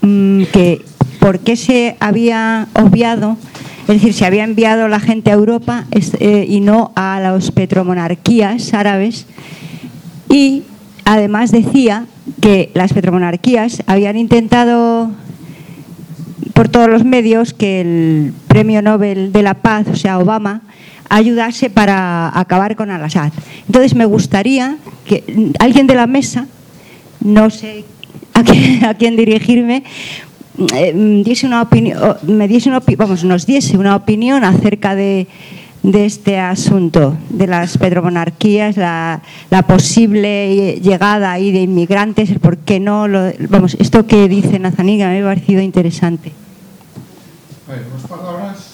[0.00, 0.80] mm, que
[1.20, 3.36] por qué se había obviado,
[3.82, 8.72] es decir, se había enviado la gente a Europa eh, y no a las petromonarquías
[8.72, 9.26] árabes
[10.34, 10.64] y
[11.04, 12.06] además decía
[12.40, 15.12] que las petromonarquías habían intentado
[16.54, 20.62] por todos los medios que el premio Nobel de la Paz, o sea, Obama,
[21.08, 23.32] ayudase para acabar con Al-Assad.
[23.68, 26.48] Entonces me gustaría que alguien de la mesa,
[27.20, 27.84] no sé
[28.32, 28.42] a,
[28.94, 29.84] quién dirigirme,
[30.74, 35.28] eh, diese una opinión, me diese una, vamos, nos diese una opinión acerca de
[35.84, 39.20] de este asunto, de las petromonarquías, la,
[39.68, 43.06] posible llegada ahí de inmigrantes, por qué no,
[43.50, 46.32] vamos, esto que dice Nazaniga me ha parecido interesante.
[48.08, 48.73] palabras.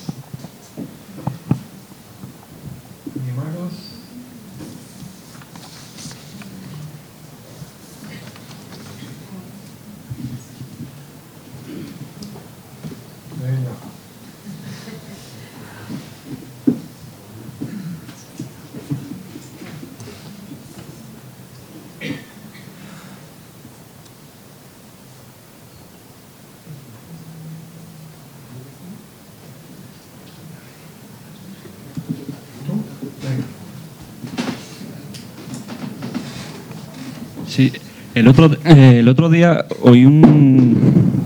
[38.14, 40.76] El otro, eh, el otro día oí un,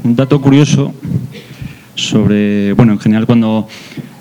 [0.04, 0.94] dato curioso
[1.94, 3.66] sobre, bueno, en general cuando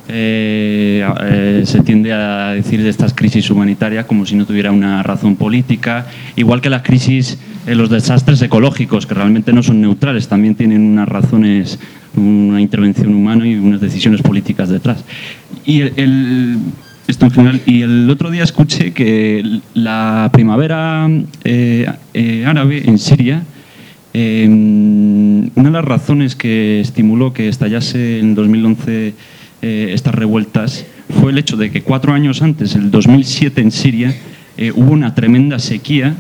[0.07, 5.03] eh, eh, se tiende a decir de estas crisis humanitarias como si no tuviera una
[5.03, 6.07] razón política,
[6.38, 7.38] igual que las crisis,
[7.68, 11.80] los desastres ecológicos, que realmente no son neutrales, también tienen unas razones,
[12.15, 15.03] una intervención humana y unas decisiones políticas detrás.
[15.65, 16.60] Y el
[17.08, 17.62] esto en general.
[17.66, 21.10] Y el otro día escuché que la primavera
[21.44, 23.44] eh, eh, árabe en Siria,
[24.14, 29.14] em, una de las razones que estimuló que estallase en 2011
[29.62, 30.86] eh, estas revueltas
[31.20, 34.16] fue el hecho de que cuatro años antes, el 2007 en Siria,
[34.76, 36.16] hubo una tremenda sequía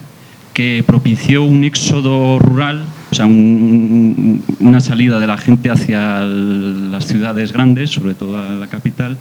[0.53, 7.53] que propició un éxodo rural, o sea, una salida de la gente hacia las ciudades
[7.53, 9.17] grandes, sobre todo a la capital,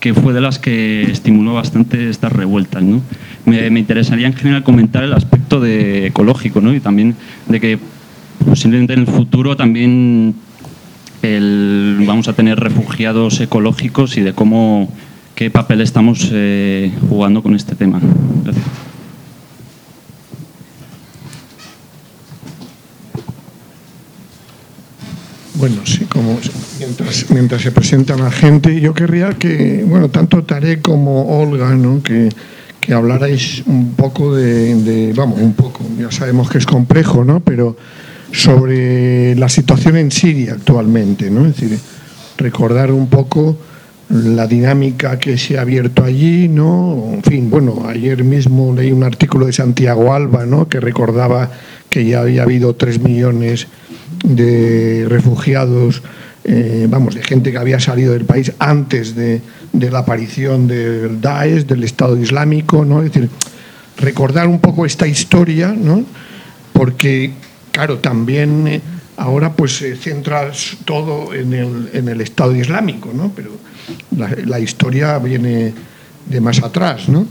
[0.00, 2.82] que fue de las que estimuló bastante estas revueltas.
[2.82, 3.02] ¿no?
[3.44, 6.74] Me, interesaría en general comentar el aspecto de ecológico ¿no?
[6.74, 7.14] y también
[7.48, 7.78] de que
[8.44, 10.34] posiblemente en el futuro también
[12.06, 14.90] vamos a tener refugiados ecológicos y de cómo
[15.34, 18.00] qué papel estamos eh, jugando con este tema.
[18.44, 18.89] Gracias.
[25.60, 26.38] Bueno, sí, como
[26.78, 32.02] mientras, mientras se presenta la gente, yo querría que, bueno, tanto Tarek como Olga, ¿no?
[32.02, 32.30] que,
[32.80, 37.40] que hablarais un poco de, vamos, un poco, ya sabemos que es complejo, ¿no?
[37.40, 37.76] Pero
[38.32, 41.44] sobre la situación en Siria actualmente, ¿no?
[41.44, 41.78] Es decir,
[42.38, 43.58] recordar un poco
[44.10, 47.10] la dinámica que se ha abierto allí, ¿no?
[47.14, 50.68] En fin, bueno, ayer mismo leí un artículo de Santiago Alba, ¿no?
[50.68, 51.50] Que recordaba
[51.88, 53.68] que ya había habido tres millones
[54.24, 56.02] de refugiados,
[56.42, 59.42] eh, vamos, de gente que había salido del país antes de,
[59.72, 63.04] la aparición del Daesh, del Estado Islámico, ¿no?
[63.04, 63.30] Es decir,
[63.96, 66.04] recordar un poco esta historia, ¿no?
[66.72, 67.30] Porque,
[67.70, 68.80] claro, también eh,
[69.16, 70.50] ahora pues se centra
[70.84, 73.30] todo en el, en el Estado Islámico, ¿no?
[73.36, 73.59] Pero
[74.16, 75.72] la, la, historia viene
[76.26, 77.26] de más atrás, ¿no?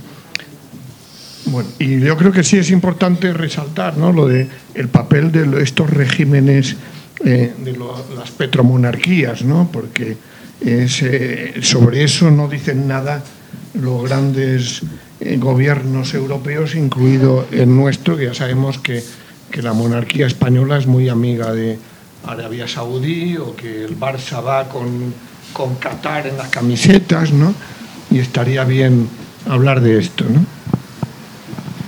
[1.46, 4.12] Bueno, y yo creo que sí es importante resaltar ¿no?
[4.12, 6.76] lo de el papel de estos regímenes
[7.26, 7.78] eh, de
[8.16, 9.70] las petromonarquías, ¿no?
[9.72, 10.18] porque
[10.62, 13.24] eh, sobre eso no dicen nada
[13.74, 14.82] los grandes
[15.20, 19.04] eh, gobiernos europeos, incluido el nuestro, que ya sabemos que,
[19.50, 21.80] que, la monarquía española es muy amiga de
[22.26, 25.14] Arabia Saudí o que el Barça va con,
[25.54, 27.54] con Qatar en las camisetas, ¿no?
[28.12, 29.08] y estaría bien
[29.48, 30.24] hablar de esto.
[30.24, 30.46] ¿no?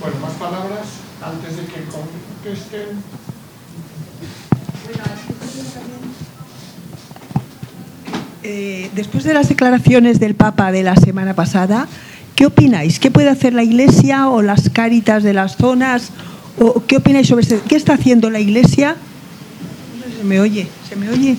[0.00, 0.86] Bueno, más palabras
[1.22, 3.22] antes de que contesten.
[8.44, 11.86] Eh, después de las declaraciones del Papa de la semana pasada,
[12.34, 12.98] ¿qué opináis?
[12.98, 16.10] ¿Qué puede hacer la Iglesia o las cáritas de las zonas?
[16.58, 18.96] ¿O ¿Qué opináis sobre qué está haciendo la Iglesia?
[20.18, 21.36] Se me oye, se me oye.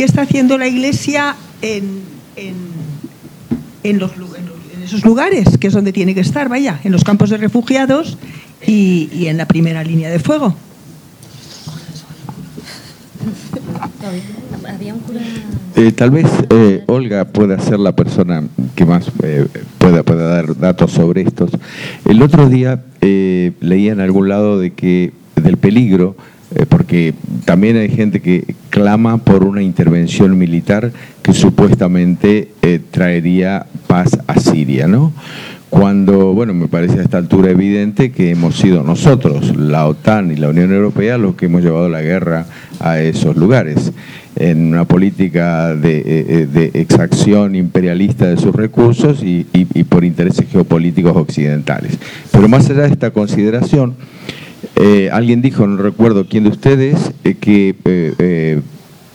[0.00, 2.00] ¿Qué está haciendo la Iglesia en,
[2.34, 2.54] en,
[3.82, 4.12] en los
[4.82, 8.16] esos lugares, que es donde tiene que estar, vaya, en los campos de refugiados
[8.66, 10.54] y, en la primera línea de fuego.
[15.76, 18.42] Eh, tal vez eh, Olga pueda ser la persona
[18.74, 21.50] que más eh, pueda, pueda dar datos sobre estos.
[22.06, 26.29] El otro día leía en algún lado de que del peligro eh,
[26.68, 27.14] porque
[27.44, 34.38] también hay gente que clama por una intervención militar que supuestamente eh, traería paz a
[34.40, 35.12] Siria, ¿no?
[35.68, 40.36] Cuando, bueno, me parece a esta altura evidente que hemos sido nosotros, la OTAN y
[40.36, 42.46] la Unión Europea, los que hemos llevado la guerra
[42.80, 43.92] a esos lugares,
[44.34, 49.44] en una política de, eh, exacción imperialista de sus recursos y
[49.84, 51.96] por intereses geopolíticos occidentales.
[52.32, 53.94] Pero más allá de esta consideración,
[54.76, 58.60] eh, alguien dijo, no recuerdo quién de ustedes, eh, que eh,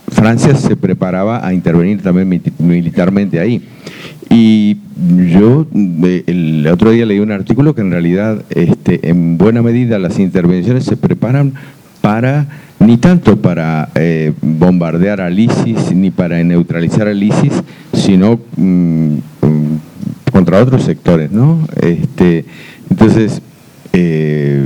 [0.08, 3.64] Francia se preparaba a intervenir también militarmente ahí.
[4.30, 4.78] Y
[5.32, 10.20] yo el otro día leí un artículo que en realidad este, en buena medida las
[10.20, 11.54] intervenciones se preparan
[12.02, 12.48] para,
[12.80, 13.90] ni tanto para
[14.42, 17.54] bombardear al ISIS ni para neutralizar al ISIS,
[17.94, 19.80] sino mm, mm,
[20.32, 21.68] contra otros sectores, ¿no?
[21.82, 22.46] Este,
[22.90, 23.42] entonces,
[23.94, 24.64] eh,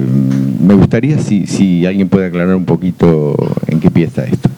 [0.62, 3.36] me gustaría si, si alguien puede aclarar un poquito
[3.68, 4.50] en qué pie está esto.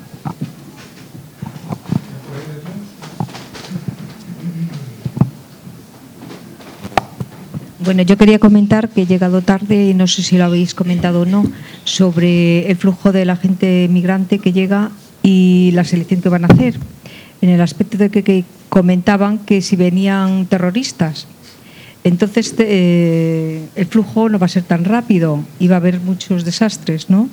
[7.83, 11.21] Bueno, yo quería comentar que he llegado tarde y no sé si lo habéis comentado
[11.21, 11.43] o no
[11.83, 14.91] sobre el flujo de la gente migrante que llega
[15.23, 16.75] y la selección que van a hacer.
[17.41, 21.27] En el aspecto de que, comentaban que si venían terroristas,
[22.03, 26.45] entonces eh, el flujo no va a ser tan rápido y va a haber muchos
[26.45, 27.29] desastres, ¿no?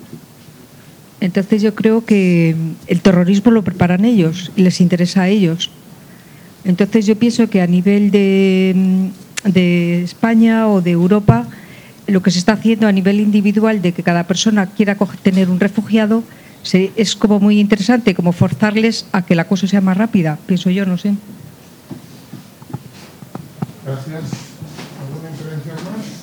[1.20, 2.55] Entonces yo creo que
[2.86, 5.70] el terrorismo lo preparan ellos y les interesa a ellos.
[6.65, 9.11] Entonces yo pienso que a nivel de
[9.45, 11.47] de España o de Europa,
[12.07, 15.61] lo que se está haciendo a nivel individual de que cada persona quiera tener un
[15.61, 16.23] refugiado,
[16.73, 20.85] es como muy interesante, como forzarles a que la cosa sea más rápida, pienso yo,
[20.85, 21.15] no sé.
[23.86, 24.23] Gracias.
[25.01, 26.19] ¿Alguna intervención más?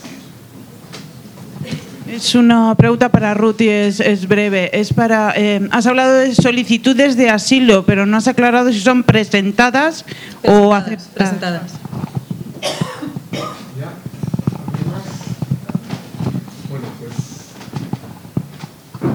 [2.07, 4.69] Es una pregunta para Ruth y es, breve.
[4.79, 9.03] Es para, eh, has hablado de solicitudes de asilo, pero no has aclarado si son
[9.03, 10.05] presentadas,
[10.43, 11.13] o aceptadas.
[11.13, 11.71] Presentadas.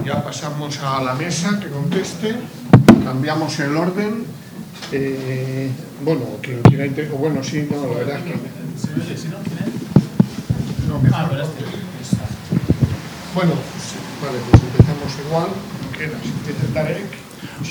[0.05, 2.35] ya pasamos a la mesa que conteste,
[3.03, 4.25] cambiamos el orden.
[4.91, 5.69] Eh,
[6.03, 8.39] bueno, quien quiera inter- o bueno, sí, no, la verdad es que.
[10.87, 11.45] No, mejor.
[13.33, 13.51] Bueno,
[14.21, 15.47] vale, pues empezamos igual.
[16.73, 17.21] Tarek.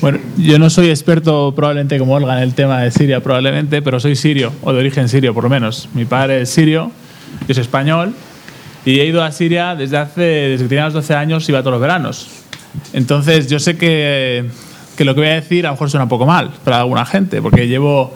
[0.01, 3.99] Bueno, yo no soy experto probablemente como Olga en el tema de Siria, probablemente, pero
[4.01, 5.89] soy sirio, o de origen sirio por lo menos.
[5.95, 6.93] Mi padre es sirio,
[7.49, 8.15] yo español,
[8.85, 11.73] y he ido a Siria desde hace, desde que tenía los 12 años, iba todos
[11.73, 12.29] los veranos.
[12.93, 14.47] Entonces, yo sé que,
[14.97, 17.05] que lo que voy a decir a lo mejor suena un poco mal para alguna
[17.05, 18.15] gente, porque llevo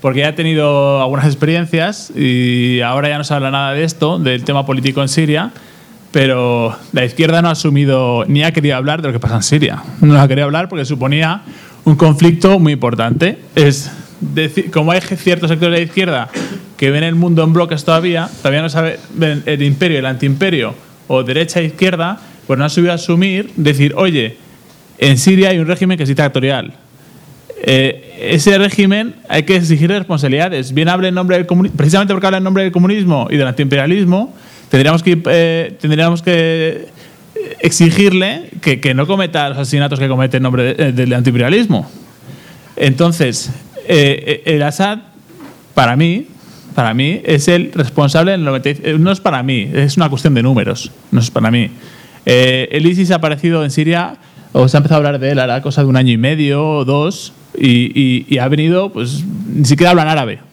[0.00, 4.18] porque ya he tenido algunas experiencias y ahora ya no se habla nada de esto,
[4.18, 5.52] del tema político en Siria,
[6.12, 9.42] pero la izquierda no ha asumido ni ha querido hablar de lo que pasa en
[9.42, 9.82] Siria.
[10.00, 11.42] No ha querido hablar porque suponía
[11.84, 13.38] un conflicto muy importante.
[13.54, 16.28] Es decir, como hay ciertos sectores de la izquierda
[16.76, 18.96] que ven el mundo en bloques todavía, todavía no saben
[19.46, 20.74] el imperio, el antiimperio
[21.06, 24.36] o derecha e izquierda, pues no han subido a asumir, decir, oye,
[24.98, 26.74] en Siria hay un régimen que es dictatorial.
[27.62, 30.72] Eh, ese régimen hay que exigir responsabilidades.
[30.72, 31.46] Bien hable en nombre del
[31.76, 34.34] precisamente porque habla en nombre del comunismo y del antiimperialismo,
[34.70, 36.86] tendríamos que, eh, tendríamos que
[37.60, 41.90] exigirle que, que, no cometa los asesinatos que comete en nombre de, del antiimperialismo.
[42.76, 43.50] Entonces,
[43.86, 45.00] eh, el Assad,
[45.74, 46.26] para mí,
[46.74, 50.42] para mí, es el responsable del 90, no es para mí, es una cuestión de
[50.42, 51.70] números, no es para mí.
[52.24, 54.16] Eh, el ISIS ha aparecido en Siria,
[54.52, 56.64] o se ha empezado a hablar de él la cosa de un año y medio
[56.64, 60.49] o dos, y, y, y ha venido, pues ni siquiera hablan árabe.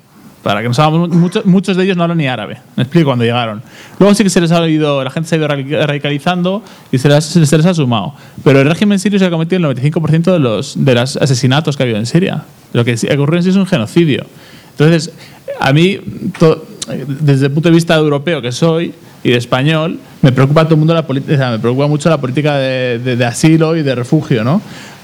[0.47, 2.55] Para que no sabamos, muchos, muchos de ellos no hablan ni árabe.
[2.77, 3.61] Me explico cuando llegaron.
[3.99, 7.09] Luego sí que se les ha oído, la gente se ha ido radicalizando y se
[7.09, 8.13] les, se les ha sumado.
[8.45, 11.83] Pero el régimen sirio se ha cometido el 95% de los, de los asesinatos que
[11.83, 12.45] ha habido en Siria.
[12.71, 14.25] Lo que ocurre en sí es un genocidio.
[14.71, 15.11] Entonces,
[15.59, 15.99] a mí,
[16.39, 16.65] to,
[17.07, 18.93] desde el punto de vista europeo que soy
[19.25, 22.55] y de español, me preocupa todo el mundo la política, me preocupa mucho la política
[22.55, 24.61] de, de, de asilo y de refugio, ¿no?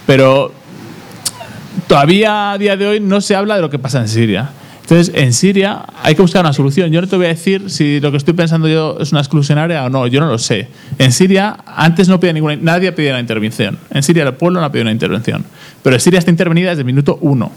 [0.08, 0.54] Pero
[1.86, 4.52] todavía a día de hoy no se habla de lo que pasa en Siria.
[4.84, 6.92] Entonces, en Siria hay que buscar una solución.
[6.92, 9.86] Yo no te voy a decir si lo que estoy pensando yo es una exclusionaria
[9.86, 10.68] o no, yo no lo sé.
[11.00, 13.80] En Siria, antes no pedía ninguna, nadie pedía una intervención.
[13.92, 15.46] En Siria el pueblo no ha pedido una intervención.
[15.82, 17.52] Pero Siria está intervenida desde el minuto uno.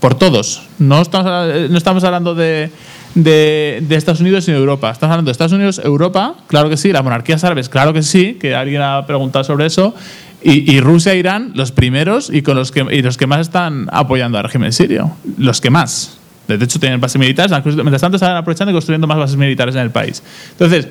[0.00, 0.62] Por todos.
[0.78, 2.70] No estamos, no estamos hablando de,
[3.14, 4.90] de, Estados Unidos sino de Europa.
[4.90, 6.92] Estamos hablando de Estados Unidos, Europa, claro que sí.
[6.92, 9.94] Las monarquías árabes, claro que sí, que alguien ha preguntado sobre eso.
[10.42, 13.40] Y, y, Rusia e Irán, los primeros y, con los que, y los que más
[13.40, 15.12] están apoyando al régimen sirio.
[15.36, 16.19] Los que más.
[16.58, 17.52] De hecho, tienen bases militares.
[17.64, 20.22] Mientras tanto, están aprovechando y construyendo más bases militares en el país.
[20.52, 20.88] Entonces,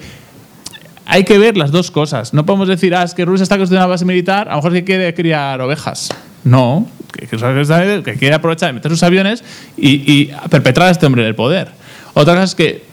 [1.05, 2.33] hay que ver las dos cosas.
[2.33, 4.73] No podemos decir, ah, es que Rusia está construyendo una base militar, a lo mejor
[4.73, 6.09] que quiere criar ovejas.
[6.43, 9.43] No, que, que, quiere aprovechar de meter sus aviones
[9.75, 11.69] y, y, perpetrar a este hombre en el poder.
[12.13, 12.85] Otra cosa es que,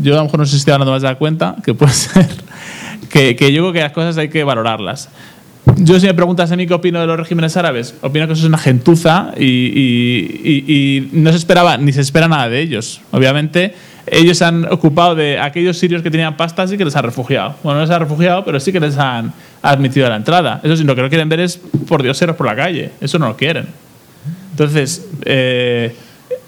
[0.00, 1.92] yo a lo mejor no sé si estoy hablando más de la cuenta, que puede
[1.94, 2.28] ser
[3.10, 5.08] que, que yo creo que las cosas hay que valorarlas.
[5.76, 8.42] Yo si me preguntas a mí qué opino de los regímenes árabes, opino que eso
[8.42, 12.60] es una gentuza y, y, y, y, no se esperaba ni se espera nada de
[12.60, 13.00] ellos.
[13.10, 13.74] Obviamente
[14.06, 17.56] ellos se han ocupado de aquellos sirios que tenían pastas y que les han refugiado.
[17.62, 19.32] Bueno, no les han refugiado, pero sí que les han
[19.62, 20.60] admitido a la entrada.
[20.62, 21.56] Eso sí, lo que no quieren ver es
[21.88, 22.90] por dioseros por la calle.
[23.00, 23.66] Eso no lo quieren.
[24.50, 25.94] Entonces, eh,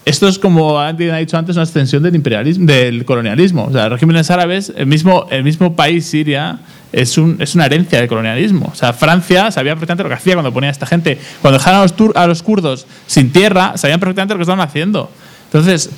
[0.05, 3.65] esto es como ha dicho antes una extensión del imperialismo, del colonialismo.
[3.65, 6.59] O sea, los regímenes árabes, el mismo, el mismo país, Siria,
[6.97, 8.71] es, un, es una herencia del colonialismo.
[8.73, 11.19] O sea, Francia sabía perfectamente lo que hacía cuando ponía a esta gente.
[11.43, 14.67] Cuando dejaron a los, tur- a los kurdos sin tierra, sabían perfectamente lo que estaban
[14.67, 15.11] haciendo.
[15.45, 15.91] Entonces,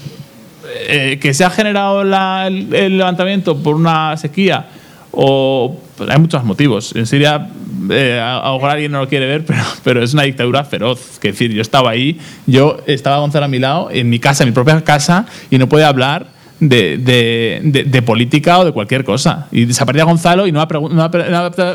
[0.89, 4.67] eh, que se ha generado la- el, el levantamiento por una sequía
[5.11, 6.95] o pues hay muchos motivos.
[6.95, 7.49] En Siria,
[7.91, 11.19] eh, a mejor alguien no lo quiere ver, pero, pero es una dictadura feroz.
[11.21, 14.51] Que decir, yo estaba ahí, yo estaba Gonzalo a mi lado, en mi casa, en
[14.51, 16.27] mi propia casa, y no podía hablar
[16.61, 19.47] de, de- de- política o de cualquier cosa.
[19.53, 21.11] Y desaparecía Gonzalo y no, no,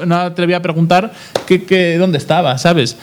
[0.05, 1.13] no atrevía a preguntar
[1.47, 2.97] qué, qué- dónde estaba, ¿sabes?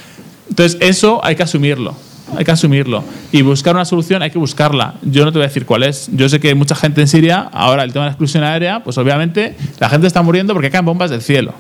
[0.48, 1.94] Entonces, eso hay que asumirlo.
[2.36, 3.02] Hay que asumirlo.
[3.32, 4.94] Y buscar una solución hay que buscarla.
[5.02, 6.08] Yo no te voy a decir cuál es.
[6.12, 8.98] Yo sé que mucha gente en Siria, ahora el tema de la exclusión aérea, pues
[8.98, 11.54] obviamente la gente está muriendo porque caen bombas del cielo.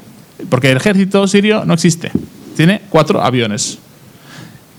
[0.48, 2.12] Porque el ejército sirio no existe.
[2.56, 3.78] Tiene cuatro aviones.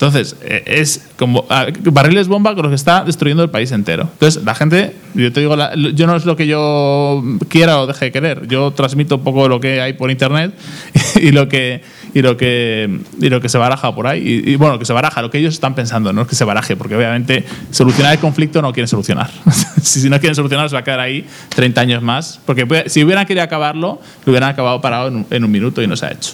[0.02, 4.08] Entonces, eh, es como ah, barriles bomba con los que está destruyendo el país entero.
[4.14, 7.86] Entonces, la gente, yo te digo, la- yo no es lo que yo quiera o
[7.86, 8.48] deje de querer.
[8.48, 10.54] Yo transmito un poco lo que hay por internet
[11.22, 11.82] y lo que
[12.14, 14.42] y lo que y lo que se baraja por ahí.
[14.44, 16.42] Y, y, bueno, que se baraja, lo que ellos están pensando, no es que se
[16.42, 19.30] baraje, porque obviamente solucionar el conflicto no quieren solucionar.
[19.82, 21.24] si, no quieren solucionar, se va a quedar ahí
[21.54, 22.40] 30 años más.
[22.44, 25.86] Porque si hubieran querido acabarlo, lo hubieran acabado parado en un, en un minuto y
[25.86, 26.32] no se ha hecho.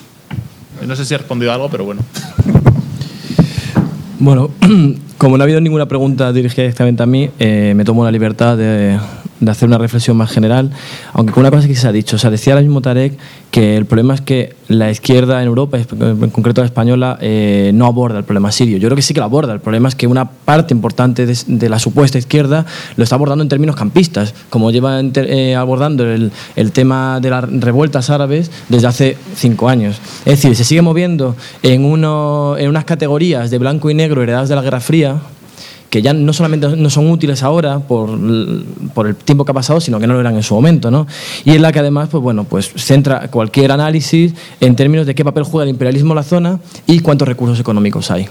[0.87, 2.01] No sé si he respondido algo, pero bueno.
[4.21, 4.51] Bueno,
[5.19, 8.57] como no ha habido ninguna pregunta dirigida directamente a mí, eh, me tomo la libertad
[8.57, 8.99] de,
[9.41, 10.71] de hacer una reflexión más general,
[11.13, 12.17] aunque con una cosa que se ha dicho.
[12.17, 13.19] O sea, decía ahora mismo Tarek
[13.51, 17.87] que el problema es que la izquierda en Europa, en concreto la española, eh, no
[17.87, 18.79] aborda el problema sirio.
[18.79, 19.53] Yo creo que sí que lo aborda.
[19.53, 22.67] El problema es que una parte importante de, la supuesta izquierda
[22.97, 26.33] lo está abordando en términos campistas, como lleva eh, abordando el,
[26.73, 30.01] tema de las revueltas árabes desde hace cinco años.
[30.25, 34.55] Es decir, se sigue moviendo en, en unas categorías de blanco y negro heredadas de
[34.55, 35.21] la Guerra Fría,
[35.91, 38.11] que ya no solamente no son útiles ahora por,
[38.95, 41.07] por el tiempo que ha pasado, sino que no lo eran en su momento, ¿no?
[41.45, 45.25] Y en la que además, pues bueno, pues centra cualquier análisis en términos de qué
[45.25, 48.29] papel juega el imperialismo en la zona y cuántos recursos económicos hay.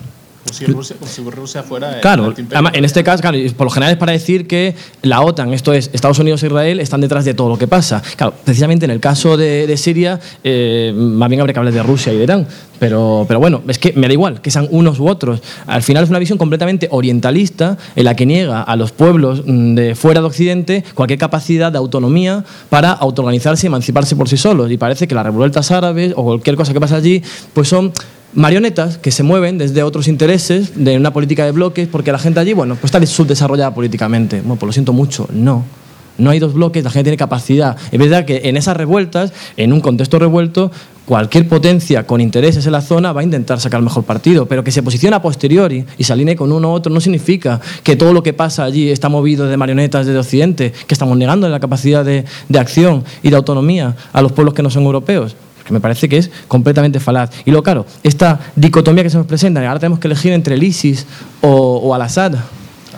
[0.47, 1.99] Como si Rusia, como si Rusia fuera.
[1.99, 5.53] Claro, además, en este caso, claro, por lo general es para decir que la OTAN,
[5.53, 8.01] esto es Estados Unidos e Israel, están detrás de todo lo que pasa.
[8.15, 11.83] Claro, precisamente en el caso de, de Siria, eh, más bien habría que hablar de
[11.83, 12.47] Rusia y de Irán.
[12.79, 15.41] Pero, pero bueno, es que me da igual que sean unos u otros.
[15.65, 19.75] Al final es una visión completamente orientalista en la que niega a los pueblos mm,
[19.75, 24.71] de fuera de Occidente cualquier capacidad de autonomía para autoorganizarse y emanciparse por sí solos.
[24.71, 27.21] Y parece que las revueltas árabes o cualquier cosa que pasa allí,
[27.53, 27.91] pues son
[28.33, 32.39] marionetas que se mueven desde otros intereses de una política de bloques porque la gente
[32.39, 34.41] allí, bueno, pues está subdesarrollada políticamente.
[34.41, 35.63] Bueno, pues lo siento mucho, no.
[36.17, 37.77] No hay dos bloques, la gente tiene capacidad.
[37.91, 40.71] Es verdad que en esas revueltas, en un contexto revuelto,
[41.05, 44.63] cualquier potencia con intereses en la zona va a intentar sacar el mejor partido, pero
[44.63, 47.95] que se posicione a posteriori y se alinee con uno u otro no significa que
[47.95, 51.59] todo lo que pasa allí está movido de marionetas desde Occidente, que estamos negando la
[51.59, 55.35] capacidad de, de acción y de autonomía a los pueblos que no son europeos
[55.73, 57.31] me parece que es completamente falaz.
[57.45, 60.63] Y lo claro, esta dicotomía que se nos presenta, ahora tenemos que elegir entre el
[60.63, 61.05] ISIS
[61.41, 62.35] o, o Al-Assad.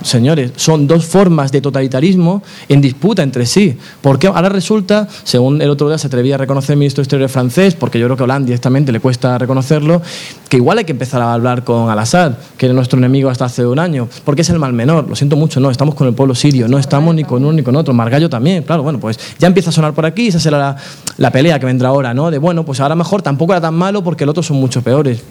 [0.03, 3.77] Señores, son dos formas de totalitarismo en disputa entre sí.
[4.01, 7.31] Porque ahora resulta, según el otro día se atrevía a reconocer el ministro de Exteriores
[7.31, 10.01] francés, porque yo creo que a Hollande directamente le cuesta reconocerlo,
[10.47, 13.65] que igual hay que empezar a hablar con Al-Assad, que era nuestro enemigo hasta hace
[13.65, 15.07] un año, porque es el mal menor.
[15.07, 17.63] Lo siento mucho, no, estamos con el pueblo sirio, no estamos ni con uno ni
[17.63, 17.93] con otro.
[17.93, 20.77] Margallo también, claro, bueno, pues ya empieza a sonar por aquí, esa será la,
[21.17, 22.31] la pelea que vendrá ahora, ¿no?
[22.31, 25.21] De bueno, pues ahora mejor tampoco era tan malo porque el otro son mucho peores.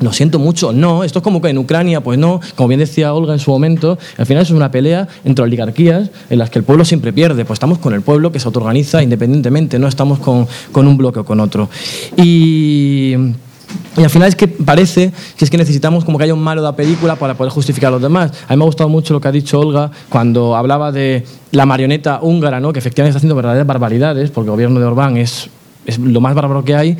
[0.00, 3.12] Lo siento mucho, no, esto es como que en Ucrania, pues no, como bien decía
[3.14, 6.64] Olga en su momento, al final es una pelea entre oligarquías en las que el
[6.64, 10.46] pueblo siempre pierde, pues estamos con el pueblo que se autoorganiza independientemente, no estamos con,
[10.70, 11.68] con un bloque o con otro.
[12.16, 13.14] Y,
[13.96, 16.62] y al final es que parece que es que necesitamos como que haya un malo
[16.62, 18.32] de la película para poder justificar a los demás.
[18.46, 21.66] A mí me ha gustado mucho lo que ha dicho Olga cuando hablaba de la
[21.66, 22.72] marioneta húngara, ¿no?
[22.72, 25.50] que efectivamente está haciendo verdaderas barbaridades, porque el gobierno de Orbán es,
[25.86, 26.96] es lo más bárbaro que hay,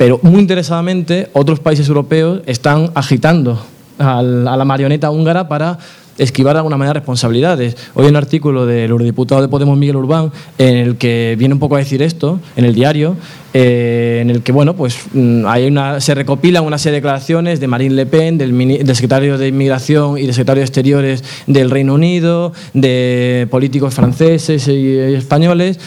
[0.00, 3.62] pero muy interesadamente otros países europeos están agitando
[3.98, 5.78] a la marioneta húngara para
[6.16, 7.76] esquivar de alguna manera responsabilidades.
[7.92, 11.60] Hoy hay un artículo del eurodiputado de Podemos, Miguel Urbán, en el que viene un
[11.60, 13.14] poco a decir esto, en el diario,
[13.52, 17.60] eh, en el que bueno, pues, mm, hay una, se recopilan una serie de declaraciones
[17.60, 21.70] de Marine Le Pen, del, del secretario de Inmigración y del secretario de Exteriores del
[21.70, 25.78] Reino Unido, de políticos franceses y, españoles,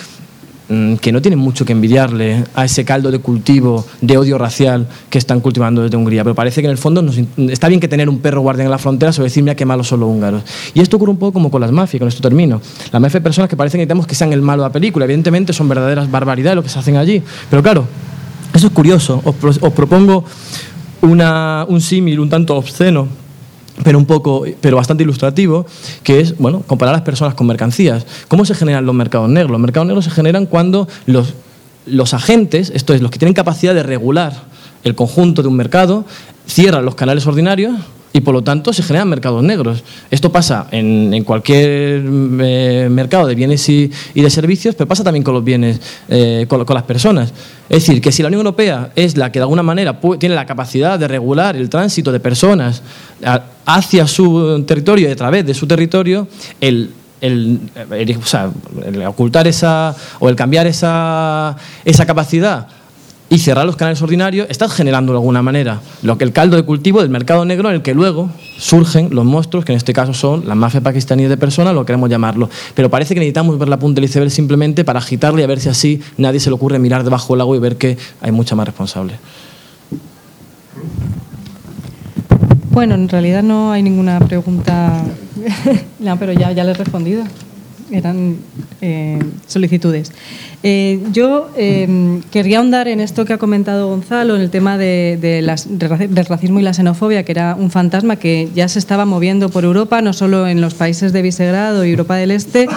[1.02, 5.18] que no tienen mucho que envidiarle a ese caldo de cultivo de odio racial que
[5.18, 6.23] están cultivando desde Hungría.
[6.23, 7.06] Pero parece que en el fondo
[7.49, 9.88] está bien que tener un perro guardián en la frontera sobre decir, mira qué malos
[9.90, 10.44] son los húngaros.
[10.73, 12.61] Y esto ocurre un poco como con las mafias, con esto termino.
[12.91, 15.06] Las mafias hay personas que parecen que necesitamos que sean el malo de la película.
[15.06, 17.22] Evidentemente son verdaderas barbaridades lo que se hacen allí.
[17.49, 17.85] Pero claro,
[18.53, 19.22] eso es curioso.
[19.23, 20.23] Os, pro- os propongo
[21.02, 23.07] un símil un tanto obsceno
[23.84, 25.66] pero un poco, pero bastante ilustrativo,
[26.04, 28.06] que es, bueno, comparar a las personas con mercancías.
[28.28, 29.52] ¿Cómo se generan los mercados negros?
[29.52, 31.34] Los mercados negros se generan cuando los,
[31.86, 34.34] los agentes, esto es, los que tienen capacidad de regular
[34.84, 36.06] el conjunto de un mercado,
[36.45, 37.74] cierran los canales ordinarios
[38.14, 39.84] y por lo tanto se generan mercados negros.
[40.11, 45.34] Esto pasa en, cualquier eh, mercado de bienes y, de servicios, pero pasa también con
[45.34, 47.34] los bienes, eh, con, las personas.
[47.68, 50.45] Es decir, que si la Unión Europea es la que de alguna manera tiene la
[50.45, 52.84] capacidad de regular el tránsito de personas
[53.65, 56.27] hacia su territorio y a través de su territorio,
[56.61, 56.91] el
[57.23, 57.61] el,
[59.07, 62.68] ocultar esa o el cambiar esa, esa capacidad
[63.34, 66.61] y cerrar los canales ordinarios, estás generando de alguna manera lo que el caldo de
[66.61, 68.30] cultivo del mercado negro en el que luego
[68.60, 72.11] surgen los monstruos, que en este caso son la mafia pakistaní de personas, lo queremos
[72.11, 72.47] llamarlo.
[72.76, 75.60] Pero parece que necesitamos ver la punta del iceberg simplemente para agitarle y a ver
[75.60, 78.55] si así nadie se le ocurre mirar debajo del agua y ver que hay mucha
[78.55, 79.15] más responsable.
[82.69, 85.05] Bueno, en realidad no hay ninguna pregunta,
[85.99, 87.23] no, pero ya le he respondido
[87.94, 88.38] eran
[88.82, 90.11] eh, solicitudes.
[90.64, 95.18] Eh, yo eh, querría ahondar en esto que ha comentado Gonzalo, en el tema de,
[95.22, 99.64] del racismo y la xenofobia, que era un fantasma que ya se estaba moviendo por
[99.64, 102.68] Europa, no solo en los países de Visegrado y Europa del Este,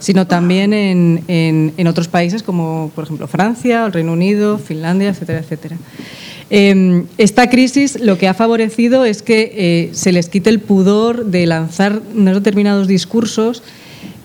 [0.00, 5.40] sino también en, en, otros países como, por ejemplo, Francia, el Reino Unido, Finlandia, etcétera,
[5.40, 5.76] etcétera.
[7.18, 12.02] esta crisis lo que ha favorecido es que se les quite el pudor de lanzar
[12.02, 13.62] determinados discursos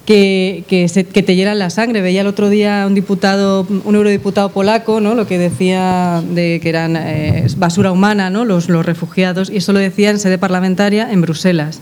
[0.09, 2.01] que, te llenan la sangre.
[2.01, 5.13] Veía el otro día un diputado, un eurodiputado polaco, ¿no?
[5.13, 8.43] lo que decía de que eran eh, basura humana, ¿no?
[8.43, 11.79] los, los refugiados, y eso lo decía en sede parlamentaria en Bruselas.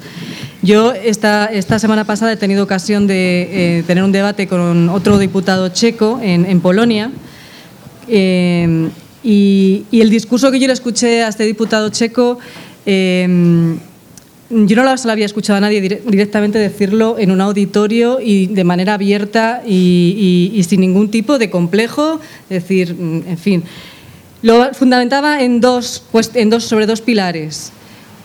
[0.61, 5.17] Yo esta, esta semana pasada he tenido ocasión de eh, tener un debate con otro
[5.19, 7.11] diputado checo en, en Polonia.
[8.09, 8.89] Eh,
[9.23, 12.39] y, y, el discurso que yo le escuché a este diputado checo
[14.49, 18.93] yo no lo había escuchado a nadie directamente decirlo en un auditorio y de manera
[18.93, 22.19] abierta y, sin ningún tipo de complejo,
[22.49, 23.63] es decir, mm, en fin.
[24.41, 26.03] Lo fundamentaba en dos,
[26.33, 27.71] en dos, sobre dos pilares.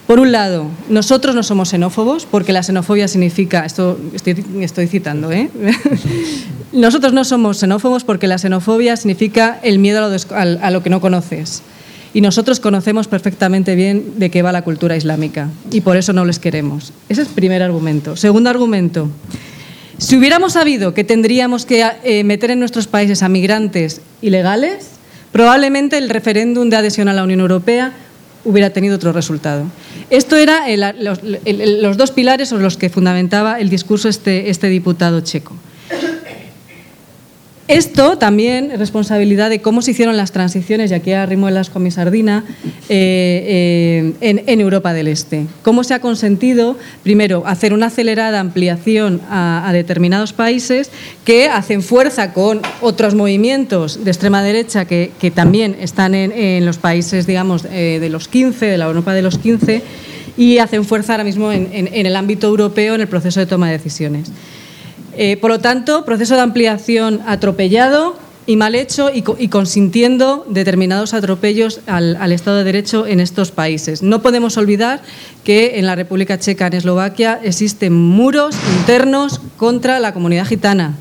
[0.07, 5.49] Por un lado, nosotros no somos xenófobos, porque la xenofobia significa, esto estoy, citando, ¿eh?
[6.73, 11.63] nosotros no somos xenófobos porque la xenofobia significa el miedo a lo que no conoces
[12.15, 16.25] y nosotros conocemos perfectamente bien de qué va la cultura islámica y por eso no
[16.25, 16.93] les queremos.
[17.09, 18.17] Ese es el primer argumento.
[18.17, 19.09] Segundo argumento.
[19.99, 24.89] Si hubiéramos sabido que tendríamos que eh, meter en nuestros países a migrantes ilegales,
[25.31, 27.93] probablemente el referéndum de adhesión a la Unión Europea
[28.45, 29.65] hubiera tenido otro resultado.
[30.11, 30.65] Esto era
[30.99, 35.55] los, dos pilares sobre los que fundamentaba el discurso este, este diputado checo.
[37.73, 41.79] Esto también es responsabilidad de cómo se hicieron las transiciones, y aquí arrimo el asco
[41.79, 42.45] a mi sardina,
[42.91, 45.47] eh, eh, en, Europa del Este.
[45.63, 50.91] Cómo se ha consentido, primero, hacer una acelerada ampliación a, determinados países
[51.25, 57.27] que hacen fuerza con otros movimientos de extrema derecha que, también están en, los países,
[57.27, 59.83] digamos, eh, de los 15, de la Europa de los 15,
[60.37, 63.79] y hacen fuerza ahora mismo en el ámbito europeo en el proceso de toma de
[63.79, 64.31] decisiones.
[65.17, 68.17] Eh, por lo tanto, proceso de ampliación atropellado
[68.47, 74.03] y mal hecho y, consintiendo determinados atropellos al, Estado de Derecho en estos países.
[74.03, 75.01] No podemos olvidar
[75.45, 80.95] que en la República Checa, en Eslovaquia, existen muros internos contra la comunidad gitana.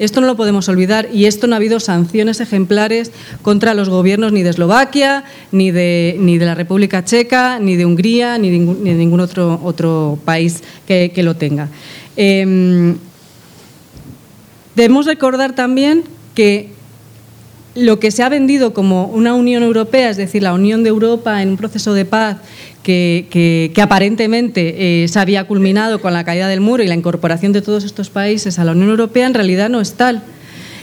[0.00, 3.12] Esto no lo podemos olvidar y esto no ha habido sanciones ejemplares
[3.42, 8.50] contra los gobiernos ni de Eslovaquia, ni de, la República Checa, ni de Hungría, ni
[8.50, 11.68] de ningún, otro, otro país que, lo tenga.
[12.16, 12.96] Em,
[14.80, 16.04] Debemos recordar también
[16.34, 16.70] que
[17.74, 21.42] lo que se ha vendido como una Unión Europea, es decir, la Unión de Europa
[21.42, 22.38] en un proceso de paz
[22.82, 27.60] que, aparentemente eh, se había culminado con la caída del muro y la incorporación de
[27.60, 30.22] todos estos países a la Unión Europea, en realidad no es tal.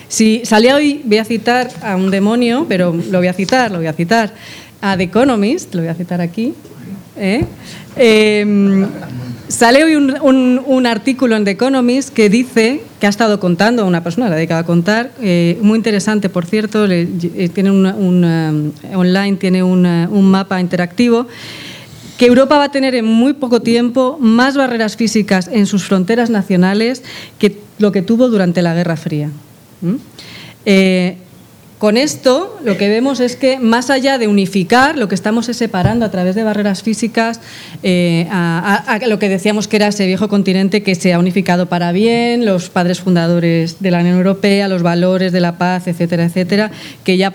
[0.10, 3.80] Si salía hoy, voy a citar a un demonio, pero lo voy a citar, lo
[3.80, 4.32] voy a citar,
[4.80, 6.54] a The Economist, lo voy a citar aquí.
[7.16, 7.46] ¿eh?
[7.96, 8.86] eh
[9.48, 14.30] Sale hoy un, artículo en The Economist que dice, que ha estado contando, una persona
[14.30, 20.32] la dedicada a contar, eh, muy interesante, por cierto, eh, tiene un, online, tiene un
[20.32, 21.28] mapa interactivo,
[22.18, 26.30] que Europa va a tener en muy poco tiempo más barreras físicas en sus fronteras
[26.30, 27.04] nacionales
[27.40, 29.30] que lo que tuvo durante la Guerra Fría.
[31.78, 35.58] Con esto lo que vemos es que más allá de unificar, lo que estamos es
[35.58, 37.40] separando a través de barreras físicas
[37.84, 41.92] eh, a, lo que decíamos que era ese viejo continente que se ha unificado para
[41.92, 46.72] bien, los padres fundadores de la Unión Europea, los valores de la paz, etcétera, etcétera,
[47.04, 47.34] que ya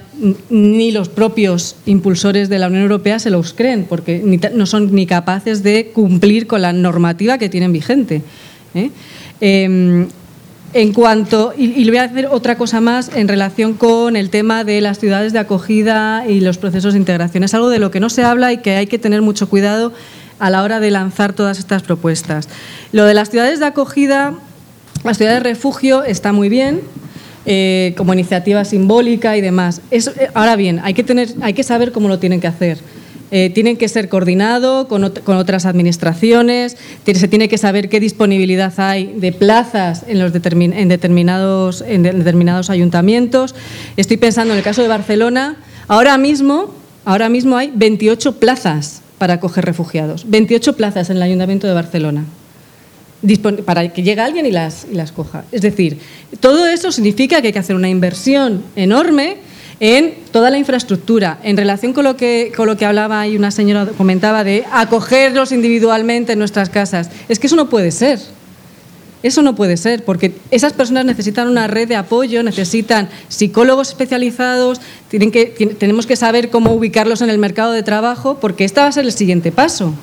[0.51, 4.23] ni los propios impulsores de la Unión Europea se los creen, porque
[4.55, 8.23] no son ni capaces de cumplir con la normativa que tienen vigente.
[8.74, 8.90] ¿eh?
[9.40, 10.09] Em,
[10.74, 14.65] en cuanto, y, le voy a hacer otra cosa más en relación con el tema
[14.65, 17.44] de las ciudades de acogida y los procesos de integración.
[17.44, 19.93] Es algo de lo que no se habla y que hay que tener mucho cuidado
[20.39, 22.49] a la hora de lanzar todas estas propuestas.
[22.90, 24.35] Lo de las ciudades de acogida,
[25.05, 26.81] las ciudades de refugio está muy bien,
[27.44, 29.82] eh, como iniciativa simbólica y demás.
[29.90, 30.01] Eh,
[30.32, 32.78] ahora bien, hay que, tener, hay que saber cómo lo tienen que hacer.
[33.34, 36.76] Eh, tienen que ser coordinados con, otras administraciones,
[37.06, 42.68] se tiene que saber qué disponibilidad hay de plazas en, los en, determinados, en determinados
[42.68, 43.54] ayuntamientos.
[43.96, 45.56] Estoy pensando en el caso de Barcelona,
[45.88, 46.74] ahora mismo,
[47.06, 52.26] ahora mismo hay 28 plazas para acoger refugiados, 28 plazas en el Ayuntamiento de Barcelona
[53.64, 55.44] para que llegue alguien y las, y las coja.
[55.52, 55.98] Es decir,
[56.40, 59.38] todo eso significa que hay que hacer una inversión enorme
[59.82, 61.40] en toda la infraestructura.
[61.42, 65.50] En relación con lo que, con lo que hablaba y una señora comentaba de acogerlos
[65.50, 68.20] individualmente en nuestras casas, es que eso no puede ser.
[69.24, 74.80] Eso no puede ser, porque esas personas necesitan una red de apoyo, necesitan psicólogos especializados,
[75.09, 78.86] tienen que, tenemos que saber cómo ubicarlos en el mercado de trabajo, porque este va
[78.86, 79.94] a ser el siguiente paso.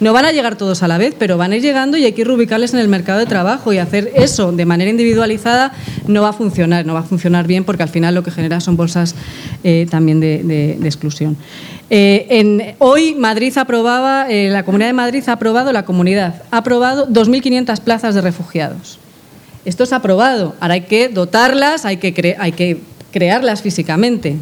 [0.00, 2.12] No van a llegar todos a la vez, pero van a ir llegando y hay
[2.12, 5.72] que reubicarles en el mercado de trabajo y hacer eso de manera individualizada
[6.06, 8.60] no va a funcionar, no va a funcionar bien porque al final lo que genera
[8.60, 9.14] son bolsas
[9.62, 11.36] eh, también de, exclusión.
[11.90, 17.06] Eh, hoy Madrid aprobaba, eh, la Comunidad de Madrid ha aprobado, la comunidad ha aprobado
[17.08, 18.98] 2.500 plazas de refugiados.
[19.66, 20.54] Esto es aprobado.
[20.60, 22.80] Ahora hay que dotarlas, hay que, hay que
[23.12, 24.36] crearlas físicamente.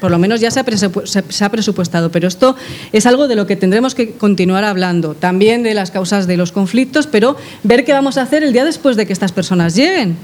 [0.00, 2.56] Por lo menos ya se ha, presupuestado, pero esto
[2.92, 6.52] es algo de lo que tendremos que continuar hablando, también de las causas de los
[6.52, 10.16] conflictos, pero ver qué vamos a hacer el día después de que estas personas lleguen.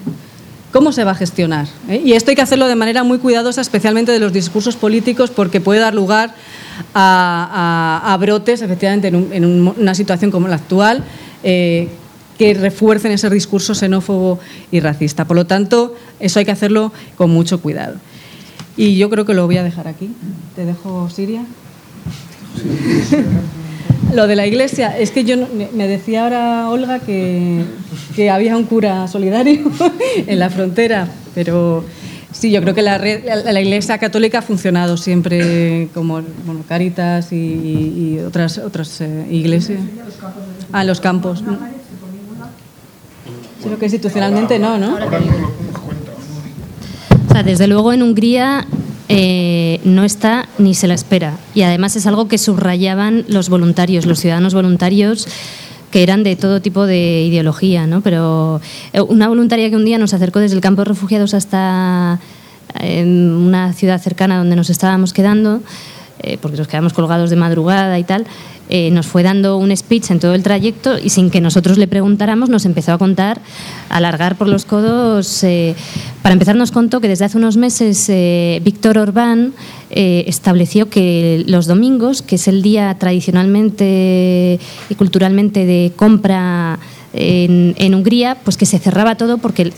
[0.73, 1.66] ¿Cómo se va a gestionar?
[1.89, 2.02] ¿Eh?
[2.05, 5.62] Y esto hay que hacerlo de manera muy cuidadosa, especialmente de los discursos políticos, porque
[5.62, 6.35] puede dar lugar
[6.94, 11.05] a, brotes, efectivamente, en, una situación como la actual,
[11.43, 11.89] eh,
[12.39, 14.39] que refuercen ese discurso xenófobo
[14.70, 15.27] y racista.
[15.27, 17.97] Por lo tanto, eso hay que hacerlo con mucho cuidado.
[18.77, 20.10] Y yo creo que lo voy a dejar aquí.
[20.55, 21.44] Te dejo Siria.
[24.15, 25.36] Lo de la iglesia, es que yo
[25.74, 27.62] me decía ahora Olga que,
[28.16, 29.70] que había un cura solidario
[30.27, 31.85] en la frontera, pero
[32.32, 38.19] sí, yo creo que la, la, iglesia católica ha funcionado siempre como bueno, Caritas y,
[38.27, 39.81] otras, otras eh, iglesias.
[40.73, 41.43] A ah, los campos.
[43.62, 44.94] Creo que institucionalmente no, ¿no?
[47.28, 48.66] O sea, desde luego en Hungría
[49.09, 51.39] eh, no está ni se la espera.
[51.55, 55.26] Y además es algo que subrayaban los voluntarios, los ciudadanos voluntarios
[55.90, 58.02] que eran de todo tipo de ideología, ¿no?
[58.02, 58.60] Pero
[58.93, 62.20] eh, una voluntaria que un día nos acercó desde el campo de refugiados hasta
[62.80, 65.62] eh, una ciudad cercana donde nos estábamos quedando,
[66.43, 68.26] porque nos quedamos colgados de madrugada y tal,
[68.69, 71.89] eh, nos fue dando un speech en todo el trayecto y sin que nosotros le
[71.89, 73.40] preguntáramos nos empezó a contar,
[73.89, 75.43] a alargar por los codos.
[75.45, 75.74] Eh,
[76.23, 79.55] para empezar nos contó que desde hace unos meses eh, Víctor Orbán
[79.90, 86.78] estableció que los domingos, que es el día tradicionalmente y culturalmente de compra
[87.15, 89.73] en, en Hungría, pues que se cerraba todo porque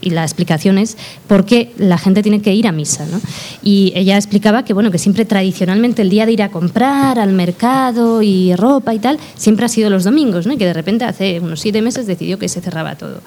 [0.00, 0.96] y la explicación es
[1.26, 3.06] por qué la gente tiene que ir a misa.
[3.06, 3.20] ¿no?
[3.62, 7.32] Y ella explicaba que, bueno, que siempre tradicionalmente el día de ir a comprar al
[7.32, 10.52] mercado y ropa y tal, siempre ha sido los domingos, ¿no?
[10.52, 13.20] y que de repente hace unos siete meses decidió que se cerraba todo.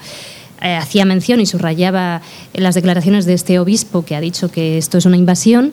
[0.62, 2.20] Eh, hacía mención y subrayaba
[2.52, 5.72] las declaraciones de este obispo que ha dicho que esto es una invasión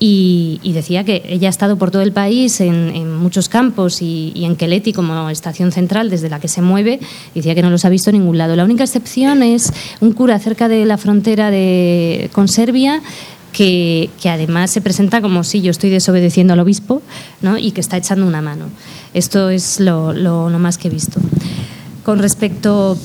[0.00, 4.54] y, decía que ella ha estado por todo el país en, muchos campos y, en
[4.56, 7.00] Keleti como estación central desde la que se mueve,
[7.34, 8.54] decía que no los ha visto en ningún lado.
[8.54, 13.02] La única excepción es un cura cerca de la frontera de, con Serbia
[13.52, 17.02] que, además se presenta como si yo estoy desobedeciendo al obispo
[17.42, 17.58] ¿no?
[17.58, 18.66] y que está echando una mano.
[19.14, 21.20] Esto es lo, lo, lo más que he visto.
[22.04, 22.96] Con respecto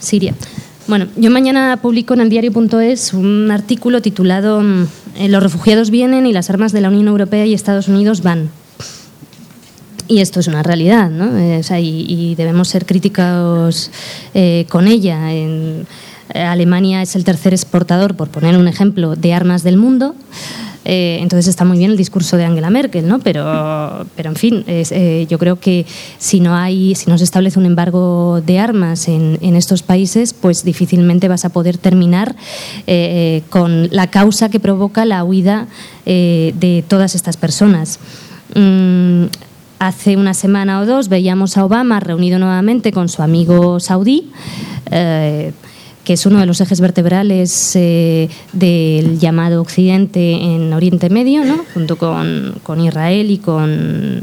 [0.00, 0.34] Siria.
[0.88, 4.86] Bueno, yo mañana publico en el diario.es un artículo titulado mm,
[5.16, 8.50] eh, Los refugiados vienen y las armas de la Unión Europea y Estados Unidos van.
[10.06, 11.36] Y esto es una realidad, ¿no?
[11.36, 13.90] Eh, y, debemos ser críticos
[14.32, 15.28] eh, con ella.
[16.34, 20.14] Alemania es el tercer exportador, por poner un ejemplo, de armas del mundo.
[20.90, 23.18] Eh, entonces está muy bien el discurso de Angela Merkel, ¿no?
[23.18, 25.84] Pero, pero en fin, eh, yo creo que
[26.16, 30.64] si no hay, si no se establece un embargo de armas en, estos países, pues
[30.64, 32.36] difícilmente vas a poder terminar
[32.86, 35.66] eh, con la causa que provoca la huida
[36.06, 37.98] de todas estas personas.
[38.54, 39.24] Mm,
[39.78, 44.30] hace una semana o dos veíamos a Obama reunido nuevamente con su amigo saudí
[46.08, 51.66] que es uno de los ejes vertebrales eh, del llamado Occidente en Oriente Medio, ¿no?
[51.74, 54.22] junto con, con, Israel y con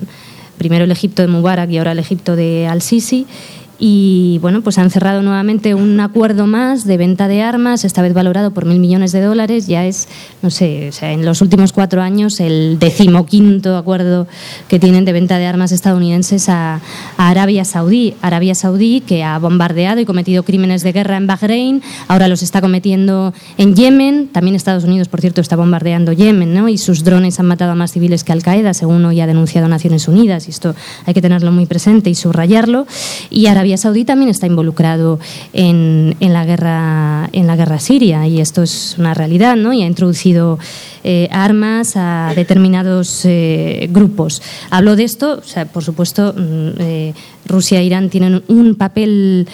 [0.57, 3.27] primero el Egipto de Mubarak y ahora el Egipto de Al-Sisi
[3.77, 8.13] y bueno, pues han cerrado nuevamente un acuerdo más de venta de armas, esta vez
[8.13, 9.67] valorado por mil millones de dólares.
[9.67, 10.07] Ya es,
[10.41, 14.27] no sé, o sea, en los últimos cuatro años el decimoquinto acuerdo
[14.69, 16.79] que tienen de venta de armas estadounidenses a,
[17.17, 18.15] Arabia Saudí.
[18.21, 22.61] Arabia Saudí que ha bombardeado y cometido crímenes de guerra en Bahrein, ahora los está
[22.61, 24.29] cometiendo en Yemen.
[24.31, 26.69] También Estados Unidos, por cierto, está bombardeando Yemen, ¿no?
[26.69, 29.67] Y sus drones han matado a más civiles que Al Qaeda, según hoy ha denunciado
[29.67, 30.47] Naciones Unidas.
[30.47, 30.75] Y esto
[31.05, 32.87] hay que tenerlo muy presente y subrayarlo.
[33.29, 35.19] Y Arabia Saudí también está involucrado
[35.53, 39.73] en, la, guerra, en la guerra siria y esto es una realidad, ¿no?
[39.73, 40.59] Y ha introducido
[41.07, 44.41] eh, armas a determinados eh, grupos.
[44.71, 47.13] Hablo de esto, o sea, por supuesto, mm, eh,
[47.45, 49.47] Rusia e Irán tienen un papel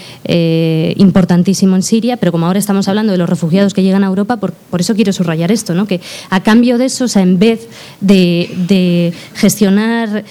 [0.96, 4.38] importantísimo en Siria, pero como ahora estamos hablando de los refugiados que llegan a Europa,
[4.38, 5.88] por, eso quiero subrayar esto, ¿no?
[5.88, 7.68] que a cambio de eso, o sea, en vez
[8.00, 10.24] de, de gestionar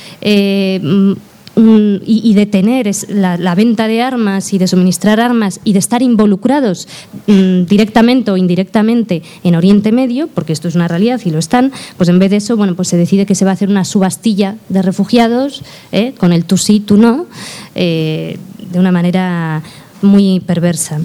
[1.56, 6.88] y, de tener la, venta de armas y de suministrar armas y de estar involucrados
[7.26, 11.72] mm, directamente o indirectamente en Oriente Medio, porque esto es una realidad y lo están,
[11.96, 13.84] pues en vez de eso, bueno, pues se decide que se va a hacer una
[13.84, 15.62] subastilla de refugiados
[15.92, 16.14] ¿eh?
[16.16, 17.26] con el tú sí, tú no,
[17.74, 18.38] eh,
[18.72, 19.62] de una manera
[20.02, 20.98] muy perversa.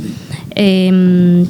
[0.52, 1.46] Em,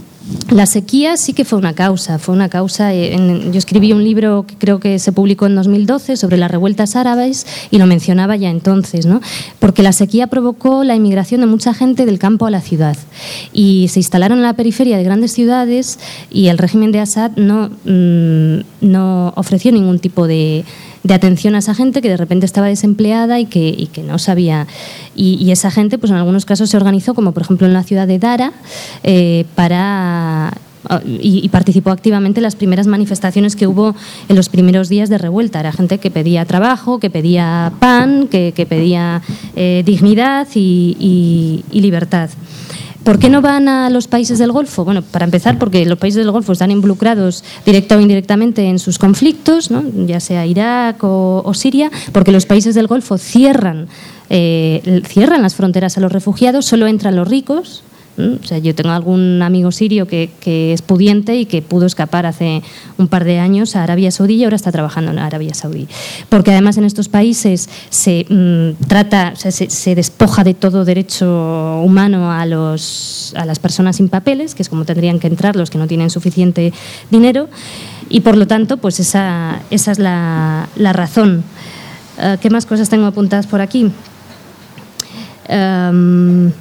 [0.50, 2.94] la sequía sí que fue una causa, fue una causa.
[2.94, 3.16] Eh,
[3.52, 7.46] yo escribí un libro que creo que se publicó en 2012 sobre las revueltas árabes
[7.70, 9.22] y lo mencionaba ya entonces, ¿no?
[9.60, 12.98] Porque la sequía provocó la inmigración de mucha gente del campo a la ciudad
[13.54, 16.00] y se instalaron en la periferia de grandes ciudades
[16.32, 20.66] y el régimen de Assad no, mm, no ofreció ningún tipo de
[21.06, 24.66] de atención a esa gente que de repente estaba desempleada y que, que no sabía.
[25.16, 28.08] Y, esa gente, pues en algunos casos se organizó, como por ejemplo en la ciudad
[28.08, 28.52] de Dara,
[29.04, 30.52] eh, para
[31.06, 33.96] y, participó activamente en las primeras manifestaciones que hubo
[34.30, 35.60] en los primeros días de revuelta.
[35.60, 39.22] Era gente que pedía trabajo, que pedía pan, que, pedía
[39.56, 42.30] eh, dignidad y libertad.
[43.06, 44.84] ¿Por qué no van a los países del Golfo?
[44.84, 48.98] Bueno, para empezar, porque los países del Golfo están involucrados directa o indirectamente en sus
[48.98, 49.70] conflictos,
[50.08, 53.88] ya sea Irak o, Siria, porque los países del Golfo cierran,
[54.32, 57.84] eh, cierran las fronteras a los refugiados, solo entran los ricos,
[58.18, 62.62] o sea, yo tengo algún amigo sirio que, es pudiente y que pudo escapar hace
[62.98, 65.88] un par de años a Arabia Saudí y ahora está trabajando en Arabia Saudí.
[66.30, 72.46] Porque además en estos países se mm, trata, se, despoja de todo derecho humano a,
[72.46, 75.88] los, a las personas sin papeles, que es como tendrían que entrar los que no
[75.88, 76.72] tienen suficiente
[77.12, 77.50] dinero.
[78.10, 81.44] Y por lo tanto, pues esa, esa es la, razón.
[82.18, 83.92] Eh, ¿Qué más cosas tengo apuntadas por aquí?
[85.48, 86.52] Em,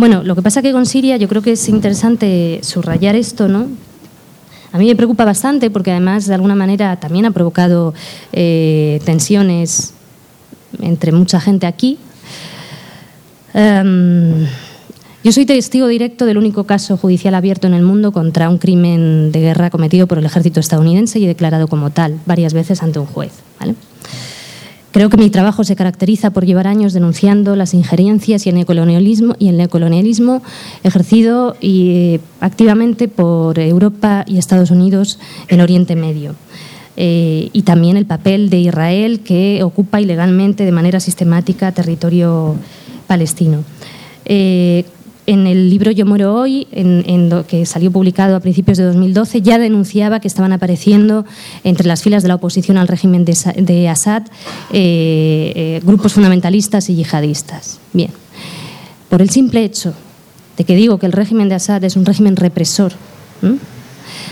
[0.00, 3.68] bueno, lo que pasa que con Siria yo creo que es interesante subrayar esto, ¿no?
[4.72, 7.92] A mí me preocupa bastante porque además de alguna manera también ha provocado
[8.32, 9.92] eh, tensiones
[10.80, 11.98] entre mucha gente aquí.
[13.52, 14.46] Em,
[15.22, 19.32] yo soy testigo directo del único caso judicial abierto en el mundo contra un crimen
[19.32, 23.06] de guerra cometido por el ejército estadounidense y declarado como tal varias veces ante un
[23.06, 23.32] juez.
[23.58, 23.74] ¿vale?
[24.92, 29.36] Creo que mi trabajo se caracteriza por llevar años denunciando las injerencias y el neocolonialismo,
[29.38, 30.42] y el neocolonialismo
[30.82, 36.34] ejercido y, activamente por Europa y Estados Unidos en Oriente Medio.
[36.96, 42.56] Eh, y también el papel de Israel que ocupa ilegalmente de manera sistemática territorio
[43.06, 43.64] palestino.
[44.24, 44.84] Eh,
[45.30, 46.66] en el libro Yo muero hoy,
[47.46, 51.24] que salió publicado a principios de 2012, ya denunciaba que estaban apareciendo
[51.62, 54.24] entre las filas de la oposición al régimen de, Assad
[54.72, 57.78] eh, eh, grupos fundamentalistas y yihadistas.
[57.92, 58.10] Bien,
[59.08, 59.94] por el simple hecho
[60.56, 62.92] de que digo que el régimen de Assad es un régimen represor,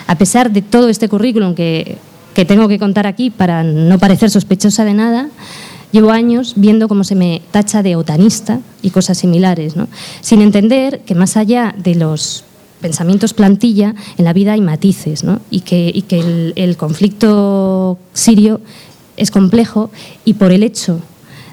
[0.09, 1.99] a pesar de todo este currículum que
[2.35, 5.29] tengo que contar aquí para no parecer sospechosa de nada,
[5.91, 9.89] Llevo años viendo cómo se me tacha de otanista y cosas similares, ¿no?
[10.21, 12.45] sin entender que más allá de los
[12.81, 15.41] pensamientos plantilla, en la vida hay matices ¿no?
[15.51, 18.61] y que, que el, conflicto sirio
[19.17, 19.91] es complejo
[20.25, 21.01] y por el hecho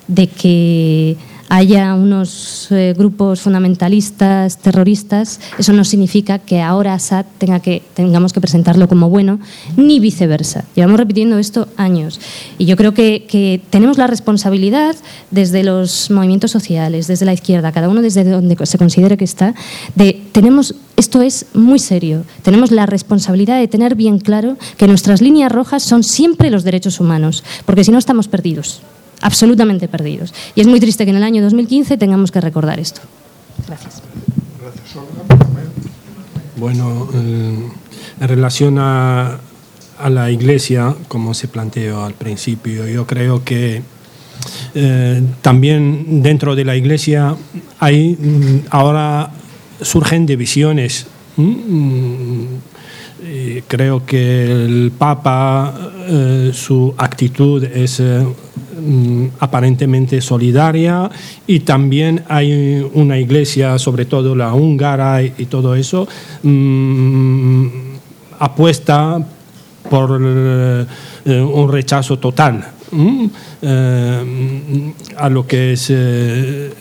[0.07, 1.17] de que
[1.49, 8.33] haya unos eh, grupos fundamentalistas, terroristas, eso no significa que ahora Assad tenga que, tengamos
[8.33, 9.39] que presentarlo como bueno,
[9.77, 10.65] ni viceversa.
[10.75, 12.19] Llevamos repitiendo esto años.
[12.57, 14.95] Y yo creo que, que tenemos la responsabilidad
[15.31, 19.53] desde los movimientos sociales, desde la izquierda, cada uno desde donde se considere que está,
[19.95, 22.23] de tenemos esto es muy serio.
[22.41, 26.99] Tenemos la responsabilidad de tener bien claro que nuestras líneas rojas son siempre los derechos
[26.99, 28.81] humanos, porque si no estamos perdidos,
[29.21, 30.33] absolutamente perdidos.
[30.55, 33.01] Y es muy triste que en el año 2015 tengamos que recordar esto.
[33.67, 34.01] Gracias.
[36.57, 37.69] Bueno, eh,
[38.21, 39.39] en relación a,
[39.99, 43.81] a, la Iglesia, como se planteó al principio, yo creo que
[44.73, 47.35] eh, también dentro de la Iglesia
[47.79, 49.31] hay mm, ahora
[49.81, 51.07] surgen divisiones.
[53.67, 58.23] creo que el Papa, eh, su actitud es eh,
[58.79, 61.09] mm, aparentemente solidaria
[61.47, 66.07] y también hay una iglesia, sobre todo la húngara y, todo eso,
[66.43, 67.67] mm,
[68.39, 69.25] apuesta
[69.89, 70.85] por eh,
[71.25, 72.71] un rechazo total
[75.17, 76.71] a lo que es el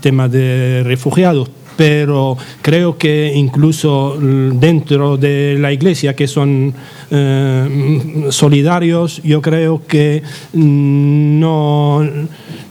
[0.00, 6.74] tema de refugiados pero creo que incluso dentro de la iglesia que son
[7.08, 10.24] eh, solidarios, yo creo que
[10.54, 12.02] no,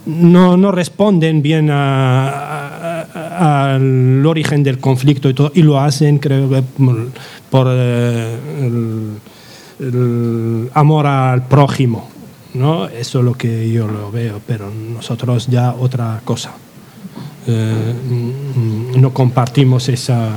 [0.04, 2.20] no, responden bien al
[4.26, 6.50] origen del conflicto y, lo hacen, creo
[7.48, 8.36] por eh,
[10.74, 12.10] amor al prójimo.
[12.52, 12.88] ¿no?
[12.88, 16.52] Eso es lo que yo lo veo, pero nosotros ya otra cosa.
[17.50, 17.94] Eh,
[18.98, 20.32] no compartimos esa eh,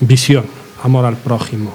[0.00, 0.44] visión,
[0.82, 1.72] amor al prójimo.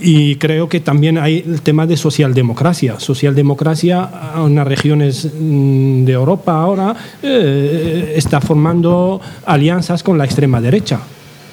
[0.00, 2.98] Y creo que también hay el tema de socialdemocracia.
[2.98, 4.10] Socialdemocracia
[4.44, 10.98] en las regiones mm, de Europa ahora eh, está formando alianzas con la extrema derecha.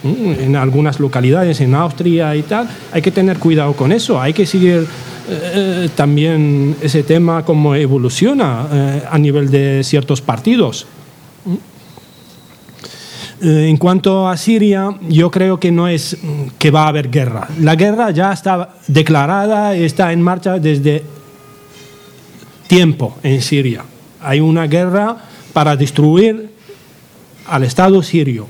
[0.02, 4.34] Mm, en algunas localidades, en Austria y tal, hay que tener cuidado con eso, hay
[4.34, 4.88] que seguir
[5.30, 10.88] eh, también ese tema cómo evoluciona eh, a nivel de ciertos partidos.
[13.42, 16.18] Eh, en cuanto a Siria, yo creo que no es
[16.58, 17.48] que va a haber guerra.
[17.60, 21.04] La guerra ya está declarada, está en marcha desde
[22.68, 23.84] tiempo en Siria.
[24.22, 25.18] Hay una guerra
[25.52, 26.52] para destruir
[27.48, 28.48] al Estado sirio.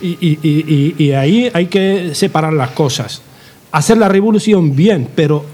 [0.00, 3.22] y ahí hay que separar las cosas
[3.72, 5.44] hacer la revolución bien, pero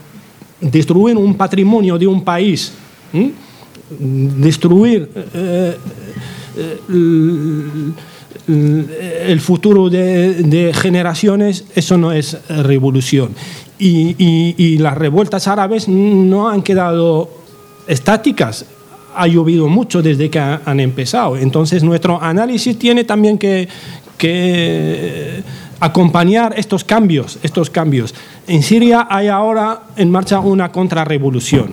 [0.60, 2.72] destruir un patrimonio de un país,
[3.90, 5.76] destruir eh,
[6.58, 6.78] eh,
[9.28, 13.30] el, futuro de, generaciones, eso no es revolución.
[13.78, 17.28] Y, las revueltas árabes no han quedado
[17.86, 18.64] estáticas,
[19.14, 21.36] ha llovido mucho desde que han empezado.
[21.36, 23.68] Entonces nuestro análisis tiene también que,
[24.16, 25.42] que
[25.80, 28.14] acompañar estos cambios, estos cambios.
[28.46, 31.72] En Siria hay ahora en marcha una contrarrevolución,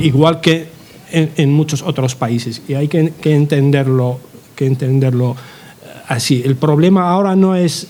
[0.00, 0.68] igual que
[1.10, 4.18] en, muchos otros países, y hay que, entenderlo,
[4.54, 6.42] que entenderlo eh, así.
[6.44, 7.86] El problema ahora no es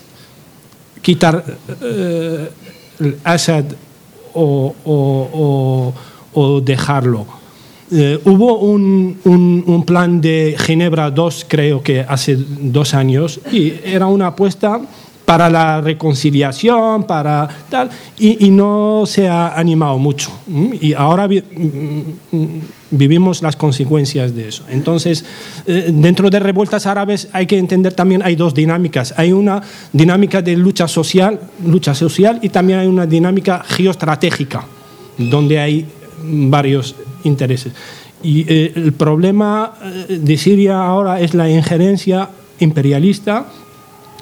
[1.01, 1.43] quitar
[1.81, 2.49] eh,
[3.23, 3.65] Assad
[4.33, 5.93] o,
[6.63, 7.25] dejarlo.
[7.89, 14.07] Eh, hubo un, un, plan de Ginebra II, creo que hace dos años, y era
[14.07, 14.81] una apuesta
[15.27, 20.31] para la reconciliación, para tal, y, no se ha animado mucho.
[20.79, 21.27] Y ahora
[22.89, 24.63] vivimos las consecuencias de eso.
[24.69, 25.25] Entonces,
[25.65, 29.13] eh, dentro de revueltas árabes hay que entender también hay dos dinámicas.
[29.17, 34.63] Hay una dinámica de lucha social, lucha social y también hay una dinámica geoestratégica,
[35.17, 35.85] donde hay
[36.23, 36.95] varios
[37.25, 37.73] intereses.
[38.23, 39.73] Y eh, el problema
[40.07, 42.29] eh, de Siria ahora es la injerencia
[42.59, 43.47] imperialista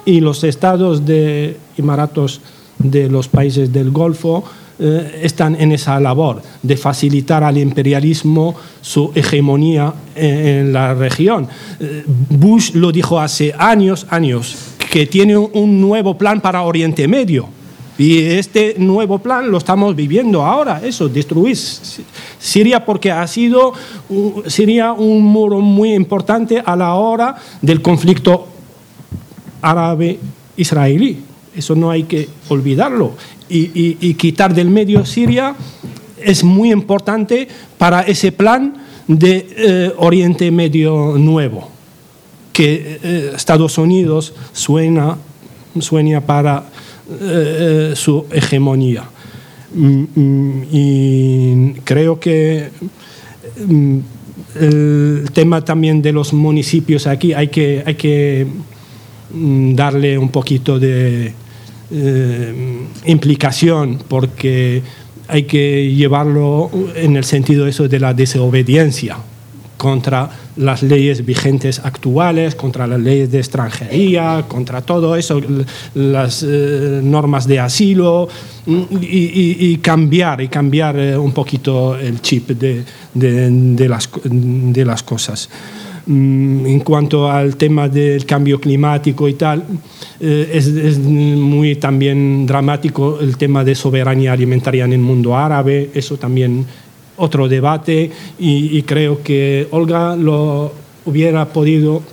[0.05, 2.41] y los estados de Emiratos
[2.77, 4.43] de los países del Golfo
[4.77, 11.47] eh, están en esa labor de facilitar al imperialismo su hegemonía en, la región.
[11.79, 14.55] Eh, Bush lo dijo hace años, años,
[14.91, 17.47] que tiene un nuevo plan para Oriente Medio.
[17.97, 21.55] Y este nuevo plan lo estamos viviendo ahora, eso, destruir
[22.37, 23.71] Siria porque ha sido
[24.47, 28.49] Siria un muro muy importante a la hora del conflicto
[29.65, 31.17] árabe-israelí.
[31.55, 33.13] Eso no hay que olvidarlo.
[33.49, 35.55] Y, quitar del medio Siria
[36.21, 37.47] es muy importante
[37.77, 38.75] para ese plan
[39.07, 41.69] de eh, Oriente Medio nuevo,
[42.51, 45.17] que eh, Estados Unidos suena,
[45.79, 46.65] sueña para
[47.21, 49.03] eh, su hegemonía.
[49.73, 52.69] Mm, mm, y creo que
[53.67, 53.99] mm,
[54.59, 58.47] el tema también de los municipios aquí hay que, hay que
[59.31, 61.33] darle un poquito de
[61.91, 64.81] eh, implicación porque
[65.27, 69.17] hay que llevarlo en el sentido eso de la desobediencia
[69.77, 75.41] contra las leyes vigentes actuales, contra las leyes de extranjería, contra todo eso,
[75.93, 78.27] las eh, normas de asilo
[78.65, 82.83] mm, y, cambiar y cambiar eh, un poquito el chip de,
[83.13, 85.49] de, las, de las cosas.
[86.07, 89.63] Mm, en cuanto al tema del cambio climático y tal,
[90.19, 96.17] eh, es, muy también dramático el tema de soberanía alimentaria en el mundo árabe, eso
[96.17, 96.63] también
[97.17, 100.73] otro debate y, creo que Olga lo
[101.05, 102.03] hubiera podido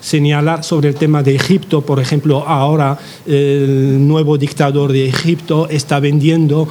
[0.00, 1.82] señalar sobre el tema de Egipto.
[1.82, 6.66] Por ejemplo, ahora el nuevo dictador de Egipto está vendiendo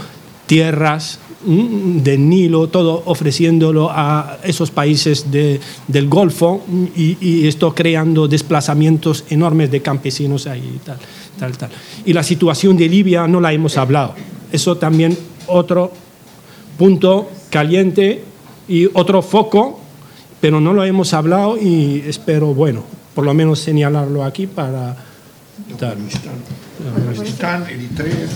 [0.48, 6.64] tierras del Nilo, todo ofreciéndolo a esos países del Golfo
[6.96, 10.98] y, y, esto creando desplazamientos enormes de campesinos ahí tal,
[11.40, 11.70] tal, tal.
[12.06, 14.16] Y la situación de Libia no la hemos hablado.
[14.52, 15.18] Eso también
[15.48, 15.92] otro
[16.78, 18.24] punto caliente
[18.68, 19.80] y otro foco,
[20.42, 24.98] pero no lo hemos hablado y espero, bueno, por lo menos señalarlo aquí para...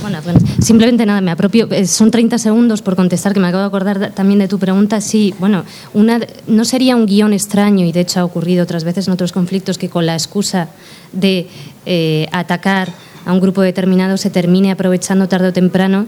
[0.01, 0.19] Bueno,
[0.61, 1.67] simplemente nada, me apropio.
[1.71, 5.01] Eh, son 30 segundos por contestar, que me acabo de acordar también de tu pregunta.
[5.01, 9.07] Sí, bueno, una, no sería un guion extraño, y de hecho ha ocurrido otras veces
[9.07, 10.69] en otros conflictos, que con la excusa
[11.11, 11.47] de
[11.85, 12.89] eh, atacar
[13.25, 16.07] a un grupo determinado se termine aprovechando tarde o temprano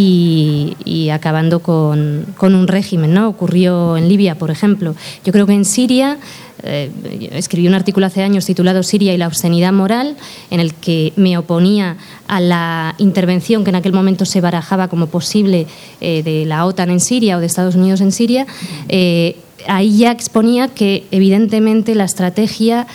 [0.00, 3.14] y, acabando con, un régimen.
[3.14, 3.28] ¿no?
[3.28, 4.94] Ocurrió en Libia, por ejemplo.
[5.24, 6.18] Yo creo que en Siria,
[6.62, 6.90] eh,
[7.32, 10.16] escribí un artículo hace años titulado Siria y la obscenidad moral,
[10.50, 11.96] en el que me oponía
[12.28, 15.66] a la intervención que en aquel momento se barajaba como posible
[16.00, 18.46] eh, de la OTAN en Siria o de Estados Unidos en Siria.
[18.88, 22.86] Eh, ahí ya exponía que evidentemente la estrategia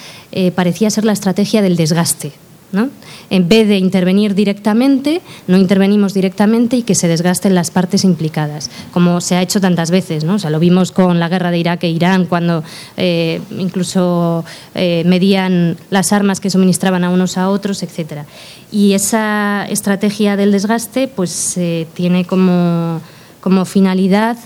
[0.56, 2.32] parecía ser la estrategia del desgaste.
[3.30, 8.72] En vez de intervenir directamente, no intervenimos directamente y que se desgasten las partes implicadas,
[8.92, 10.24] como se ha hecho tantas veces.
[10.24, 10.36] ¿no?
[10.36, 12.64] O sea, lo vimos con la guerra de Irak e Irán, cuando
[12.98, 14.44] eh, incluso
[14.74, 18.24] eh, medían las armas que suministraban a unos a otros, etc.
[18.72, 21.60] Y esa estrategia del desgaste pues,
[21.94, 23.02] tiene como,
[23.40, 24.38] como finalidad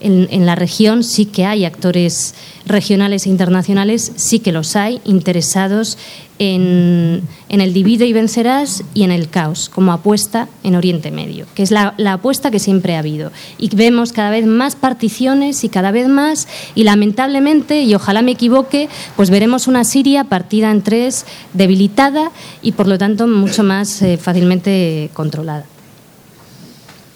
[0.00, 2.34] en, la región sí que hay actores
[2.66, 5.98] regionales e internacionales, sí que los hay, interesados
[6.38, 11.62] en, el divide y vencerás y en el caos, como apuesta en Oriente Medio, que
[11.62, 13.32] es la, apuesta que siempre ha habido.
[13.58, 18.32] Y vemos cada vez más particiones y cada vez más, y lamentablemente, y ojalá me
[18.32, 21.24] equivoque, pues veremos una Siria partida en tres,
[21.54, 22.30] debilitada
[22.62, 25.64] y por lo tanto mucho más eh, fácilmente controlada.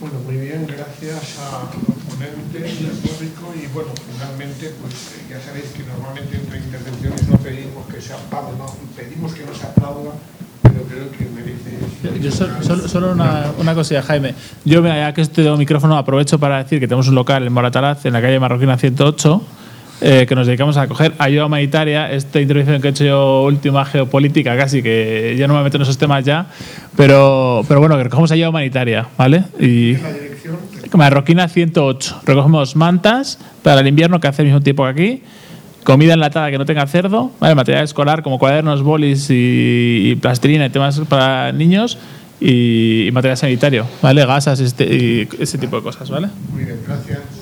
[0.00, 1.68] Bueno, muy bien, gracias a
[2.08, 2.72] ponente,
[3.60, 4.94] y bueno, finalmente, pues
[5.28, 8.66] ya sabéis que normalmente entre intervenciones no pedimos que se aplaude, no,
[8.96, 10.12] pedimos que no se aplauda,
[10.62, 12.20] pero creo que merece...
[12.20, 14.34] Yo solo, solo, una, una, cosilla, Jaime.
[14.64, 18.04] Yo, ya que estoy de micrófono, aprovecho para decir que tenemos un local en Moratalaz,
[18.06, 19.42] en la calle Marroquina 108,
[20.00, 22.10] eh, que nos dedicamos a coger ayuda humanitaria.
[22.10, 25.82] Esta intervención que he hecho yo última geopolítica, casi que ya no me meto en
[25.82, 26.46] esos temas ya,
[26.96, 29.44] pero, pero bueno, que recogemos ayuda humanitaria, ¿vale?
[29.60, 29.96] Y
[30.94, 32.22] Marroquina 108.
[32.24, 35.22] Recogemos mantas para el invierno que hace el mismo tiempo que aquí,
[35.84, 37.54] comida enlatada que no tenga cerdo, ¿vale?
[37.54, 41.98] material escolar como cuadernos, bolis y, plastilina y temas para niños
[42.40, 44.24] y, material sanitario, ¿vale?
[44.26, 46.28] Gasas este, y ese tipo de cosas, ¿vale?
[46.52, 47.39] Muy bien, gracias.